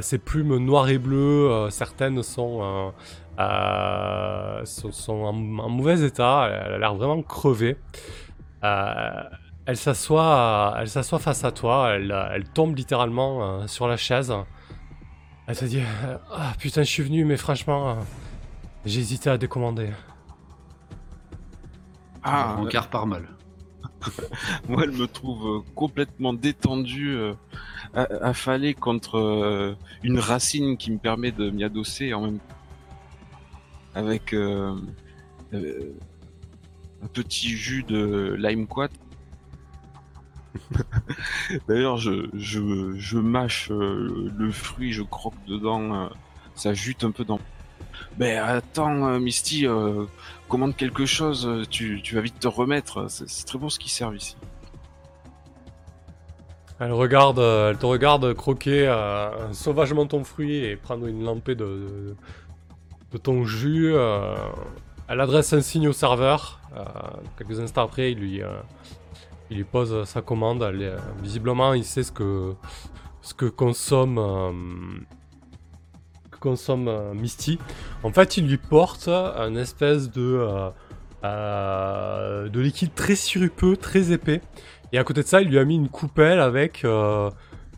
[0.00, 2.92] Ses plumes noires et bleues, certaines sont,
[4.64, 6.48] sont, en, en mauvais état.
[6.48, 7.76] Elle a l'air vraiment crevée.
[8.62, 11.94] Elle s'assoit, elle s'assoit face à toi.
[11.94, 14.32] Elle, elle tombe littéralement sur la chaise.
[15.48, 15.80] Elle te dit
[16.32, 17.96] Ah putain, je suis venu, mais franchement,
[18.86, 19.90] euh, hésité à décommander.
[22.22, 23.28] Ah, Un quart par mal.
[24.68, 27.34] moi, elle me trouve euh, complètement détendu, euh,
[27.94, 32.38] affalé contre euh, une racine qui me permet de m'y adosser en même
[33.94, 34.74] avec euh,
[35.52, 35.92] euh,
[37.02, 38.90] un petit jus de lime quat.
[41.68, 46.08] D'ailleurs, je, je, je mâche euh, le fruit, je croque dedans, euh,
[46.54, 47.40] ça jute un peu dans.
[48.18, 50.04] Ben attends, euh, Misty, euh,
[50.48, 53.06] commande quelque chose, euh, tu, vas vite te remettre.
[53.08, 54.36] C'est très bon ce qui sert ici.
[56.78, 58.92] Elle regarde, elle te regarde croquer
[59.52, 62.16] sauvagement ton fruit et prendre une lampée de,
[63.12, 63.94] de, ton jus.
[65.06, 66.58] elle adresse un signe au serveur.
[67.38, 68.40] quelques instants après, il lui,
[69.48, 70.64] il lui pose sa commande.
[71.22, 72.54] Visiblement, il sait ce que,
[73.20, 75.06] ce que consomme,
[76.42, 77.58] consomme euh, Misty.
[78.02, 80.68] En fait, il lui porte un espèce de, euh,
[81.24, 84.40] euh, de liquide très sirupeux, très épais.
[84.92, 87.30] Et à côté de ça, il lui a mis une coupelle avec euh,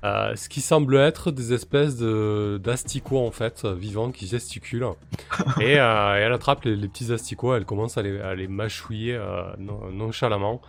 [0.03, 4.89] ce qui semble être des espèces de d'asticots en fait, vivants qui gesticulent.
[5.61, 9.15] et, euh, elle attrape les, les petits asticots, elle commence à les, à les mâchouiller
[9.15, 10.61] euh, non- nonchalamment.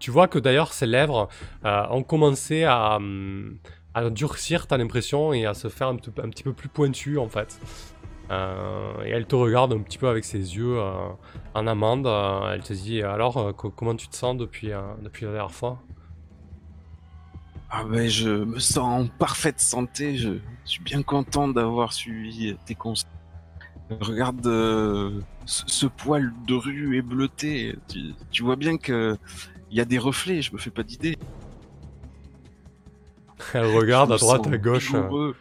[0.00, 1.28] Tu vois que d'ailleurs ses lèvres
[1.64, 3.56] ont commencé à, hum,
[3.96, 7.58] à durcir, t'as l'impression, et à se faire un, petit peu- plus pointues en fait.
[8.30, 11.08] Euh, et elle te regarde un petit peu avec ses yeux euh,
[11.54, 12.06] en amande.
[12.06, 15.78] euh, elle te dit alors euh, co- comment tu te sens depuis, la dernière fois?
[17.70, 20.32] Ah ben je me sens en parfaite santé, je
[20.64, 23.06] suis bien content d'avoir suivi tes conseils.
[24.00, 24.44] Regarde
[25.46, 27.76] ce, poil de rue est bleuté,
[28.30, 29.16] tu, vois bien que
[29.70, 31.16] il y a des reflets, je me fais pas d'idée.
[33.54, 34.94] Elle regarde à droite, à gauche.
[34.94, 35.32] euh.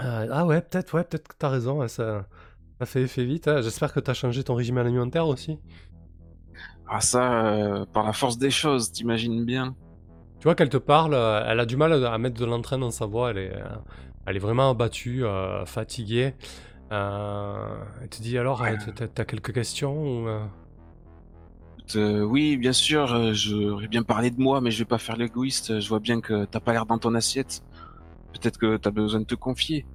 [0.00, 1.82] Euh, ah ouais, peut-être, ouais, peut-être que t'as raison.
[1.82, 2.26] hein, ça,
[2.80, 3.48] ça fait effet vite.
[3.48, 3.60] hein.
[3.62, 5.58] J'espère que t'as changé ton régime alimentaire aussi.
[6.88, 9.74] Ah ça, euh, par la force des choses, t'imagines bien.
[10.40, 12.90] Tu vois qu'elle te parle, euh, elle a du mal à mettre de l'entrain dans
[12.90, 13.30] sa voix.
[13.30, 13.52] Elle est,
[14.26, 15.24] elle est vraiment abattue,
[15.66, 16.34] fatiguée.
[16.90, 18.62] Elle te dit alors,
[19.14, 20.28] t'as quelques questions ou,
[21.90, 24.98] euh Euh, oui, bien sûr, euh, j'aurais bien parlé de moi, mais je vais pas
[24.98, 25.80] faire l'égoïste.
[25.80, 27.62] Je vois bien que t'as pas l'air dans ton assiette.
[28.32, 29.86] Peut-être que t'as besoin de te confier.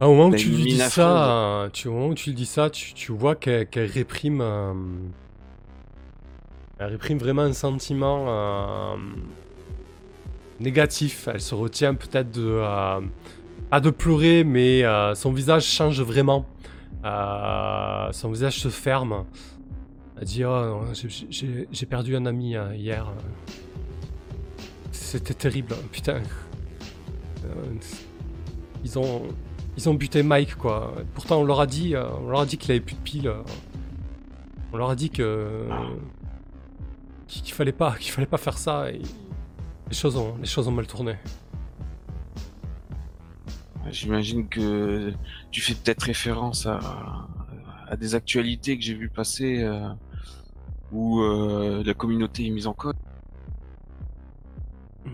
[0.00, 2.30] Ah, Au moment où T'as tu lui dis ça, euh, tu, au moment où tu
[2.30, 4.72] lui dis ça, tu, tu vois qu'elle réprime, euh,
[6.78, 8.96] elle réprime vraiment un sentiment euh,
[10.60, 11.28] négatif.
[11.32, 12.60] Elle se retient peut-être de,
[13.70, 14.82] pas de pleurer, mais
[15.14, 16.46] son visage change vraiment.
[17.04, 19.24] Son visage se ferme.
[20.18, 20.82] Elle dit oh,
[21.30, 23.12] j'ai- perdu un ami euh, hier.
[24.90, 26.22] C'était terrible, putain.
[27.44, 27.74] Euh,
[28.84, 29.22] ils ont
[29.76, 30.94] ils ont buté Mike quoi.
[31.14, 33.28] Pourtant on leur a dit euh, on leur a dit qu'il avait plus de piles.
[33.28, 33.42] euh.
[34.72, 35.68] On leur a dit que
[37.28, 39.00] qu'il fallait pas qu'il fallait pas faire ça et
[39.88, 41.16] les choses ont les choses ont mal tourné.
[43.90, 45.12] J'imagine que
[45.52, 46.80] tu fais peut-être référence à,
[47.86, 49.62] à des actualités que j'ai vu passer
[50.90, 52.94] où euh, la communauté est mise en cause.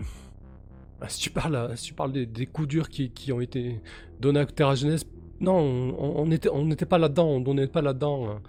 [1.01, 3.81] Ah, si tu parles euh, si tu parles des, coups durs qui, ont été
[4.19, 5.03] donnés à Terra Jeunesse,
[5.41, 8.29] non on n'était pas là-dedans on n'était pas là-dedans.
[8.29, 8.41] hein.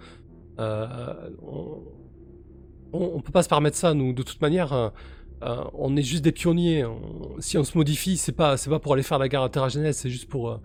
[0.59, 1.81] Euh, on,
[2.93, 4.71] on peut pas se permettre ça nous de toute manière.
[4.73, 4.89] euh,
[5.73, 6.85] on est juste des pionniers.
[6.85, 9.67] on- si on se modifie, c'est pas, pas pour aller faire la guerre à Terra
[9.69, 10.59] Jeunesse, c'est juste pour,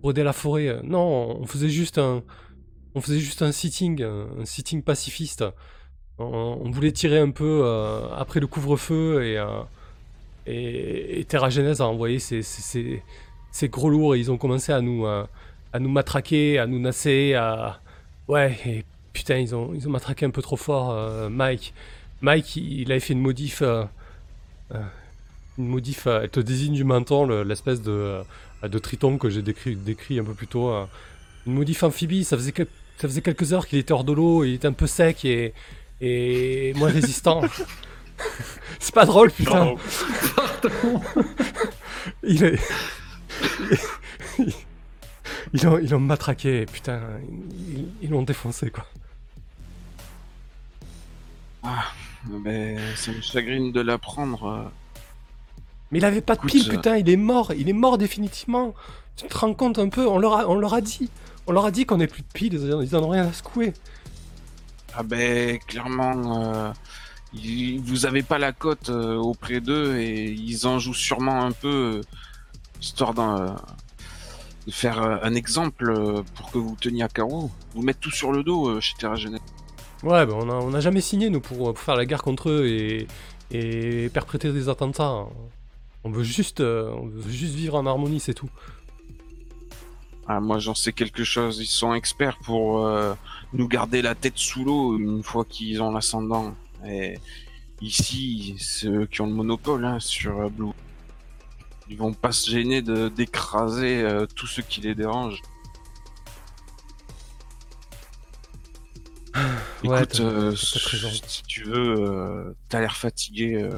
[0.00, 0.80] pour aider la forêt.
[0.84, 2.22] Non, on faisait juste un,
[2.94, 5.44] on faisait juste un sitting, un sitting pacifiste.
[6.18, 9.62] On, voulait tirer un peu euh, après le couvre-feu et, euh,
[10.46, 12.98] et, Terra Jeunesse a envoyé ses,
[13.64, 15.24] gros lourds et ils ont commencé à nous, euh,
[15.72, 17.80] à nous matraquer, à nous nasser, à,
[18.28, 21.72] ouais, et putain, ils ont, ils ont matraqué un peu trop fort Mike.
[22.20, 23.62] Mike, il, avait fait une modif.
[24.72, 28.22] une modif, elle te désigne du menton, le- l'espèce de,
[28.62, 30.72] de triton que j'ai décrit, décrit un peu plus tôt.
[31.46, 34.54] Une modif amphibie, ça faisait, ça faisait quelques heures qu'il était hors de l'eau, il
[34.54, 35.52] était un peu sec et,
[36.02, 37.42] et moins résistant.
[38.78, 39.74] C'est pas drôle, putain.
[42.24, 42.58] Il est.
[45.54, 47.00] Ils l'ont, ils l'ont matraqué, putain.
[48.00, 48.86] Ils, l'ont défoncé, quoi.
[52.24, 54.46] Ben, ça me chagrine de l'apprendre.
[54.46, 54.64] euh.
[55.90, 57.98] Mais il avait pas de Écoute, pile, euh, putain, il est mort, il est mort
[57.98, 58.74] définitivement.
[59.16, 61.10] Tu te rends compte un peu On leur a, on leur a dit.
[61.46, 63.26] On leur a dit qu'on n'ait plus de piles, ils en- ils en ont rien
[63.26, 63.74] à secouer.
[64.94, 66.72] Ah ben, clairement, euh,
[67.32, 71.52] ils- vous avez pas la cote euh, auprès d'eux et ils en jouent sûrement un
[71.52, 72.00] peu, euh,
[72.80, 73.56] histoire d'un-
[74.66, 77.50] de faire un exemple pour que vous teniez à carreau.
[77.74, 79.40] Vous mettre tout sur le dos chez Terra Jeunesse.
[80.02, 82.50] Ouais, ben on a, on a jamais signé, nous, pour, pour faire la guerre contre
[82.50, 83.06] eux et,
[83.50, 85.24] et perpétrer des attentats.
[86.04, 88.50] On veut juste, on veut juste vivre en harmonie, c'est tout.
[90.28, 91.58] Ah, moi, j'en sais quelque chose.
[91.60, 92.86] Ils sont experts pour
[93.52, 96.54] nous garder la tête sous l'eau une fois qu'ils ont l'ascendant.
[96.86, 97.18] Et
[97.80, 100.72] ici, c'est eux qui ont le monopole hein, sur euh, Blue.
[101.88, 105.42] Ils vont pas se gêner de d'écraser euh, tous ceux qui les dérangent.
[109.84, 113.68] Ouais, Écoute, euh, si tu veux, euh, t'as l'air fatigué.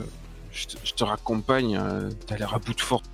[0.53, 1.81] je, te, je te raccompagne.
[2.27, 3.09] t'as l'air à bout de force.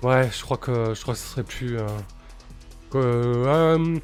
[0.00, 1.76] Ouais, je crois que je crois que ce serait plus.
[2.94, 3.98] Euh, euh,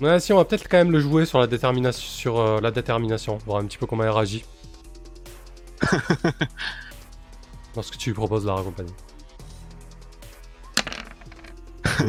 [0.00, 2.70] ouais, si on va peut-être quand même le jouer sur la détermination, sur euh, la
[2.70, 4.44] détermination, voir un petit peu comment elle réagit.
[7.76, 8.92] Lorsque tu lui proposes de la raccompagner.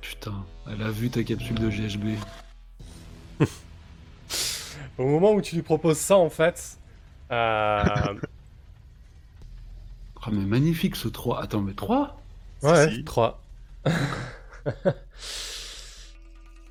[0.00, 2.16] Putain, elle a vu ta capsule de GHB.
[4.98, 6.78] Au moment où tu lui proposes ça, en fait,
[7.30, 7.82] euh,
[10.24, 11.42] Ah, mais magnifique ce 3.
[11.42, 12.20] Attends, mais 3
[12.62, 13.04] ouais, Si.
[13.04, 13.40] 3.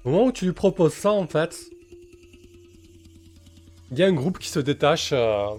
[0.03, 1.55] Au moment où tu lui proposes ça, en fait,
[3.91, 5.49] il y a un groupe qui se détache, euh,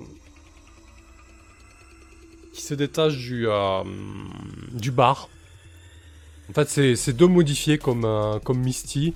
[2.54, 3.82] qui se détache du euh,
[4.72, 5.28] du bar.
[6.50, 9.14] En fait, c'est deux modifiés comme euh, comme Misty.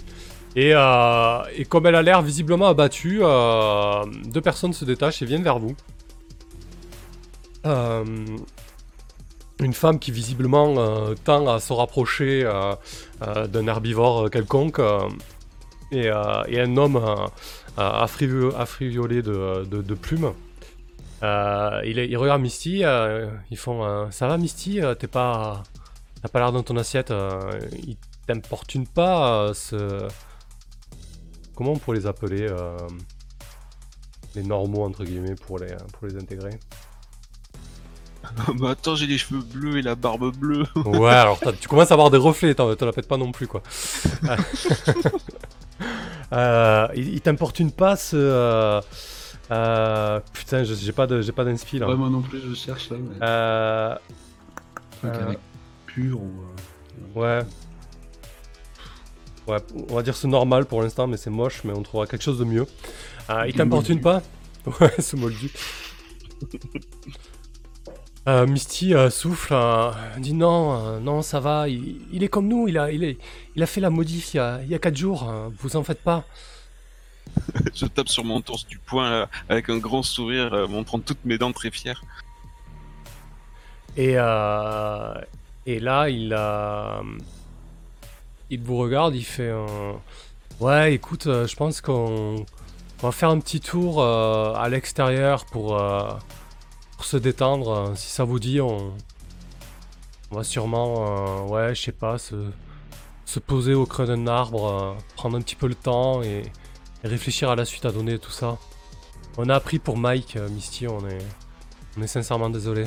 [0.58, 5.58] Et, et comme elle a l'air visiblement abattue, deux personnes se détachent et viennent vers
[5.58, 5.76] vous.
[9.58, 12.74] Une femme qui visiblement euh, tend à se rapprocher euh,
[13.22, 14.80] euh, d'un herbivore quelconque
[15.92, 17.02] et, un homme
[17.78, 20.32] affriviolé de, plumes.
[21.22, 22.82] Il, il regarde Misty,
[23.50, 25.62] ils font Ça va Misty T'es pas.
[26.22, 27.12] T'as pas l'air dans ton assiette
[27.86, 27.96] Il
[28.26, 30.06] t'importune pas ce.
[31.54, 32.46] Comment on pourrait les appeler
[34.34, 36.58] Les normaux entre guillemets pour les intégrer?
[38.58, 40.64] Bah attends, j'ai les cheveux bleus et la barbe bleue.
[40.84, 43.46] Ouais, alors tu commences à avoir des reflets, t'en- te la pète pas non plus
[43.46, 43.62] quoi.
[46.32, 48.16] Euh, il il t'importune pas ce.
[48.16, 48.80] euh,
[49.52, 51.88] euh, putain, j'ai pas de- j'ai pas d'inspi là.
[51.88, 52.96] Ouais, moi non plus, je cherche là.
[52.98, 53.16] Mais...
[53.22, 53.94] Euh,
[55.04, 55.38] euh, avec
[55.86, 56.32] pur ou.
[57.16, 57.46] euh, ouais.
[59.46, 59.58] Ouais,
[59.88, 62.38] on va dire c'est normal pour l'instant, mais c'est moche, mais on trouvera quelque chose
[62.40, 62.66] de mieux.
[63.30, 64.20] Euh, il t'importune pas
[64.80, 65.52] Ouais, ce moldu.
[68.28, 72.66] Euh, Misty euh, souffle, euh, dit non, non, ça va, il, il est comme nous,
[72.66, 73.18] il a, il, est,
[73.54, 75.76] il a fait la modif il y a, il y a 4 jours, euh, vous
[75.76, 76.24] en faites pas.
[77.74, 81.38] Je tape sur mon torse du poing là, avec un grand sourire, montrant toutes mes
[81.38, 82.02] dents très fières.
[83.96, 86.36] Et, et là, il,
[88.50, 90.00] il vous regarde, il fait un...
[90.58, 92.44] Ouais, écoute, je pense qu'on
[93.02, 95.78] on va faire un petit tour à l'extérieur pour,
[96.96, 97.70] pour se détendre.
[97.70, 98.94] euh, Si ça vous dit, on,
[100.30, 102.50] on va sûrement, euh, ouais, je sais pas, se,
[103.24, 106.42] se poser au creux d'un arbre, euh, prendre un petit peu le temps et,
[107.04, 108.58] et réfléchir à la suite à donner tout ça.
[109.38, 111.18] On a appris pour Mike, Misty, on est,
[111.98, 112.86] on est sincèrement désolé.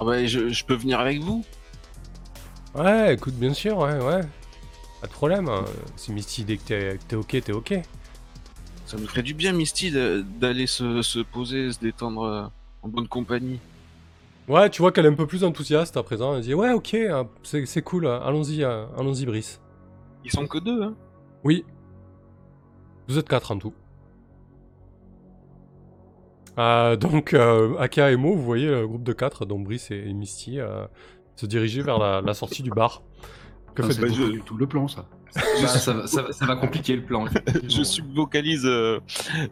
[0.00, 1.44] Ah bah, je, je peux venir avec vous?
[2.74, 4.22] Ouais, écoute, bien sûr, ouais, ouais.
[5.00, 5.48] Pas de problème.
[5.48, 5.64] hein.
[5.96, 7.74] Si Misty dit que t'es que t'es ok, t'es ok.
[8.84, 12.44] Ça nous ferait du bien, Misty, d'aller se, se poser, se détendre euh,
[12.82, 13.58] en bonne compagnie.
[14.46, 16.36] Ouais, tu vois qu'elle est un peu plus enthousiaste à présent.
[16.36, 19.60] Elle dit Ouais, ok, hein, c'est cool, hein, allons-y, hein, allons-y, Brice.
[20.24, 20.94] Ils sont que deux, hein
[21.44, 21.64] Oui.
[23.08, 23.72] Vous êtes quatre en tout.
[26.58, 29.96] Euh, donc, euh, Aka et Mo, vous voyez le groupe de quatre, dont Brice et,
[29.96, 30.86] et Misty, euh,
[31.36, 33.02] se diriger vers la, la sortie du bar.
[33.74, 35.06] Que bah, je- du tout le plan, ça.
[35.34, 37.26] Bah, ça, va, ça va- ça va compliquer le plan.
[37.68, 39.00] Je subvocalise euh,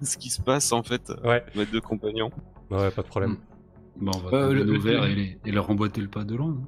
[0.02, 2.30] ce qui se passe en fait, Ouais, mes deux compagnons.
[2.70, 3.36] ouais, pas de problème.
[3.96, 6.22] Bon, on va Euh, prendre le- le- verres et, les- et leur emboîter le pas
[6.24, 6.50] de loin.
[6.58, 6.66] hein.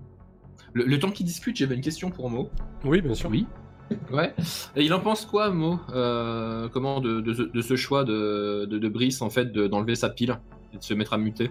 [0.72, 2.50] Le, le temps qu'ils discutent, j'avais une question pour Mo.
[2.84, 3.30] Oui, bien sûr.
[3.30, 3.46] Oui.
[4.10, 4.34] Ouais.
[4.76, 8.64] Et il en pense quoi, Mo euh, Comment de, de ce- de ce choix de,
[8.68, 10.38] de, de Brice, en fait, de- d'enlever sa pile
[10.72, 11.50] et de se mettre à muter?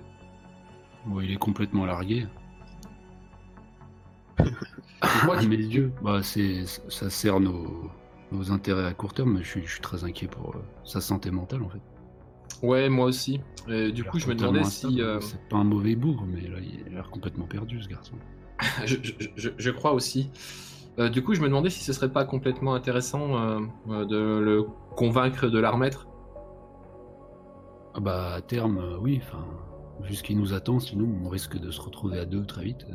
[1.06, 2.26] Bon, il est complètement largué.
[5.26, 7.90] Moi, mes yeux, bah, c'est, ça sert nos,
[8.32, 11.02] nos intérêts à court terme, mais je suis, je suis très inquiet pour euh, sa
[11.02, 11.82] santé mentale en fait.
[12.62, 13.42] Ouais, moi aussi.
[13.68, 15.02] Et du coup, je me demandais si.
[15.02, 18.16] euh, C'est pas un mauvais bourg, mais là, il a l'air complètement perdu ce garçon.
[18.86, 20.30] je, je- crois aussi.
[21.00, 24.64] Euh, du coup, je me demandais si ce serait pas complètement intéressant de le
[24.96, 26.08] convaincre de la remettre.
[27.96, 29.46] Ah bah, à terme, oui, enfin,
[30.02, 32.86] vu ce qui nous attend, sinon on risque de se retrouver à deux très vite.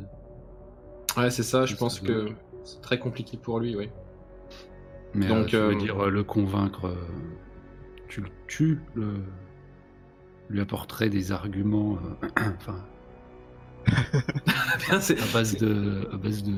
[1.19, 2.29] Ouais, c'est ça, je Ça, pense que
[2.65, 3.89] c'est très compliqué pour lui, oui.
[5.15, 6.95] Mais Donc, euh, tu veux euh, dire euh, le convaincre, euh,
[8.09, 9.15] tu le tues, le...
[10.51, 12.85] lui apporterais des arguments, euh, enfin,
[14.91, 16.53] À base de, à base de,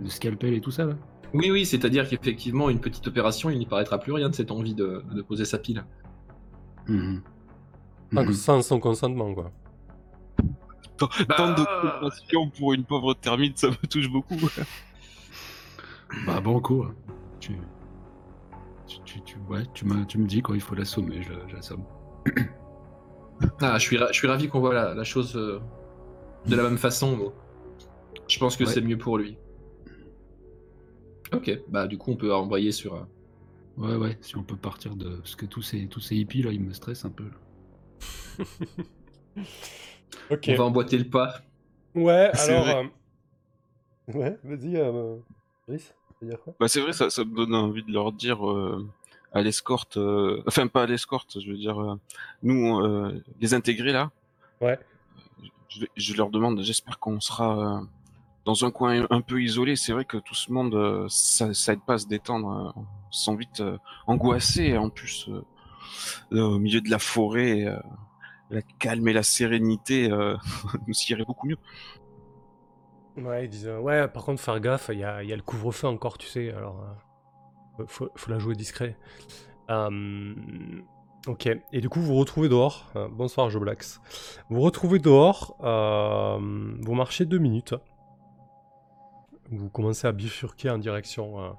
[0.00, 0.94] de scalpel et tout ça, là
[1.32, 4.74] Oui, oui, c'est-à-dire qu'effectivement, une petite opération, il n'y paraîtra plus rien de cette envie
[4.74, 5.84] de, de poser sa pile.
[6.86, 8.32] Sans- Mhm.
[8.34, 9.50] Sans son consentement, quoi.
[10.98, 11.64] Tant, Bah, tant de
[12.00, 14.38] compassion pour une pauvre termite, ça me touche beaucoup.
[16.26, 16.84] Bah, banco.
[16.84, 16.94] hein.
[17.38, 17.52] Tu,
[18.86, 21.46] tu, tu, tu- ouais, tu, me, tu me dis quand il faut l'assommer, je, la-
[21.48, 21.84] je l'assomme.
[23.60, 25.60] Ah, je suis, ra- je suis ravi qu'on voit la, la chose euh,
[26.46, 27.34] de la même façon.
[28.28, 28.72] Je pense que Ouais.
[28.72, 29.36] c'est mieux pour lui.
[31.34, 32.94] Ok, bah du coup on peut envoyer sur.
[32.94, 33.04] euh,
[33.76, 35.16] Ouais, ouais, si on peut partir de.
[35.16, 37.24] Parce que tous ces, tous ces hippies là, ils me stressent un peu.
[38.38, 38.44] là.
[40.30, 41.34] On va emboîter le pas.
[41.94, 42.64] Ouais, alors.
[42.64, 42.74] vrai.
[42.74, 45.16] euh, Ouais, vas-y, euh...
[45.66, 46.54] Brice, dire quoi?
[46.60, 48.86] Bah c'est vrai, ça, ça me donne envie de leur dire euh,
[49.32, 51.96] à l'escorte, euh, enfin pas à l'escorte, je veux dire, euh,
[52.42, 54.10] nous, euh, les intégrés là,
[54.60, 54.78] Ouais.
[55.68, 57.84] je, vais- je leur demande, j'espère qu'on sera euh,
[58.44, 59.74] dans un coin un peu isolé.
[59.74, 62.80] C'est vrai que tout ce monde, euh, ça, ça aide pas à se détendre, euh,
[62.80, 63.76] on se sent vite euh,
[64.06, 65.42] angoissé, et en plus, euh,
[66.32, 67.76] euh, au milieu de la forêt, euh,
[68.50, 70.36] la calme et la sérénité euh,
[70.86, 71.58] nous iraient beaucoup mieux.
[73.16, 76.26] Ouais, ils disent Ouais, par contre, faire gaffe, il y a, le couvre-feu encore, tu
[76.26, 76.84] sais, alors.
[77.80, 78.96] euh, faut, la jouer discret.
[79.70, 80.34] Euh,
[81.26, 82.92] Ok, et du coup, vous vous retrouvez dehors.
[82.94, 84.00] Euh, bonsoir, Joblax.
[84.48, 87.74] Vous vous retrouvez dehors, vous marchez deux minutes.
[89.50, 91.56] Vous commencez à bifurquer en direction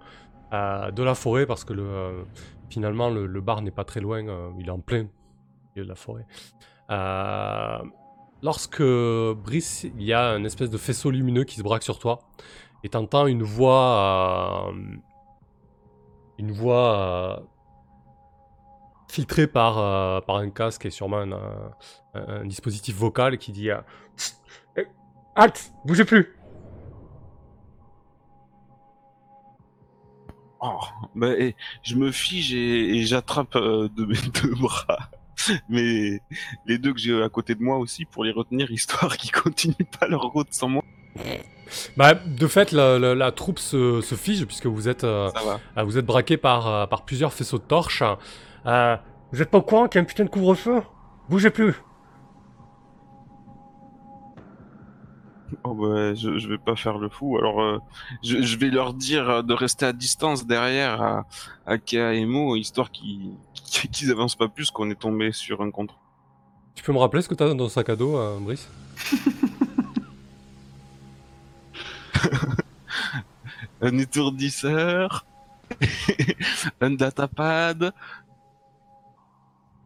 [0.52, 2.26] de la forêt parce que le,
[2.70, 4.22] finalement, le, le bar n'est pas très loin,
[4.58, 5.08] il est en plein
[5.76, 6.26] de la forêt.
[6.90, 7.80] Euh,
[8.42, 12.20] lorsque Brice, il y a une espèce de faisceau lumineux qui se braque sur toi,
[12.84, 14.74] et t'entends une voix, euh,
[16.38, 17.40] une voix euh,
[19.10, 21.26] filtrée par, par un casque et sûrement
[22.14, 23.80] un, dispositif vocal qui dit euh,
[24.16, 24.42] Tss,
[24.78, 24.88] eh,
[25.36, 26.34] Halt Bougez plus
[30.60, 30.80] Oh,
[31.14, 31.34] bah,
[31.84, 35.12] je me fige et, j'attrape de mes deux bras.
[35.70, 36.22] Mais
[36.66, 39.74] les deux que j'ai à côté de moi aussi pour les retenir histoire qu'ils continuent
[40.00, 40.84] pas leur route sans moi.
[41.98, 45.30] Bah, de fait, la, la- la troupe se, se fige puisque vous êtes, euh,
[45.78, 48.04] euh, vous êtes braqué par, euh, par plusieurs faisceaux de torches.
[48.66, 48.96] Euh,
[49.32, 50.82] vous êtes pas au courant qu'il y a un putain de couvre-feu?
[51.30, 51.74] Bougez plus
[55.64, 57.38] Oh, bah, je, je vais pas faire le fou.
[57.38, 57.80] Alors, euh,
[58.24, 61.26] je, je vais leur dire euh, de rester à distance derrière à,
[61.66, 63.34] à Kea et Mo, histoire qu'ils
[63.92, 65.96] qu'ils avancent pas plus qu'on est tombé sur un contre.
[66.76, 68.68] Tu peux me rappeler ce que t'as dans ton sac à dos, euh, Brice?
[73.80, 75.26] Un étourdisseur,
[76.82, 77.94] un datapad,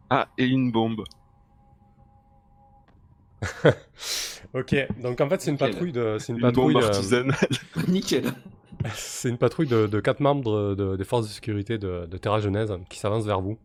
[0.08, 1.04] ah, et une bombe.
[4.54, 5.70] Ok, donc en fait c'est une Nickel.
[5.70, 7.30] patrouille de, c'est une Une patrouille, euh.
[7.88, 8.24] Nickel.
[8.94, 12.40] c'est une patrouille de, de quatre membres de- des forces de sécurité de, de Terra
[12.40, 13.58] Genèse qui s'avance vers vous.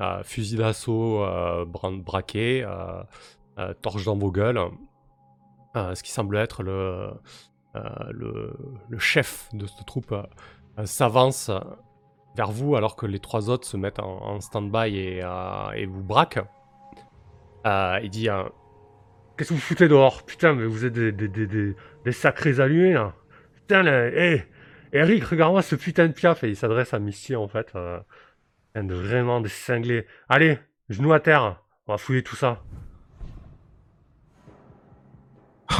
[0.00, 3.02] Euh, fusil d'assaut euh, braqué, euh,
[3.58, 4.60] euh, torche dans vos gueules.
[5.76, 7.10] Euh, ce qui semble être le,
[7.76, 7.80] euh,
[8.10, 8.56] le,
[8.88, 10.22] le chef de cette troupe euh,
[10.78, 11.50] euh, s'avance
[12.36, 15.84] vers vous alors que les trois autres se mettent en, en stand-by et, euh, et
[15.84, 16.44] vous braquent.
[17.66, 18.44] Euh, il dit euh,
[19.40, 20.22] Qu'est-ce que vous foutez dehors?
[20.26, 21.74] Putain, mais vous êtes des, des, des, des,
[22.04, 23.14] des sacrés allumés là
[23.54, 24.44] Putain, là, hé
[24.92, 27.72] Eric, regarde-moi ce putain de piaf Et il s'adresse à Misty en fait.
[27.74, 28.00] Euh,
[28.74, 30.06] de vraiment des cinglés.
[30.28, 30.58] Allez,
[30.90, 32.62] genoux à terre, on va fouiller tout ça.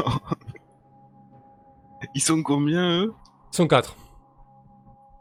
[2.14, 3.12] Ils sont combien, eux?
[3.52, 3.94] Ils sont quatre.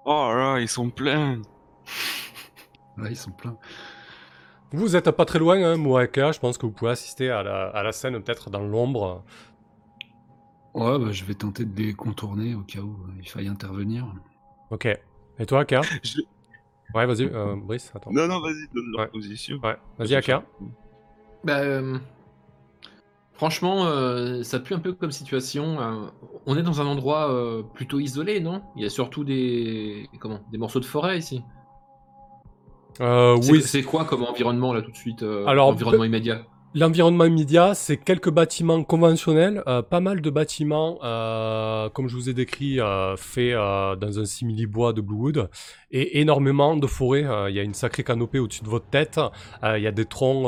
[0.06, 1.42] Oh là, ils sont pleins.
[2.98, 3.58] Ouais, ils sont pleins.
[4.72, 7.68] Vous êtes pas très loin, hein, Moaka, je pense que vous pouvez assister à la,
[7.70, 9.24] à la scène peut-être dans l'ombre.
[10.76, 14.06] Ouais, bah, je vais tenter de les contourner au cas où euh, il faille intervenir.
[14.70, 14.86] Ok.
[14.86, 15.82] Et toi, Aka?
[16.04, 16.22] Je-
[16.96, 18.12] Ouais, vas-y, euh, Brice, attends.
[18.12, 19.08] Non, non, vas-y, donne leur Ouais.
[19.10, 19.60] position.
[19.64, 20.44] Ouais, vas-y, Aka.
[21.44, 21.98] Bah, euh,
[23.34, 25.80] franchement, euh, ça pue un peu comme situation.
[25.80, 26.08] euh,
[26.48, 28.64] on est dans un endroit euh, plutôt isolé, non?
[28.76, 30.40] Il y a surtout des comment?
[30.52, 31.44] Des morceaux de forêt ici.
[33.02, 36.42] Euh, oui, C'est quoi comme environnement là tout de suite euh, Alors, environnement immédiat?
[36.76, 42.30] L'environnement immédiat, c'est quelques bâtiments conventionnels, euh, pas mal de bâtiments, euh, comme je vous
[42.30, 45.50] ai décrit, euh, faits dans un simili-bois de Bluewood,
[45.90, 47.26] et énormément de forêts.
[47.50, 49.20] Il y a une sacrée canopée au-dessus de votre tête,
[49.64, 50.44] il y a des troncs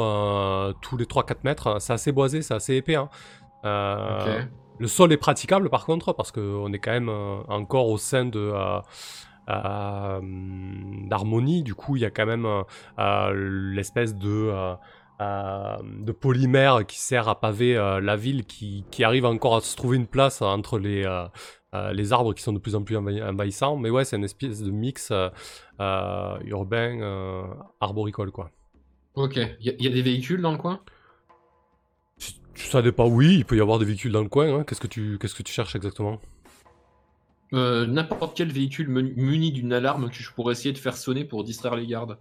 [0.81, 2.97] tous les 3-4 mètres, c'est assez boisé, c'est assez épais.
[2.97, 3.09] hein.
[3.63, 8.51] Le sol est praticable par contre, parce qu'on est quand même encore au sein de...
[9.51, 10.19] euh,
[11.09, 12.63] d'harmonie, du coup il y a quand même euh,
[12.99, 13.33] euh,
[13.73, 14.51] l'espèce de...
[15.21, 19.75] de polymère qui sert à paver euh, la ville, qui, qui arrive encore à se
[19.75, 23.21] trouver une place entre les, euh, les arbres qui sont de plus en plus envahi-
[23.23, 23.77] envahissants.
[23.77, 25.13] Mais ouais, c'est une espèce de mix
[25.79, 26.91] urbain,
[27.79, 28.49] arboricole, quoi.
[29.13, 29.35] Ok.
[29.59, 30.79] Il y, a- y a des véhicules dans le coin?
[32.55, 34.59] Ça dépend, oui, il peut y avoir des véhicules dans le coin.
[34.59, 34.63] hein.
[34.63, 36.19] Qu'est-ce que tu qu'est-ce que tu cherches exactement?
[37.53, 41.43] Euh, N'importe quel véhicule muni d'une alarme que je pourrais essayer de faire sonner pour
[41.43, 42.17] distraire les gardes.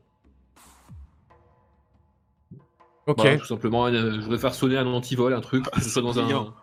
[3.06, 3.16] Ok.
[3.18, 6.02] Voilà, tout simplement, euh, je voudrais faire sonner un antivol, un truc, que ce soit
[6.02, 6.22] dans un.
[6.24, 6.54] brillant.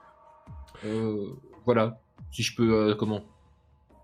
[0.86, 1.28] Euh,
[1.66, 2.00] voilà.
[2.32, 3.22] Si je peux, comment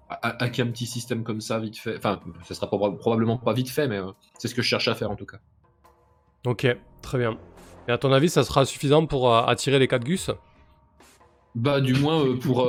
[0.09, 1.97] ha- ha- Hacker un petit système comme ça, vite fait.
[1.97, 3.99] Enfin, ça sera proba- probablement pas vite fait, mais
[4.39, 5.37] c'est ce que je cherche à faire en tout cas.
[6.45, 6.67] Ok,
[7.01, 7.37] très bien.
[7.87, 10.31] Et à ton avis, ça sera suffisant pour attirer les 4 gus?
[11.55, 12.65] Bah, du moins pour.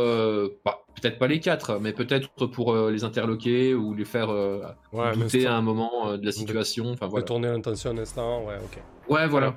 [0.65, 4.63] bah, peut-être pas les quatre, mais peut-être pour euh, les interloquer ou les faire euh,
[4.93, 6.91] Ouais, douter à un moment euh, de la situation.
[6.93, 7.23] Enfin, voilà.
[7.25, 8.79] Retourner l'intention un instant, ouais, ok.
[9.09, 9.57] Ouais, voilà.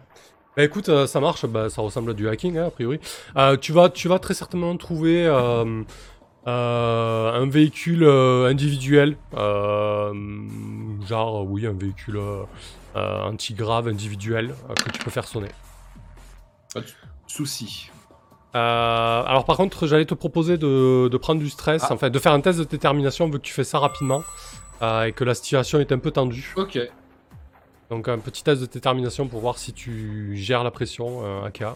[0.56, 3.00] Bah écoute, euh, ça marche, bah, ça ressemble à du hacking, hein, a priori.
[3.62, 5.28] Tu, vas, tu vas très certainement trouver
[6.46, 9.18] un véhicule individuel,
[11.08, 12.20] genre, oui, un véhicule
[12.96, 15.50] anti-grave individuel que tu peux faire sonner.
[17.28, 17.92] Souci.
[18.56, 21.94] Euh, alors par contre, j'allais te proposer de, de prendre du stress, Ah.
[21.94, 24.24] enfin de faire un test de détermination vu que tu fais ça rapidement
[24.82, 26.54] euh, et que la situation est un peu tendue.
[26.56, 26.80] Ok.
[27.90, 31.76] Donc un petit test de détermination pour voir si tu gères la pression, euh, Aka.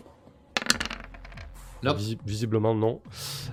[1.84, 3.02] Visi- visiblement non.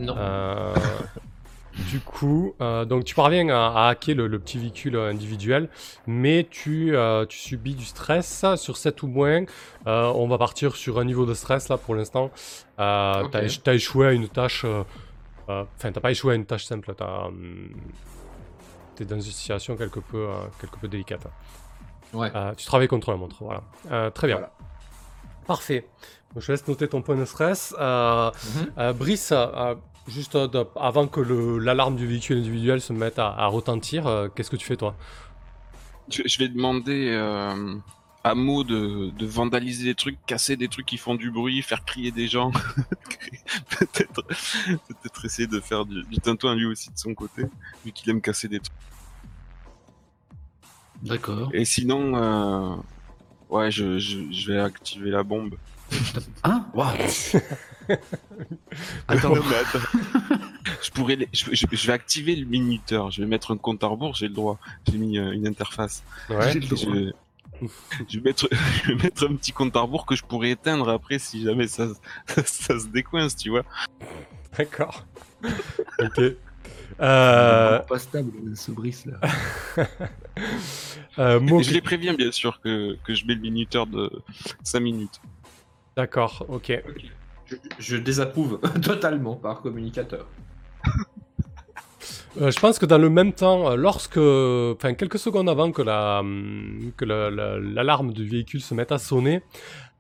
[0.01, 0.15] Non.
[1.87, 5.69] Du coup, euh, donc tu parviens à, à hacker le, le petit véhicule individuel,
[6.07, 9.45] mais tu, euh, tu subis du stress sur 7 ou moins.
[9.87, 12.31] Euh, on va partir sur un niveau de stress là pour l'instant.
[12.81, 13.31] Euh, Ok.
[13.31, 14.67] T'as éch- t'as échoué à une tâche.
[15.47, 16.95] Enfin, t'as pas échoué à une tâche simple.
[17.01, 17.71] Hum,
[18.97, 20.27] T'es dans une situation quelque peu,
[20.61, 21.27] quelque peu délicate.
[22.13, 22.33] Ouais.
[22.57, 24.11] Tu travailles contre la montre, voilà.
[24.11, 24.37] Très bien.
[24.37, 24.53] Voilà.
[25.47, 25.87] Parfait.
[26.35, 27.73] Donc, je te laisse noter ton point de stress.
[27.79, 28.93] Mhm.
[28.95, 29.33] Brice,
[30.09, 34.51] juste euh, avant que l'alarme du véhicule individuel se mette à, à retentir, euh, qu'est-ce
[34.51, 34.97] que tu fais toi?
[36.11, 37.75] Je, je vais demander euh,
[38.25, 41.85] à Mo de, de vandaliser des trucs, casser des trucs qui font du bruit, faire
[41.85, 42.51] crier des gens.
[43.79, 47.45] peut-être, peut-être essayer de faire du, du tintouin lui aussi de son côté,
[47.85, 48.75] vu qu'il aime casser des trucs.
[51.03, 51.51] D'accord.
[51.53, 52.77] Et sinon, euh,
[53.51, 55.55] ouais, je, je, je vais activer la bombe.
[56.45, 56.97] Hein Waouh
[59.09, 59.87] Attends, Non, mais attends.
[60.83, 63.11] je pourrais, les- je, je- je vais activer le minuteur.
[63.11, 64.15] Je vais mettre un compte à rebours.
[64.15, 64.59] J'ai le droit.
[64.91, 66.03] J'ai mis euh, une interface.
[66.29, 66.53] Ouais.
[66.53, 66.95] j'ai le droit.
[66.95, 67.67] Je,
[68.09, 68.49] je vais mettre,
[68.85, 71.67] je vais mettre un petit compte à rebours que je pourrais éteindre après si jamais
[71.69, 71.89] ça,
[72.27, 73.65] ça, ça se décoince, tu vois.
[74.57, 75.07] D'accord.
[76.01, 76.21] ok.
[77.01, 79.21] Euh, pas stable ce Brice là.
[81.19, 84.11] euh, Mo- je les préviens bien sûr que, que je mets le minuteur de
[84.65, 85.21] 5 minutes.
[85.99, 86.81] D'accord, ok.
[87.47, 90.27] Je, je désapprouve totalement par communicateur.
[92.41, 95.83] Euh, je pense que dans le même temps, euh, lorsque, enfin quelques secondes avant que
[95.83, 99.43] la, hum, que la- la- l'alarme du véhicule se mette à sonner,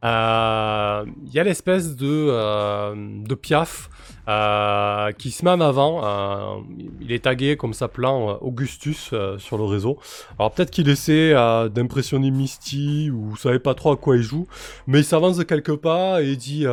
[0.05, 3.91] euh, il y a l'espèce de, euh, de piaf
[4.29, 6.05] euh, qui se met en avant.
[6.05, 6.61] euh,
[7.01, 9.99] il est tagué comme s'appelant Augustus sur le réseau.
[10.39, 11.33] Alors peut-être qu'il essaie
[11.71, 14.47] d'impressionner Misty ou savez pas trop à quoi il joue,
[14.87, 16.67] mais il s'avance de quelques pas et dit.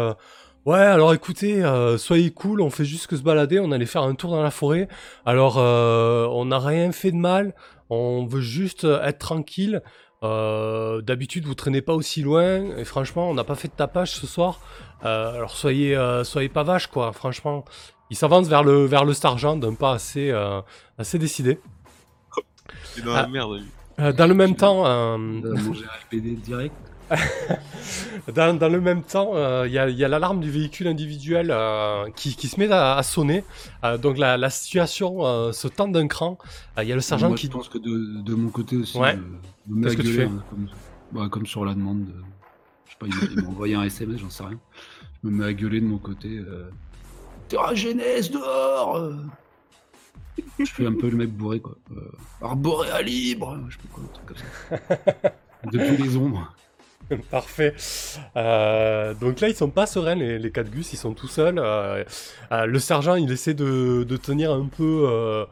[0.65, 1.63] Ouais, alors écoutez,
[1.97, 4.51] soyez cool, on fait juste que se balader, on allait faire un tour dans la
[4.51, 4.87] forêt.
[5.25, 7.53] Alors, on n'a rien fait de mal,
[7.89, 9.81] on veut juste être tranquille.
[10.25, 14.11] Euh, D'habitude, vous traînez pas aussi loin, et franchement, on n'a pas fait de tapage
[14.11, 14.59] ce soir.
[15.03, 17.65] Euh, alors, soyez, euh, soyez pas vaches, quoi, franchement.
[18.09, 20.61] Il s'avance vers le, vers le sergent d'un pas assez, euh,
[20.97, 21.59] assez décidé.
[22.93, 23.23] C'est dans Ah.
[23.23, 23.55] la merde.
[23.59, 23.65] lui.
[23.99, 25.17] Euh, dans le même temps, euh,
[26.05, 26.75] RPD direct.
[28.33, 32.35] Dans, dans le même temps, euh, il y a, l'alarme du véhicule individuel euh, qui,
[32.35, 33.43] qui se met à, à sonner.
[33.83, 36.37] Euh, donc la, la situation se tend d'un cran.
[36.81, 37.45] Il y a le sergent Moi, qui...
[37.47, 39.15] Je pense que de, de mon côté aussi, Ouais.
[39.67, 40.67] je me mets Qu'est-ce à que tu gueuler, fais hein, comme,
[41.11, 42.05] bah, comme sur la demande.
[42.05, 42.13] de-
[42.87, 43.05] Je sais pas,
[43.35, 44.57] il m'a- envoyé un SMS, j'en sais rien.
[45.23, 46.41] Je me mets à gueuler de mon côté.
[47.47, 49.11] Terra Genèse dehors.
[50.59, 51.75] Je fais un peu le mec bourré quoi.
[51.95, 52.01] Euh,
[52.41, 54.37] Arboréa libre Je sais pas quoi, un truc comme
[55.17, 55.29] ça.
[55.71, 56.53] Depuis les ombres.
[57.31, 57.73] Parfait.
[58.35, 61.59] Euh, donc là, ils sont pas sereins, les, les quatre gus, ils sont tout seuls.
[61.59, 62.03] Euh,
[62.51, 65.47] euh, le sergent, il essaie de, tenir un peu,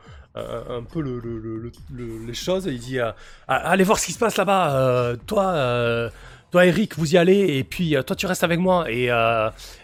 [1.96, 2.66] les choses.
[2.66, 3.16] Il dit Ah,
[3.48, 5.16] Allez voir ce qui se passe là-bas.
[5.28, 6.12] toi,
[6.52, 7.58] toi, Eric, vous y allez.
[7.58, 8.90] Et puis, toi, tu restes avec moi.
[8.90, 9.10] Et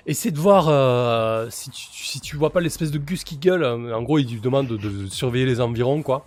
[0.06, 3.64] essaie de voir si, tu, si vois pas l'espèce de gus qui gueule.
[3.64, 6.26] En gros, il lui demande de, de surveiller les environs, quoi.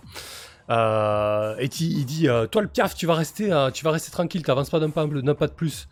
[0.69, 3.91] Euh, et il, il dit euh, Toi, le piaf, tu vas rester, euh, tu vas
[3.91, 5.87] rester tranquille, t'avances pas d'un pas, d'un pas de plus.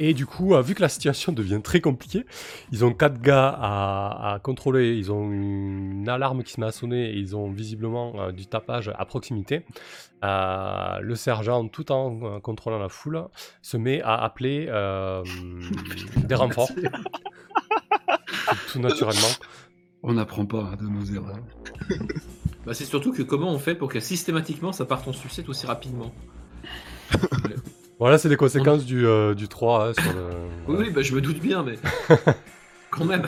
[0.00, 2.24] Et du coup, vu que la situation devient très compliquée,
[2.72, 4.96] ils ont quatre gars à, à contrôler.
[4.96, 8.92] Ils ont une alarme qui se met à sonner et ils ont visiblement du tapage
[8.96, 9.64] à proximité.
[10.24, 13.22] Euh, le sergent, tout en euh, contrôlant la foule,
[13.62, 15.22] se met à appeler euh,
[16.16, 16.68] des renforts.
[16.68, 16.82] tout,
[18.72, 19.22] tout naturellement.
[20.02, 21.38] On n'apprend pas de nos erreurs.
[22.66, 25.66] Bah, c'est surtout que comment on fait pour que systématiquement ça parte en sucette aussi
[25.66, 26.12] rapidement
[27.98, 30.26] Voilà, c'est les conséquences du, euh, du 3 hein, sur le.
[30.66, 31.76] Oui, oui, bah, je me doute bien, mais.
[32.90, 33.26] Quand même.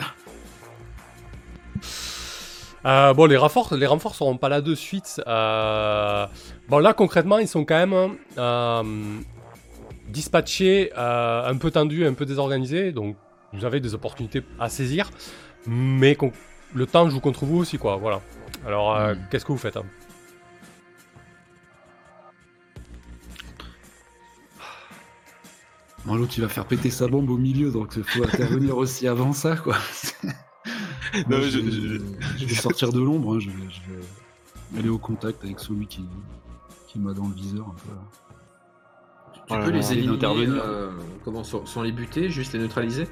[2.85, 5.21] Euh, bon, les renforts, les renforts seront pas là de suite.
[5.27, 6.25] Euh,
[6.69, 8.83] bon, là concrètement, ils sont quand même euh,
[10.07, 12.91] dispatchés, euh, un peu tendus, un peu désorganisés.
[12.91, 13.15] Donc,
[13.53, 15.09] vous avez des opportunités à saisir,
[15.67, 16.31] mais qu'on-
[16.73, 17.97] le temps joue contre vous aussi, quoi.
[17.97, 18.21] Voilà.
[18.65, 19.19] Alors, euh, Mm.
[19.29, 19.85] qu'est-ce que vous faites hein
[26.05, 29.07] Bon, l'autre, il va faire péter sa bombe au milieu, donc il faut intervenir aussi
[29.07, 29.75] avant ça, quoi.
[31.27, 31.99] Non, Moi, je- je, je-
[32.37, 35.85] je vais sortir de l'ombre, hein, je, vais, je vais aller au contact avec celui
[35.85, 36.05] qui,
[36.87, 39.43] qui m'a dans le viseur un peu.
[39.53, 40.63] Tu peux les éliminer d'intervenir.
[40.63, 40.91] euh,
[41.25, 43.07] comment, sans, sans les buter, juste les neutraliser?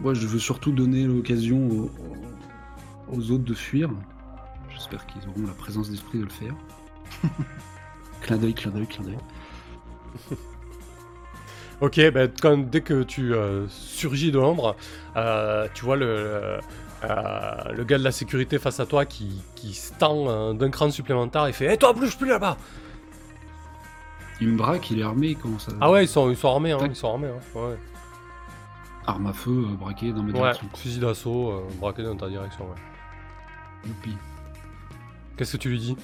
[0.00, 1.90] Moi, je veux surtout donner l'occasion aux,
[3.12, 3.90] aux autres de fuir.
[4.72, 6.54] J'espère qu'ils auront la présence d'esprit de le faire.
[8.22, 9.18] clin d'œil, clin d'œil, clin d'œil.
[11.80, 12.00] Ok,
[12.40, 14.76] quand, dès que tu euh, surgis de l'ombre,
[15.16, 16.06] euh, tu vois le,
[17.04, 20.90] euh, le gars de la sécurité face à toi qui, qui se tend d'un cran
[20.92, 22.56] supplémentaire et fait Hé toi, bouge plus là-bas
[24.40, 26.70] Il me braque, il est armé, comment ça Ah ouais, ils sont, ils sont armés,
[26.72, 27.28] hein, ils sont armés.
[27.28, 27.76] hein, ouais.
[29.06, 30.68] Arme à feu, braqué dans mes Ouais, directions.
[30.76, 32.64] fusil d'assaut, braqué dans ta direction.
[32.66, 32.76] Ouais.
[35.36, 35.96] Qu'est-ce que tu lui dis?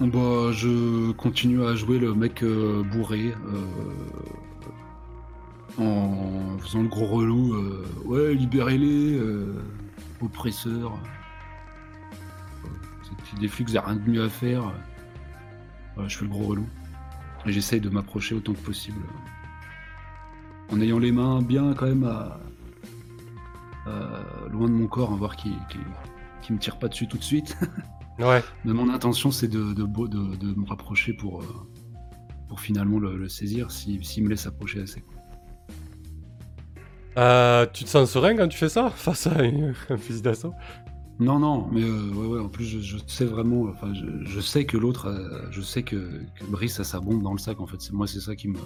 [0.00, 3.34] Bah, je continue à jouer le mec euh, bourré.
[3.46, 3.66] euh,
[5.80, 7.54] en faisant le gros relou.
[7.54, 9.54] euh, ouais, libérez-les, euh,
[10.20, 10.92] oppresseurs.
[13.30, 14.72] C'est des flics, vous avez rien de mieux à faire.
[16.06, 16.66] Je fais le gros relou.
[17.46, 19.00] J'essaye de m'approcher autant que possible.
[20.70, 22.38] En ayant les mains bien quand même à-
[24.50, 25.78] loin de mon corps, à voir qui, qui,
[26.42, 27.56] qui me tire pas dessus tout de suite.
[28.20, 28.42] Ouais.
[28.64, 31.44] Mais mon intention, c'est de, de, de, de- de me rapprocher pour, euh,
[32.48, 35.04] pour finalement le, le saisir, s'il s'il me laisse approcher assez.
[37.16, 40.52] Euh, tu te sens serein quand tu fais ça face à un un fusil d'assaut?
[41.20, 44.40] Non, non, mais euh, ouais, ouais, en plus, je, je sais vraiment, enfin, je, je
[44.40, 45.12] sais que l'autre,
[45.52, 45.96] je sais que,
[46.34, 47.80] que Brice a sa bombe dans le sac, en fait.
[47.80, 48.58] C'est- Moi, c'est ça qui me,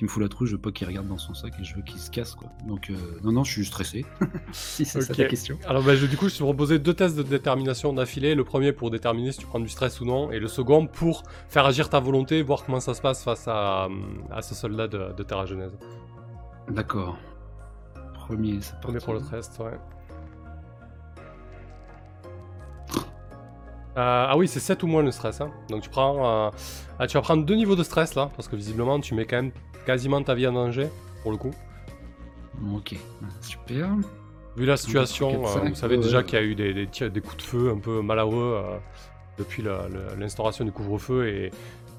[0.00, 0.48] qui me fout la trouille.
[0.48, 2.48] Je veux pas qu'il regarde dans son sac et je veux qu'il se casse, quoi.
[2.66, 4.06] Donc, euh, non, non, je suis stressé.
[4.50, 5.16] si c'est ça Ok.
[5.18, 5.58] ta question.
[5.68, 8.34] Alors bah, je, du coup, je te proposais deux tests de détermination d'affilée.
[8.34, 11.24] Le premier pour déterminer si tu prends du stress ou non, et le second pour
[11.50, 13.88] faire agir ta volonté, voir comment ça se passe face à,
[14.30, 15.78] à ce soldat de, de Terra Genèse.
[16.70, 17.18] D'accord.
[18.14, 19.78] Premier, c'est Premier pour le test, ouais.
[23.96, 25.40] Euh, ah oui, c'est 7 ou moins le stress.
[25.40, 25.50] Hein.
[25.68, 26.50] Donc tu prends, euh,
[26.98, 29.36] ah, tu vas prendre deux niveaux de stress là, parce que visiblement tu mets quand
[29.36, 29.50] même
[29.86, 30.88] quasiment ta vie en danger,
[31.22, 31.50] pour le coup.
[32.74, 32.94] Ok,
[33.40, 33.88] super.
[34.56, 37.20] Vu la situation, euh, vous savez déjà qu'il y a eu des, des tirs- des
[37.20, 38.62] coups de feu un peu malheureux
[39.38, 39.64] depuis
[40.18, 41.50] l'instauration du couvre-feu et,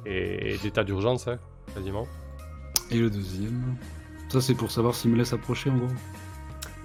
[0.06, 1.40] et, et d'état d'urgence, hein,
[1.74, 2.06] quasiment.
[2.92, 3.76] Et le deuxième?
[4.30, 5.88] Ça, c'est pour savoir s'il me laisse approcher, en gros?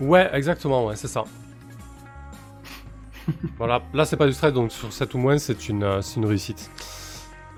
[0.01, 1.25] Ouais, exactement, ouais, c'est ça.
[3.59, 6.17] voilà, là c'est pas du stress, donc sur 7 ou moins c'est une, euh, c'est
[6.17, 6.71] une réussite.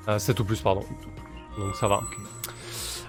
[0.08, 0.84] Euh, 7 ou plus, pardon.
[1.58, 2.00] Donc ça va.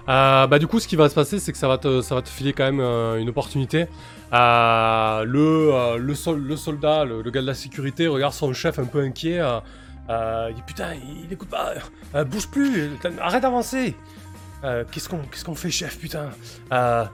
[0.08, 2.14] Euh, bah du coup ce qui va se passer c'est que ça va te, ça
[2.14, 3.86] va te filer quand même euh, une opportunité.
[4.32, 8.52] Euh, le, euh, le, sol- le soldat, le, le gars de la sécurité regarde son
[8.52, 9.38] chef un peu inquiet.
[9.40, 9.60] euh,
[10.08, 11.74] euh, il dit putain il, écoute pas,
[12.14, 13.94] euh, bouge plus, arrête d'avancer.
[14.64, 16.30] Euh, qu'est-ce qu'on qu'est-ce qu'on fait chef putain?
[16.72, 17.04] Euh,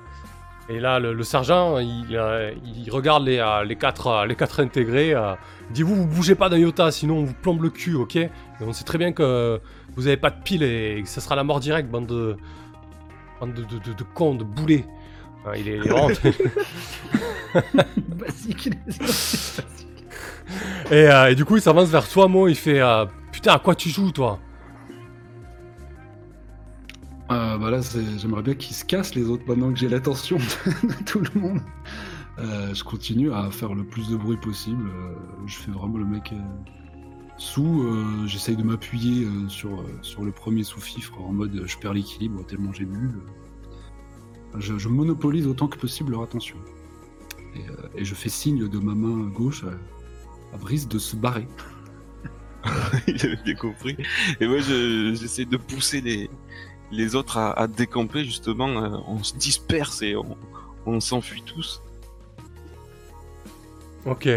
[0.69, 4.35] Et là le, le sergent il, euh, il regarde les, euh, les, quatre, euh, les
[4.35, 5.11] quatre intégrés.
[5.11, 8.17] il dit vous vous bougez pas d'un iota sinon on vous plombe le cul ok?
[8.17, 8.31] Et
[8.61, 9.61] on sait très bien que
[9.95, 12.37] vous avez pas de pile et que ça sera la mort directe bande de
[13.41, 14.85] bande de, de, de, de cons, de boulets.
[15.47, 16.09] Hein, il est, il est vraiment-
[18.09, 18.71] Basique,
[20.91, 22.49] les- et, et du coup, il s'avance vers toi, Mo.
[22.49, 24.39] Il fait euh, Putain, à quoi tu joues, toi?
[27.31, 27.81] Euh, bah là,
[28.19, 30.37] j'aimerais bien qu'ils se cassent les autres maintenant que j'ai l'attention
[30.83, 31.61] de, tout le monde.
[32.39, 34.89] Euh, je continue à faire le plus de bruit possible.
[34.89, 35.15] euh,
[35.47, 36.37] je fais vraiment le mec euh,
[37.37, 37.85] sous.
[38.27, 42.85] J'essaye de m'appuyer sur, sur le premier sous-fifre en mode je perds l'équilibre tellement j'ai
[42.85, 43.11] bu.
[44.59, 46.57] Je, monopolise autant que possible leur attention.
[47.97, 51.47] Et, je fais signe de ma main gauche à, Brice de se barrer.
[53.07, 53.97] il avait bien compris.
[54.41, 56.31] Et moi, je- j'essaie de pousser les,
[56.93, 58.69] les autres à, à décamper, justement.
[58.69, 60.37] euh, on se disperse et on,
[60.87, 61.81] on s'enfuit tous.
[64.05, 64.29] Ok,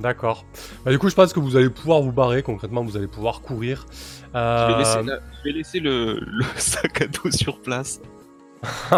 [0.00, 0.44] d'accord.
[0.84, 2.42] Bah, du coup, je pense que vous allez pouvoir vous barrer.
[2.42, 3.86] Concrètement, vous allez pouvoir courir.
[4.32, 8.00] Je Euh, vais laisser, la- je vais laisser le, le sac à dos sur place.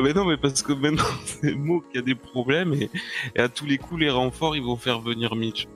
[0.00, 2.90] mais non, mais parce que maintenant, c'est Mo qui a des problèmes et,
[3.36, 5.68] et à tous les coups, les renforts, ils vont faire venir Mitch.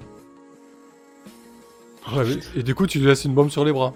[2.14, 2.24] ouais,
[2.56, 3.94] et du coup, tu lui laisses une bombe sur les bras.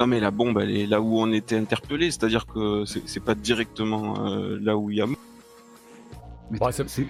[0.00, 3.34] Non, mais la bombe, elle est là où on était interpellé, c'est-à-dire que c'est pas
[3.34, 5.06] directement euh, là où il y a.
[5.06, 7.02] Mais Ouais, tu- c'est-.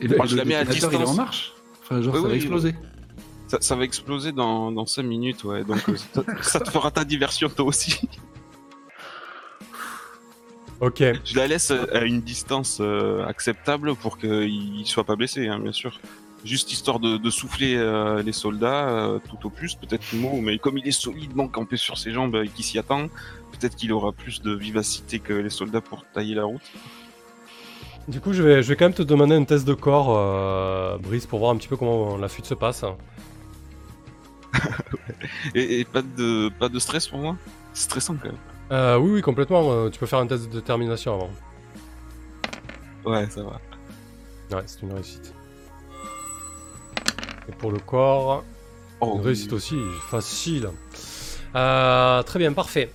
[0.00, 1.16] Et je le la mets à détonateur, il est en distance.
[1.16, 2.74] marche Enfin, genre, Oui, ça va oui, exploser.
[3.46, 5.62] Ça, ça va exploser dans, dans 5 minutes, ouais.
[5.64, 8.08] Donc euh, ça, ça te fera ta diversion toi aussi.
[10.80, 11.02] Ok.
[11.24, 15.72] Je la laisse à une distance euh, acceptable pour qu'il soit pas blessé, hein, bien
[15.72, 16.00] sûr.
[16.44, 20.58] Juste histoire de, de souffler euh, les soldats, euh, tout au plus, peut-être Mo, mais
[20.58, 23.08] comme il est solidement campé sur ses jambes et qu'il s'y attend,
[23.52, 26.62] peut-être qu'il aura plus de vivacité que les soldats pour tailler la route.
[28.08, 30.96] Du coup, je vais, je vais quand même te demander un test de corps, euh,
[30.98, 32.84] Brice, pour voir un petit peu comment la fuite se passe.
[35.54, 37.36] Et, et pas de pas de stress pour moi?
[37.72, 38.38] C'est stressant quand même.
[38.72, 39.70] Euh, oui, oui, complètement.
[39.70, 41.30] euh, tu peux faire un test de détermination avant.
[43.04, 43.60] Ouais, ça va.
[44.56, 45.32] Ouais, c'est une réussite.
[47.48, 48.44] Et pour le corps,
[49.02, 49.76] Oh, une réussite aussi,
[50.10, 50.68] facile.
[51.56, 52.92] Euh, très bien, parfait.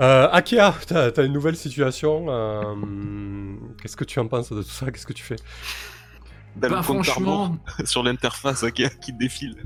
[0.00, 2.26] Euh, Akia, t'as as une nouvelle situation.
[2.28, 2.62] euh,
[3.82, 5.36] Qu'est-ce que tu en penses de tout ça Qu'est-ce que tu fais?
[6.60, 9.56] T'as le Bah, compte franchement, sur l'interface qui, qui défile.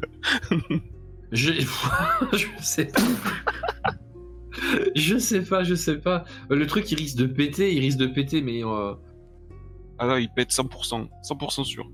[1.32, 1.52] je...
[2.32, 3.02] je sais pas.
[4.96, 6.24] je sais pas, je sais pas.
[6.48, 8.94] Le truc, il risque de péter, il risque de péter, mais euh,
[9.98, 11.86] Ah là, il pète 100%, 100% sûr.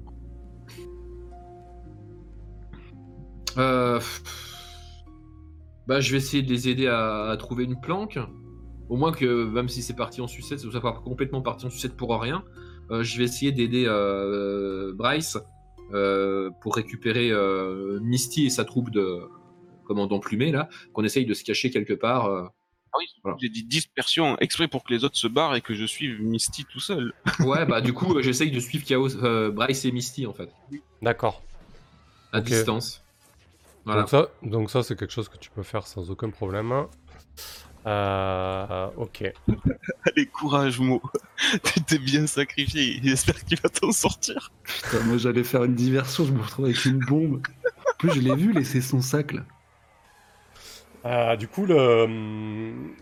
[3.59, 4.01] Euh,
[5.87, 8.19] bah, je vais essayer de les aider à, à trouver une planque.
[8.89, 11.71] Au moins que, même si c'est parti en sucette, ça soit pas complètement parti en
[11.71, 12.45] sucette pour rien.
[12.91, 15.39] Euh, je vais essayer d'aider euh, Bryce
[15.95, 19.21] euh, pour récupérer euh, Misty et sa troupe de
[19.87, 22.27] commandant plumé là, qu'on essaye de se cacher quelque part.
[22.27, 22.45] euh.
[22.93, 23.37] Ah oui, Voilà.
[23.41, 26.65] j'ai dit dispersion exprès pour que les autres se barrent et que je suive Misty
[26.65, 27.13] tout seul.
[27.41, 30.51] Ouais, bah du coup, j'essaye de suivre Chaos, euh, Bryce et Misty en fait,
[31.03, 31.43] D'accord.
[32.33, 33.04] à distance.
[33.85, 34.01] Voilà.
[34.03, 36.73] Donc ça, donc ça c'est quelque chose que tu peux faire sans aucun problème.
[37.87, 39.25] Euh, ok.
[40.07, 41.03] Allez, courage, Mo.
[41.65, 42.99] tu t'es bien sacrifié.
[43.03, 44.51] J'espère qu'il va t'en sortir.
[44.65, 47.43] Putain, moi, j'allais faire une diversion, je me retrouve avec une bombe.
[47.67, 49.43] En plus, je l'ai vu laisser son sac là.
[51.05, 52.07] Euh, du coup, le,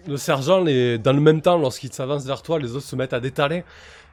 [0.09, 3.13] le sergent, les- dans le même temps, lorsqu'il s'avance vers toi, les autres se mettent
[3.13, 3.63] à détaler.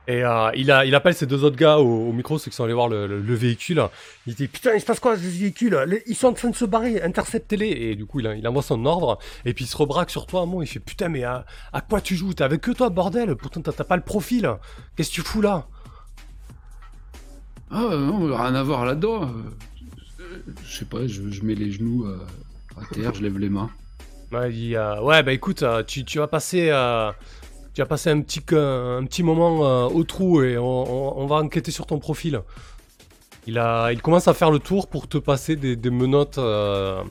[0.07, 2.55] Et euh, il, a, il appelle ces deux autres gars au, au micro, ceux qui
[2.55, 3.79] sont allés voir le, le- le véhicule.
[4.25, 5.77] Il dit Putain, il se passe quoi ce véhicule?
[5.85, 7.67] Les- Ils sont en train de se barrer, interceptez-les.
[7.67, 9.19] Et du coup, il, il envoie son ordre.
[9.45, 10.63] Et puis il se rebraque sur toi, Mo.
[10.63, 12.33] Il fait Putain, mais à, à quoi tu joues?
[12.33, 13.35] T'es avec eux, toi, bordel?
[13.35, 14.51] Pourtant, t'as pas le profil.
[14.95, 15.67] Qu'est-ce que tu fous là?
[17.71, 19.23] Ah non, rien à voir là-dedans.
[19.23, 22.17] Euh, Je sais pas, je, je mets les genoux euh,
[22.81, 23.69] à terre, je lève les mains.
[24.31, 27.11] Ouais, il dit, euh, ouais, bah écoute, tu, tu vas passer, euh,
[27.79, 31.25] tu vas passer un petit, un petit moment euh, au trou et on, on- on
[31.27, 32.41] va enquêter sur ton profil.
[33.47, 37.01] Il, a, il commence à faire le tour pour te passer des, des menottes, euh,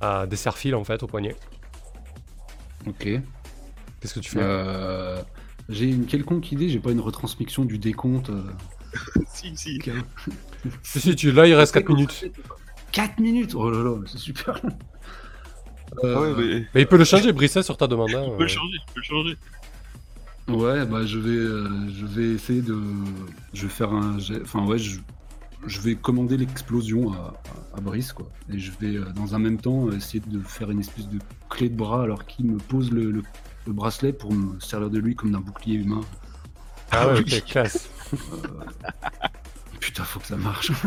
[0.00, 1.36] à des serre-fils en fait au poignet.
[2.88, 3.04] Ok.
[3.04, 5.22] Qu'est-ce que tu fais Euh,
[5.68, 8.30] j'ai une quelconque idée, j'ai pas une retransmission du décompte.
[8.30, 8.42] euh,
[9.32, 9.78] si, si.
[10.82, 12.32] Si, si, tu, là il reste 4 minutes.
[12.90, 13.54] 4 minutes?
[13.54, 14.70] Oh là là, c'est super long.
[16.02, 18.10] Euh, Ouais, mais Mais il peut le changer, Brisset, sur ta demande.
[18.12, 18.38] hein, peux euh.
[18.40, 19.36] le changer, tu peux le changer.
[20.52, 22.76] Ouais, bah je vais, euh, je vais essayer de,
[23.52, 24.98] je vais faire un, enfin ouais, je,
[25.66, 27.34] je vais commander l'explosion à,
[27.74, 30.40] à, à Brice quoi, et je vais euh, dans un même temps euh, essayer de
[30.40, 31.18] faire une espèce de
[31.48, 33.22] clé de bras alors qu'il me pose le, le-
[33.66, 36.00] le bracelet pour me servir de lui comme d'un bouclier humain.
[36.92, 37.42] Ah ouais, oui.
[37.42, 37.90] classe.
[39.80, 40.72] Putain, faut que ça marche.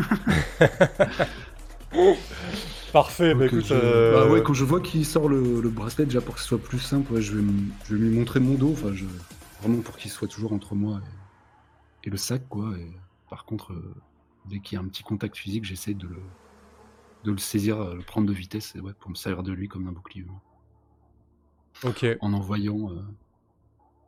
[2.92, 3.64] Parfait, bah écoute.
[3.66, 6.40] je- euh, bah ouais, quand je vois qu'il sort le, le bracelet déjà pour que
[6.40, 7.44] ce soit plus simple, ouais, je vais,
[7.88, 9.04] je vais lui montrer mon dos, enfin je,
[9.64, 11.00] vraiment pour qu'il soit toujours entre moi
[12.04, 12.76] et, et le sac quoi.
[12.78, 12.90] Et
[13.30, 13.94] par contre, euh,
[14.46, 16.22] dès qu'il y a un petit contact physique, j'essaie de le,
[17.24, 19.68] de le saisir, euh, le prendre de vitesse, et ouais, pour me servir de lui
[19.68, 20.26] comme d'un bouclier.
[21.82, 22.06] Ok.
[22.20, 23.02] en envoyant euh,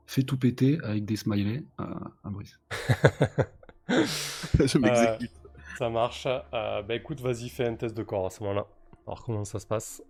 [0.06, 2.60] fait tout péter avec des smileys à, à Brice.
[3.88, 5.32] je m'exécute.
[5.78, 6.26] Ça marche.
[6.26, 8.66] Euh, bah écoute, vas-y, fais un test de corps à ce moment-là.
[9.06, 10.02] Alors comment ça se passe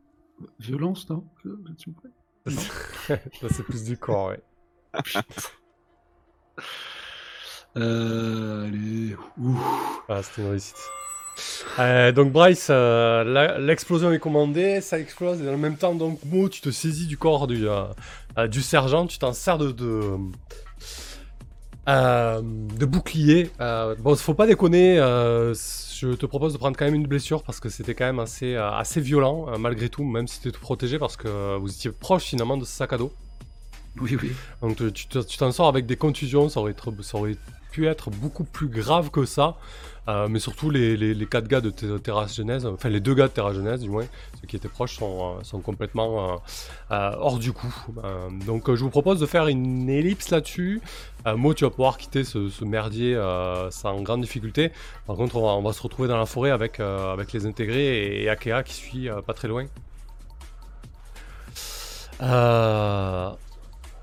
[0.58, 1.24] Violence, non?
[1.42, 2.10] S'il vous plaît?
[3.42, 4.42] Là, c'est plus du corps, ouais.
[7.76, 9.16] Euh, allez.
[10.08, 10.76] Ah, c'était une réussite.
[11.78, 16.48] Euh, donc Bryce, euh, l'explosion est commandée, ça explose et en même temps donc Mo,
[16.48, 20.16] tu te saisis du corps du, euh, du sergent, tu t'en sers de de,
[21.86, 23.50] de bouclier.
[23.58, 27.68] Bon, faut pas déconner, je te propose de prendre quand même une blessure parce que
[27.68, 31.58] c'était quand même assez assez violent malgré tout, même si tu tout protégé parce que
[31.58, 33.12] vous étiez proche finalement de ce sac à dos.
[34.00, 34.32] Oui, oui.
[34.60, 37.36] Donc tu- tu te- tu t'en sors avec des contusions, ça aurait, ça aurait
[37.72, 39.56] pu être beaucoup plus grave que ça.
[40.08, 43.14] Euh, mais surtout les, les, les quatre gars de Te- Terra Genèse, enfin les deux
[43.14, 44.04] gars de Terra Genèse du moins,
[44.40, 46.40] ceux qui étaient proches sont, euh, complètement
[46.92, 47.74] euh, hors du coup.
[48.46, 50.80] Donc je vous propose de faire une ellipse là-dessus.
[51.26, 53.20] Mo, tu vas pouvoir quitter ce, merdier
[53.70, 54.70] sans grande difficulté.
[55.08, 56.80] Par contre, on va, se retrouver dans la forêt avec,
[57.32, 59.66] les intégrés et, Akea qui suit pas très loin.
[62.22, 63.30] Euh,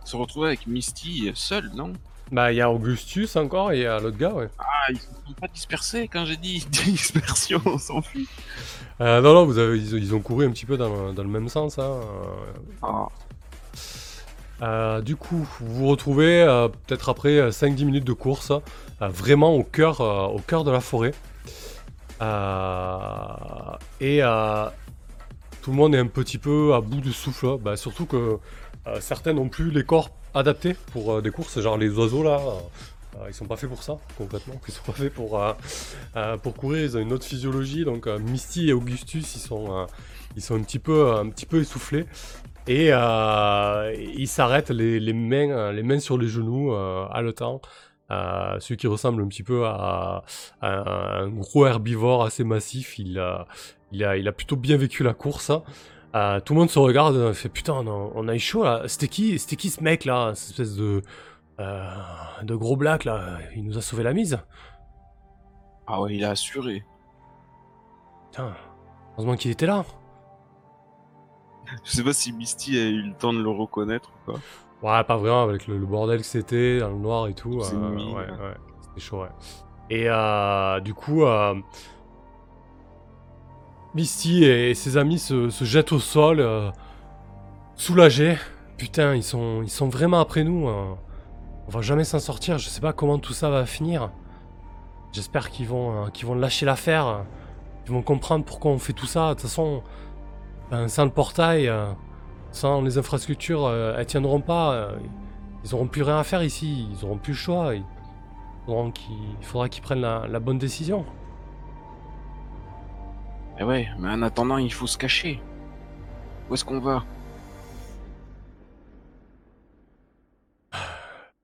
[0.05, 1.93] Se retrouver avec Misty seul, non?
[2.31, 4.49] Bah, il y a Augustus encore et il y a l'autre gars, ouais.
[4.59, 8.21] Ah, ils sont pas dispersés quand j'ai dit dispersion, on s'en fout.
[9.01, 11.23] Euh, non, non, vous avez, ils, ils ont couru un petit peu dans, le- dans
[11.23, 11.77] le même sens.
[11.79, 11.99] Hein.
[12.81, 13.07] Ah,
[14.61, 19.07] Euh, du coup, vous vous retrouvez euh, peut-être après euh, 5-10 minutes de course, euh,
[19.09, 21.13] vraiment au cœur, euh, au cœur de la forêt.
[22.21, 24.65] Euh, et euh,
[25.61, 27.57] tout le monde est un petit peu à bout de souffle.
[27.59, 28.37] Bah, surtout que euh,
[28.99, 32.39] certains n'ont plus les corps adaptés pour euh, des courses, genre les oiseaux là.
[32.39, 34.55] euh, ils sont pas faits pour ça, complètement.
[34.67, 35.53] Ils sont pas faits pour, euh,
[36.15, 37.85] euh, pour courir, ils ont une autre physiologie.
[37.85, 39.85] Donc euh, Misty et Augustus, ils sont, euh,
[40.35, 42.05] ils sont un petit peu, un petit peu essoufflés.
[42.65, 47.61] Et euh, ils s'arrêtent les, les mains, euh, les mains sur les genoux, euh, haletant.
[48.11, 50.23] Euh, celui qui ressemble un petit peu à,
[50.61, 53.47] à un gros herbivore assez massif, il a,
[53.91, 55.49] il a, il a plutôt bien vécu la course.
[55.49, 55.63] hein.
[56.15, 58.63] Euh, tout le monde se regarde, euh, fait putain, on a, on a eu chaud
[58.63, 58.83] là.
[58.87, 61.01] C'était qui, c'était qui ce mec là, cette espèce de,
[61.59, 61.87] euh,
[62.43, 63.39] de gros black là?
[63.55, 64.39] Il nous a sauvé la mise.
[65.87, 66.85] ah ouais, il a assuré.
[68.31, 68.53] Putain,
[69.13, 69.85] heureusement qu'il était là.
[71.83, 74.39] Je sais pas si Misty a eu le temps de le reconnaître ou pas.
[74.83, 77.59] Ouais, pas vraiment, avec le, le bordel que c'était, dans le noir et tout.
[77.61, 78.53] Euh, ouais, ouais.
[78.81, 79.29] c'était chaud, ouais.
[79.89, 80.09] Et
[80.81, 81.23] du coup,
[83.95, 86.71] Misty et ses amis se, jettent au sol, euh,
[87.75, 88.37] soulagés.
[88.77, 90.67] Putain, ils sont, ils sont vraiment après nous.
[90.67, 90.97] hein.
[91.67, 94.11] On va jamais s'en sortir, je sais pas comment tout ça va finir.
[95.13, 97.23] J'espère qu'ils vont, euh, qu'ils vont lâcher l'affaire.
[97.85, 99.29] Ils vont comprendre pourquoi on fait tout ça.
[99.29, 99.83] De toute façon,
[100.71, 101.85] ben, sans le portail, euh,
[102.51, 104.73] sans les infrastructures, euh, elles tiendront pas.
[104.73, 104.95] euh,
[105.63, 106.87] ils auront plus rien à faire ici.
[106.91, 107.73] Ils auront plus le choix.
[107.75, 107.83] Il
[109.41, 111.05] faudra qu'ils prennent la bonne décision.
[113.59, 115.39] Eh ouais, mais en attendant, il faut se cacher.
[116.49, 117.03] Où est-ce qu'on va?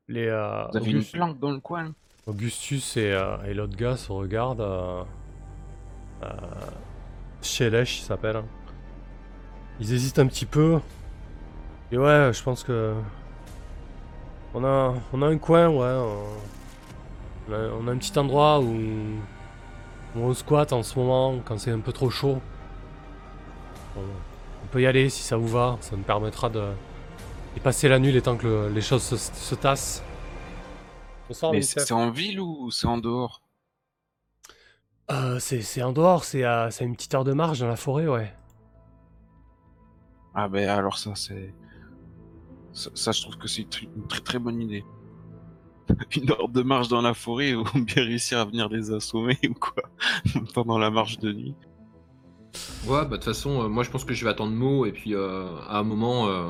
[0.08, 1.94] Les, euh, Vous avez une August- planque dans le coin
[2.26, 4.62] Augustus et, euh, et l'autre gars se regardent.
[4.62, 5.04] Euh,
[6.24, 6.28] euh,
[7.42, 8.38] Shelesh, il s'appelle.
[8.38, 8.46] hein.
[9.80, 10.80] Ils hésitent un petit peu.
[11.92, 12.94] Et ouais, je pense que.
[14.54, 16.14] On a, on a un coin, ouais.
[17.48, 18.74] On a, on a un petit endroit où
[20.16, 22.42] on squatte en ce moment quand c'est un peu trop chaud.
[23.96, 25.78] On, on peut y aller si ça vous va.
[25.82, 26.60] Ça nous permettra de,
[27.56, 30.04] de passer la nuit les temps que le- les choses se, se tassent.
[31.28, 33.42] Bonsoir, Mais c'est en ville ou c'est en dehors?
[35.12, 38.32] Euh, c'est, en dehors, c'est à, une petite heure de marche dans la forêt, ouais.
[40.36, 41.54] Ah ben alors ça c'est...
[42.72, 44.86] Ça, ça, je trouve que c'est une très très bonne idée.
[46.16, 49.54] Une heure de marche dans la forêt ou bien réussir à venir les assommer ou
[49.54, 49.84] quoi
[50.54, 51.56] pendant la marche de nuit.
[52.88, 54.92] Ouais, bah de toute façon, euh, moi je pense que je vais attendre Mo et
[54.92, 56.50] puis euh, à un moment, euh,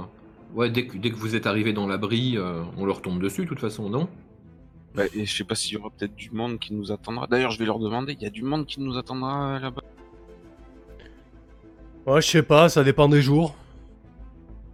[0.53, 3.43] ouais, dès que, dès que vous êtes arrivé dans l'abri, euh, on leur tombe dessus
[3.43, 4.07] de toute façon, non?
[4.95, 7.27] Bah, et je sais pas s'il y aura peut-être du monde qui nous attendra.
[7.27, 9.83] D'ailleurs, je vais leur demander, il y a du monde qui nous attendra là-bas?
[12.07, 13.55] Ouais, je sais pas, ça dépend des jours.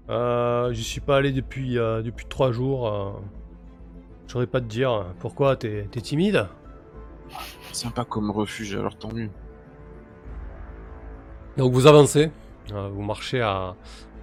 [0.09, 3.21] Euh, j'y suis pas allé depuis, euh, depuis trois jours.
[4.25, 4.27] Euh...
[4.27, 5.13] Je saurais pas te dire.
[5.19, 6.47] Pourquoi T'es, t'es timide
[7.71, 9.29] Sympa comme refuge, alors tant mieux.
[11.57, 12.31] Donc vous avancez,
[12.71, 13.75] euh, vous marchez à,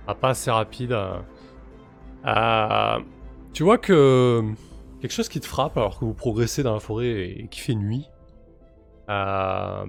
[0.06, 0.92] à pas assez rapide.
[0.92, 1.18] euh,
[2.26, 2.98] euh,
[3.52, 4.42] tu vois que
[5.00, 7.74] quelque chose qui te frappe alors que vous progressez dans la forêt et qui fait
[7.74, 8.08] nuit.
[9.10, 9.86] euh,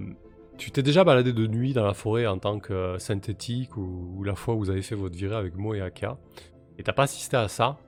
[0.58, 4.24] tu t'es déjà baladé de nuit dans la forêt en tant que synthétique ou, ou
[4.24, 6.18] la fois où vous avez fait votre virée avec Mo et Aka.
[6.78, 7.78] Et t'as pas assisté à ça.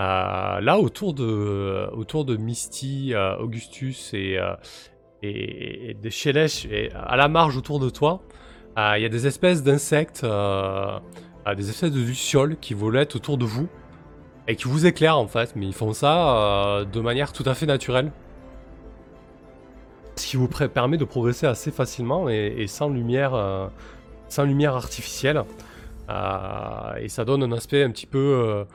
[0.00, 4.54] Euh, là, autour de, autour de Misty, euh, Augustus et, euh,
[5.22, 8.22] et, et des Shelesh, à la marge autour de toi,
[8.76, 13.68] il y a des espèces d'insectes, des espèces de lucioles qui volettent autour de vous
[14.48, 17.66] et qui vous éclairent en fait, mais ils font ça de manière tout à fait
[17.66, 18.10] naturelle.
[20.16, 23.70] ce qui vous permet de progresser assez facilement et, sans lumière,
[24.28, 25.44] sans lumière artificielle.
[26.08, 28.66] Et ça donne un aspect un petit peu,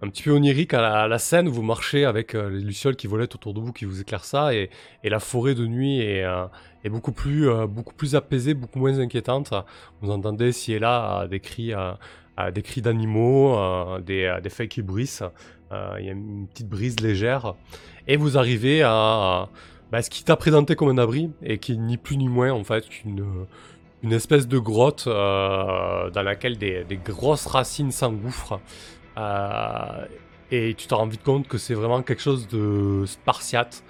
[0.00, 3.06] un petit peu onirique à la, scène où vous marchez avec euh, les lucioles qui
[3.06, 4.70] volaient autour de vous, qui vous éclairent ça, et,
[5.02, 6.46] la forêt de nuit est, euh,
[6.84, 9.52] est beaucoup plus, euh, beaucoup plus apaisée, beaucoup moins inquiétante.
[10.00, 11.72] Vous entendez ci et là des cris,
[12.54, 15.24] des cris d'animaux, des, feuilles qui bruissent.
[15.72, 17.54] Euh, Il y a une petite brise légère,
[18.06, 19.48] et vous arrivez à,
[19.90, 22.52] bah, ce qui t'a présenté comme un abri et qui est ni plus ni moins
[22.52, 23.24] en fait qu'une
[24.04, 28.60] une espèce de grotte dans laquelle des grosses racines s'engouffrent.
[29.18, 30.06] Euh,
[30.50, 33.82] et tu te rends vite compte que c'est vraiment quelque chose de spartiate.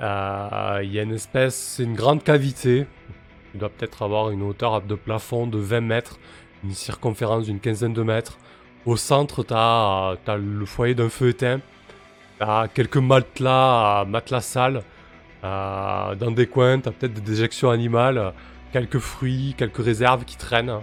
[0.00, 2.86] Euh, Il y a une espèce, c'est une grande cavité.
[3.54, 6.18] Il doit peut-être avoir une hauteur de plafond de 20 mètres,
[6.62, 8.38] une circonférence d'une quinzaine de mètres.
[8.86, 11.60] Au centre, tu as, le foyer d'un feu éteint.
[12.38, 14.82] T'as quelques matelas, matelas sales.
[15.42, 18.32] Euh, dans des coins, t'as peut-être des déjections animales,
[18.72, 20.80] quelques fruits, quelques réserves qui traînent.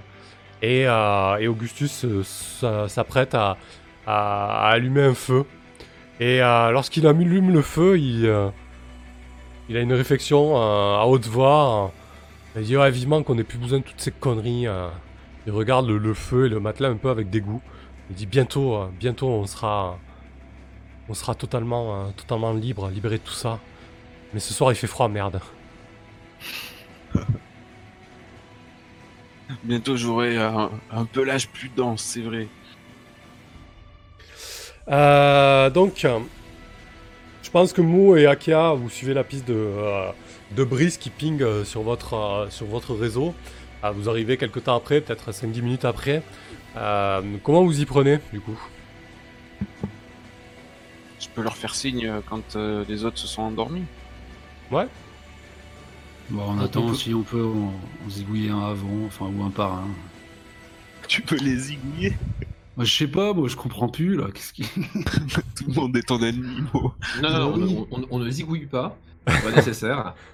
[0.61, 3.57] Et, euh, et Augustus euh, s'a- s'apprête à,
[4.05, 5.45] allumer un feu.
[6.19, 11.91] Et euh, lorsqu'il allume le feu, il, a une réflexion à haute voix.
[12.55, 14.65] il dit ouais, vivement qu'on n'ait plus besoin de toutes ces conneries.
[15.45, 17.61] Il regarde le, feu et le matelas un peu avec dégoût.
[18.09, 19.99] Il dit bientôt, bientôt on sera,
[21.09, 23.59] on sera totalement, totalement libre, libéré de tout ça.
[24.33, 25.41] Mais ce soir il fait froid, merde.
[29.63, 32.47] Bientôt j'aurai un, un pelage plus dense, c'est vrai.
[34.89, 36.05] Euh, donc,
[37.43, 40.09] je pense que Mo et Akia, vous suivez la piste de, euh,
[40.51, 43.33] de brise qui ping euh, sur, votre, sur votre réseau.
[43.83, 46.23] Ah, vous arrivez quelques temps après, peut-être 5-10 minutes après.
[47.43, 48.59] Comment vous y prenez, du coup?
[51.19, 53.83] Je peux leur faire signe quand les autres se sont endormis.
[54.71, 54.87] Ouais
[56.29, 57.71] Bon, on attend peut- si on peut on,
[58.05, 59.87] on zigouiller un avant, enfin ou un par un.
[61.07, 62.17] Tu peux les zigouiller.
[62.75, 64.27] Moi je sais pas, moi je comprends plus là.
[64.33, 64.63] Qu'est-ce qui.
[65.55, 66.93] Tout le monde est ton ennemi, Mo.
[67.23, 67.87] Non, non, non, Oui.
[67.91, 70.13] on, on- on ne zigouille pas, pas nécessaire.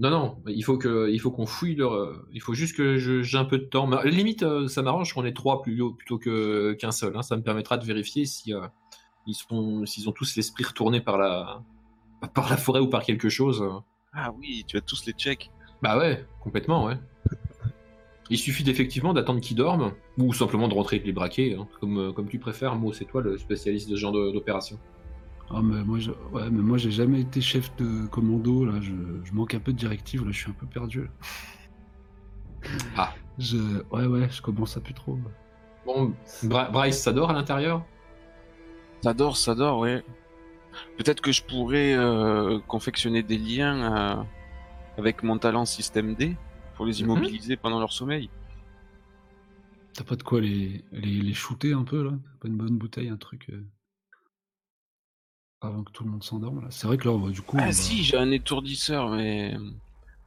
[0.00, 2.20] Non, non, il faut que, il faut qu'on fouille leur.
[2.32, 3.86] Il faut juste que je- j'ai un peu de temps.
[3.86, 7.16] Mais, à la limite, euh, ça m'arrange qu'on ait trois plus, plutôt que qu'un seul.
[7.16, 7.22] hein.
[7.22, 8.66] Ça me permettra de vérifier si euh,
[9.28, 11.62] ils sont, s'ils ont tous l'esprit retourné par la,
[12.34, 13.62] par la forêt ou par quelque chose.
[14.14, 15.50] Ah oui, tu as tous les checks.
[15.82, 16.96] Bah ouais, complètement, ouais.
[18.30, 21.68] Il suffit d'effectivement d'attendre qu'ils dorment, ou simplement de rentrer et de les braquer, hein,
[21.80, 22.74] comme, euh, comme tu préfères.
[22.76, 24.78] Moi, c'est toi le spécialiste de ce genre de- d'opération.
[25.50, 26.10] Ah mais moi je...
[26.32, 28.80] ouais mais moi j'ai jamais été chef de commando là.
[28.80, 28.92] Je,
[29.24, 30.32] je manque un peu de directives là.
[30.32, 31.02] Je suis un peu perdu.
[31.02, 31.08] Là.
[32.96, 33.14] Ah.
[33.38, 33.58] Je
[33.90, 35.18] ouais ouais je commence à plus trop.
[35.84, 36.14] Bon,
[36.44, 37.84] Bra- Bryce, ça dort à l'intérieur?
[39.02, 40.02] Ça dort, ça dort, ouais.
[40.96, 44.22] Peut-être que je pourrais euh, confectionner des liens euh,
[44.98, 46.36] avec mon talent système D
[46.74, 47.06] pour les Mhm.
[47.06, 48.30] immobiliser pendant leur sommeil.
[49.94, 52.10] T'as pas de quoi les, les, les shooter un peu là?
[52.10, 53.64] T'as Pas une bonne bouteille, un truc euh,
[55.60, 56.68] avant que tout le monde s'endorme là?
[56.70, 57.56] C'est vrai que là on va du coup.
[57.56, 59.54] on Ah va- si, j'ai un étourdisseur, mais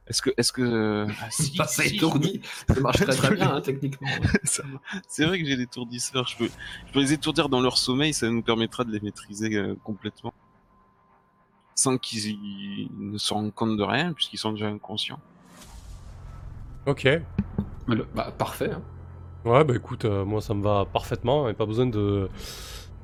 [0.08, 3.54] est-ce que, est-ce que, ah, si, Pas ça si, étourdi, ça marche très très bien
[3.56, 4.08] hein, techniquement.
[4.44, 4.62] Ça.
[5.08, 6.26] C'est vrai que j'ai l'étourdisseur.
[6.26, 6.48] Je peux,
[6.86, 10.32] je peux les étourdir dans leur sommeil, ça nous permettra de les maîtriser euh, complètement.
[11.74, 15.20] Sans qu'ils y- ne se rendent compte de rien, puisqu'ils sont déjà inconscients.
[16.86, 17.06] Ok.
[17.86, 18.70] Le- Bah parfait.
[18.72, 18.82] hein.
[19.44, 22.28] Ouais, bah écoute, euh, moi ça me va parfaitement et pas besoin de.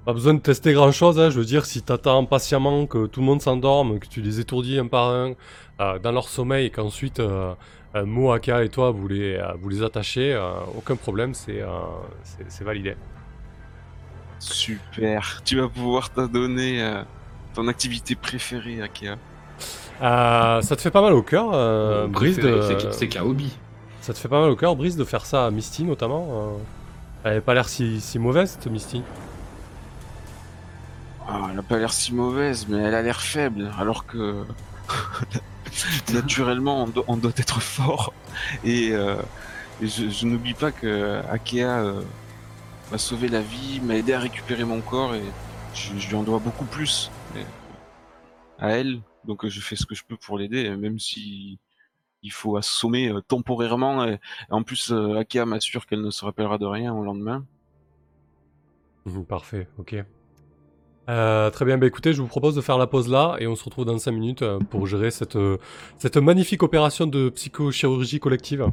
[0.05, 1.31] Pas besoin de tester grand chose, hein.
[1.31, 4.79] je veux dire, si t'attends patiemment que tout le monde s'endorme, que tu les étourdis
[4.79, 5.33] un par un
[5.81, 7.55] euh, dans leur sommeil et qu'ensuite euh,
[7.95, 11.63] euh, Mo, Aka et toi vous les, euh, vous les attachez, euh, aucun problème, c'est
[11.63, 11.69] euh,
[12.61, 12.97] validé.
[14.39, 15.41] Super.
[15.43, 17.01] Tu vas pouvoir t'adonner
[17.55, 19.17] ton activité préférée, Akea.
[20.03, 22.91] Euh, ça te fait pas mal au cœur, euh, préféré, de...
[22.91, 23.57] c'est- Kaobi.
[24.03, 26.63] ça te fait pas mal au cœur, Brice, de faire ça à Misty notamment euh?
[27.23, 29.03] Elle avait pas l'air si, si mauvaise, cette Misty.
[31.27, 34.45] Ah, elle a pas l'air si mauvaise, mais elle a l'air faible, alors que
[36.13, 38.13] naturellement on, doit- on doit être fort.
[38.65, 39.17] Et, euh,
[39.81, 42.03] et je, je n'oublie pas que Akea euh,
[42.91, 45.25] m'a sauvé la vie, m'a aidé à récupérer mon corps et
[45.75, 47.47] je, je lui en dois beaucoup plus mais,
[48.59, 49.01] à elle.
[49.25, 51.59] Donc je fais ce que je peux pour l'aider, même si
[52.23, 54.05] il faut assommer euh, temporairement.
[54.07, 57.47] Et, et en plus, euh, Akea m'assure qu'elle ne se rappellera de rien au lendemain.
[59.07, 59.97] Mhm, Parfait, ok.
[61.09, 63.55] Euh, très bien, bah écoutez, je vous propose de faire la pause là et on
[63.57, 65.59] se retrouve dans 5 minutes euh, pour gérer cette, euh,
[65.99, 68.67] cette magnifique opération de psychochirurgie collective.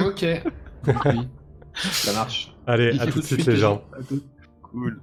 [0.00, 0.24] Ok,
[0.86, 1.28] Oui.
[1.74, 2.54] ça marche.
[2.66, 3.82] Allez, Il à tout de tout de suite suite, les les gens.
[3.98, 4.22] À tout.
[4.62, 5.00] Cool.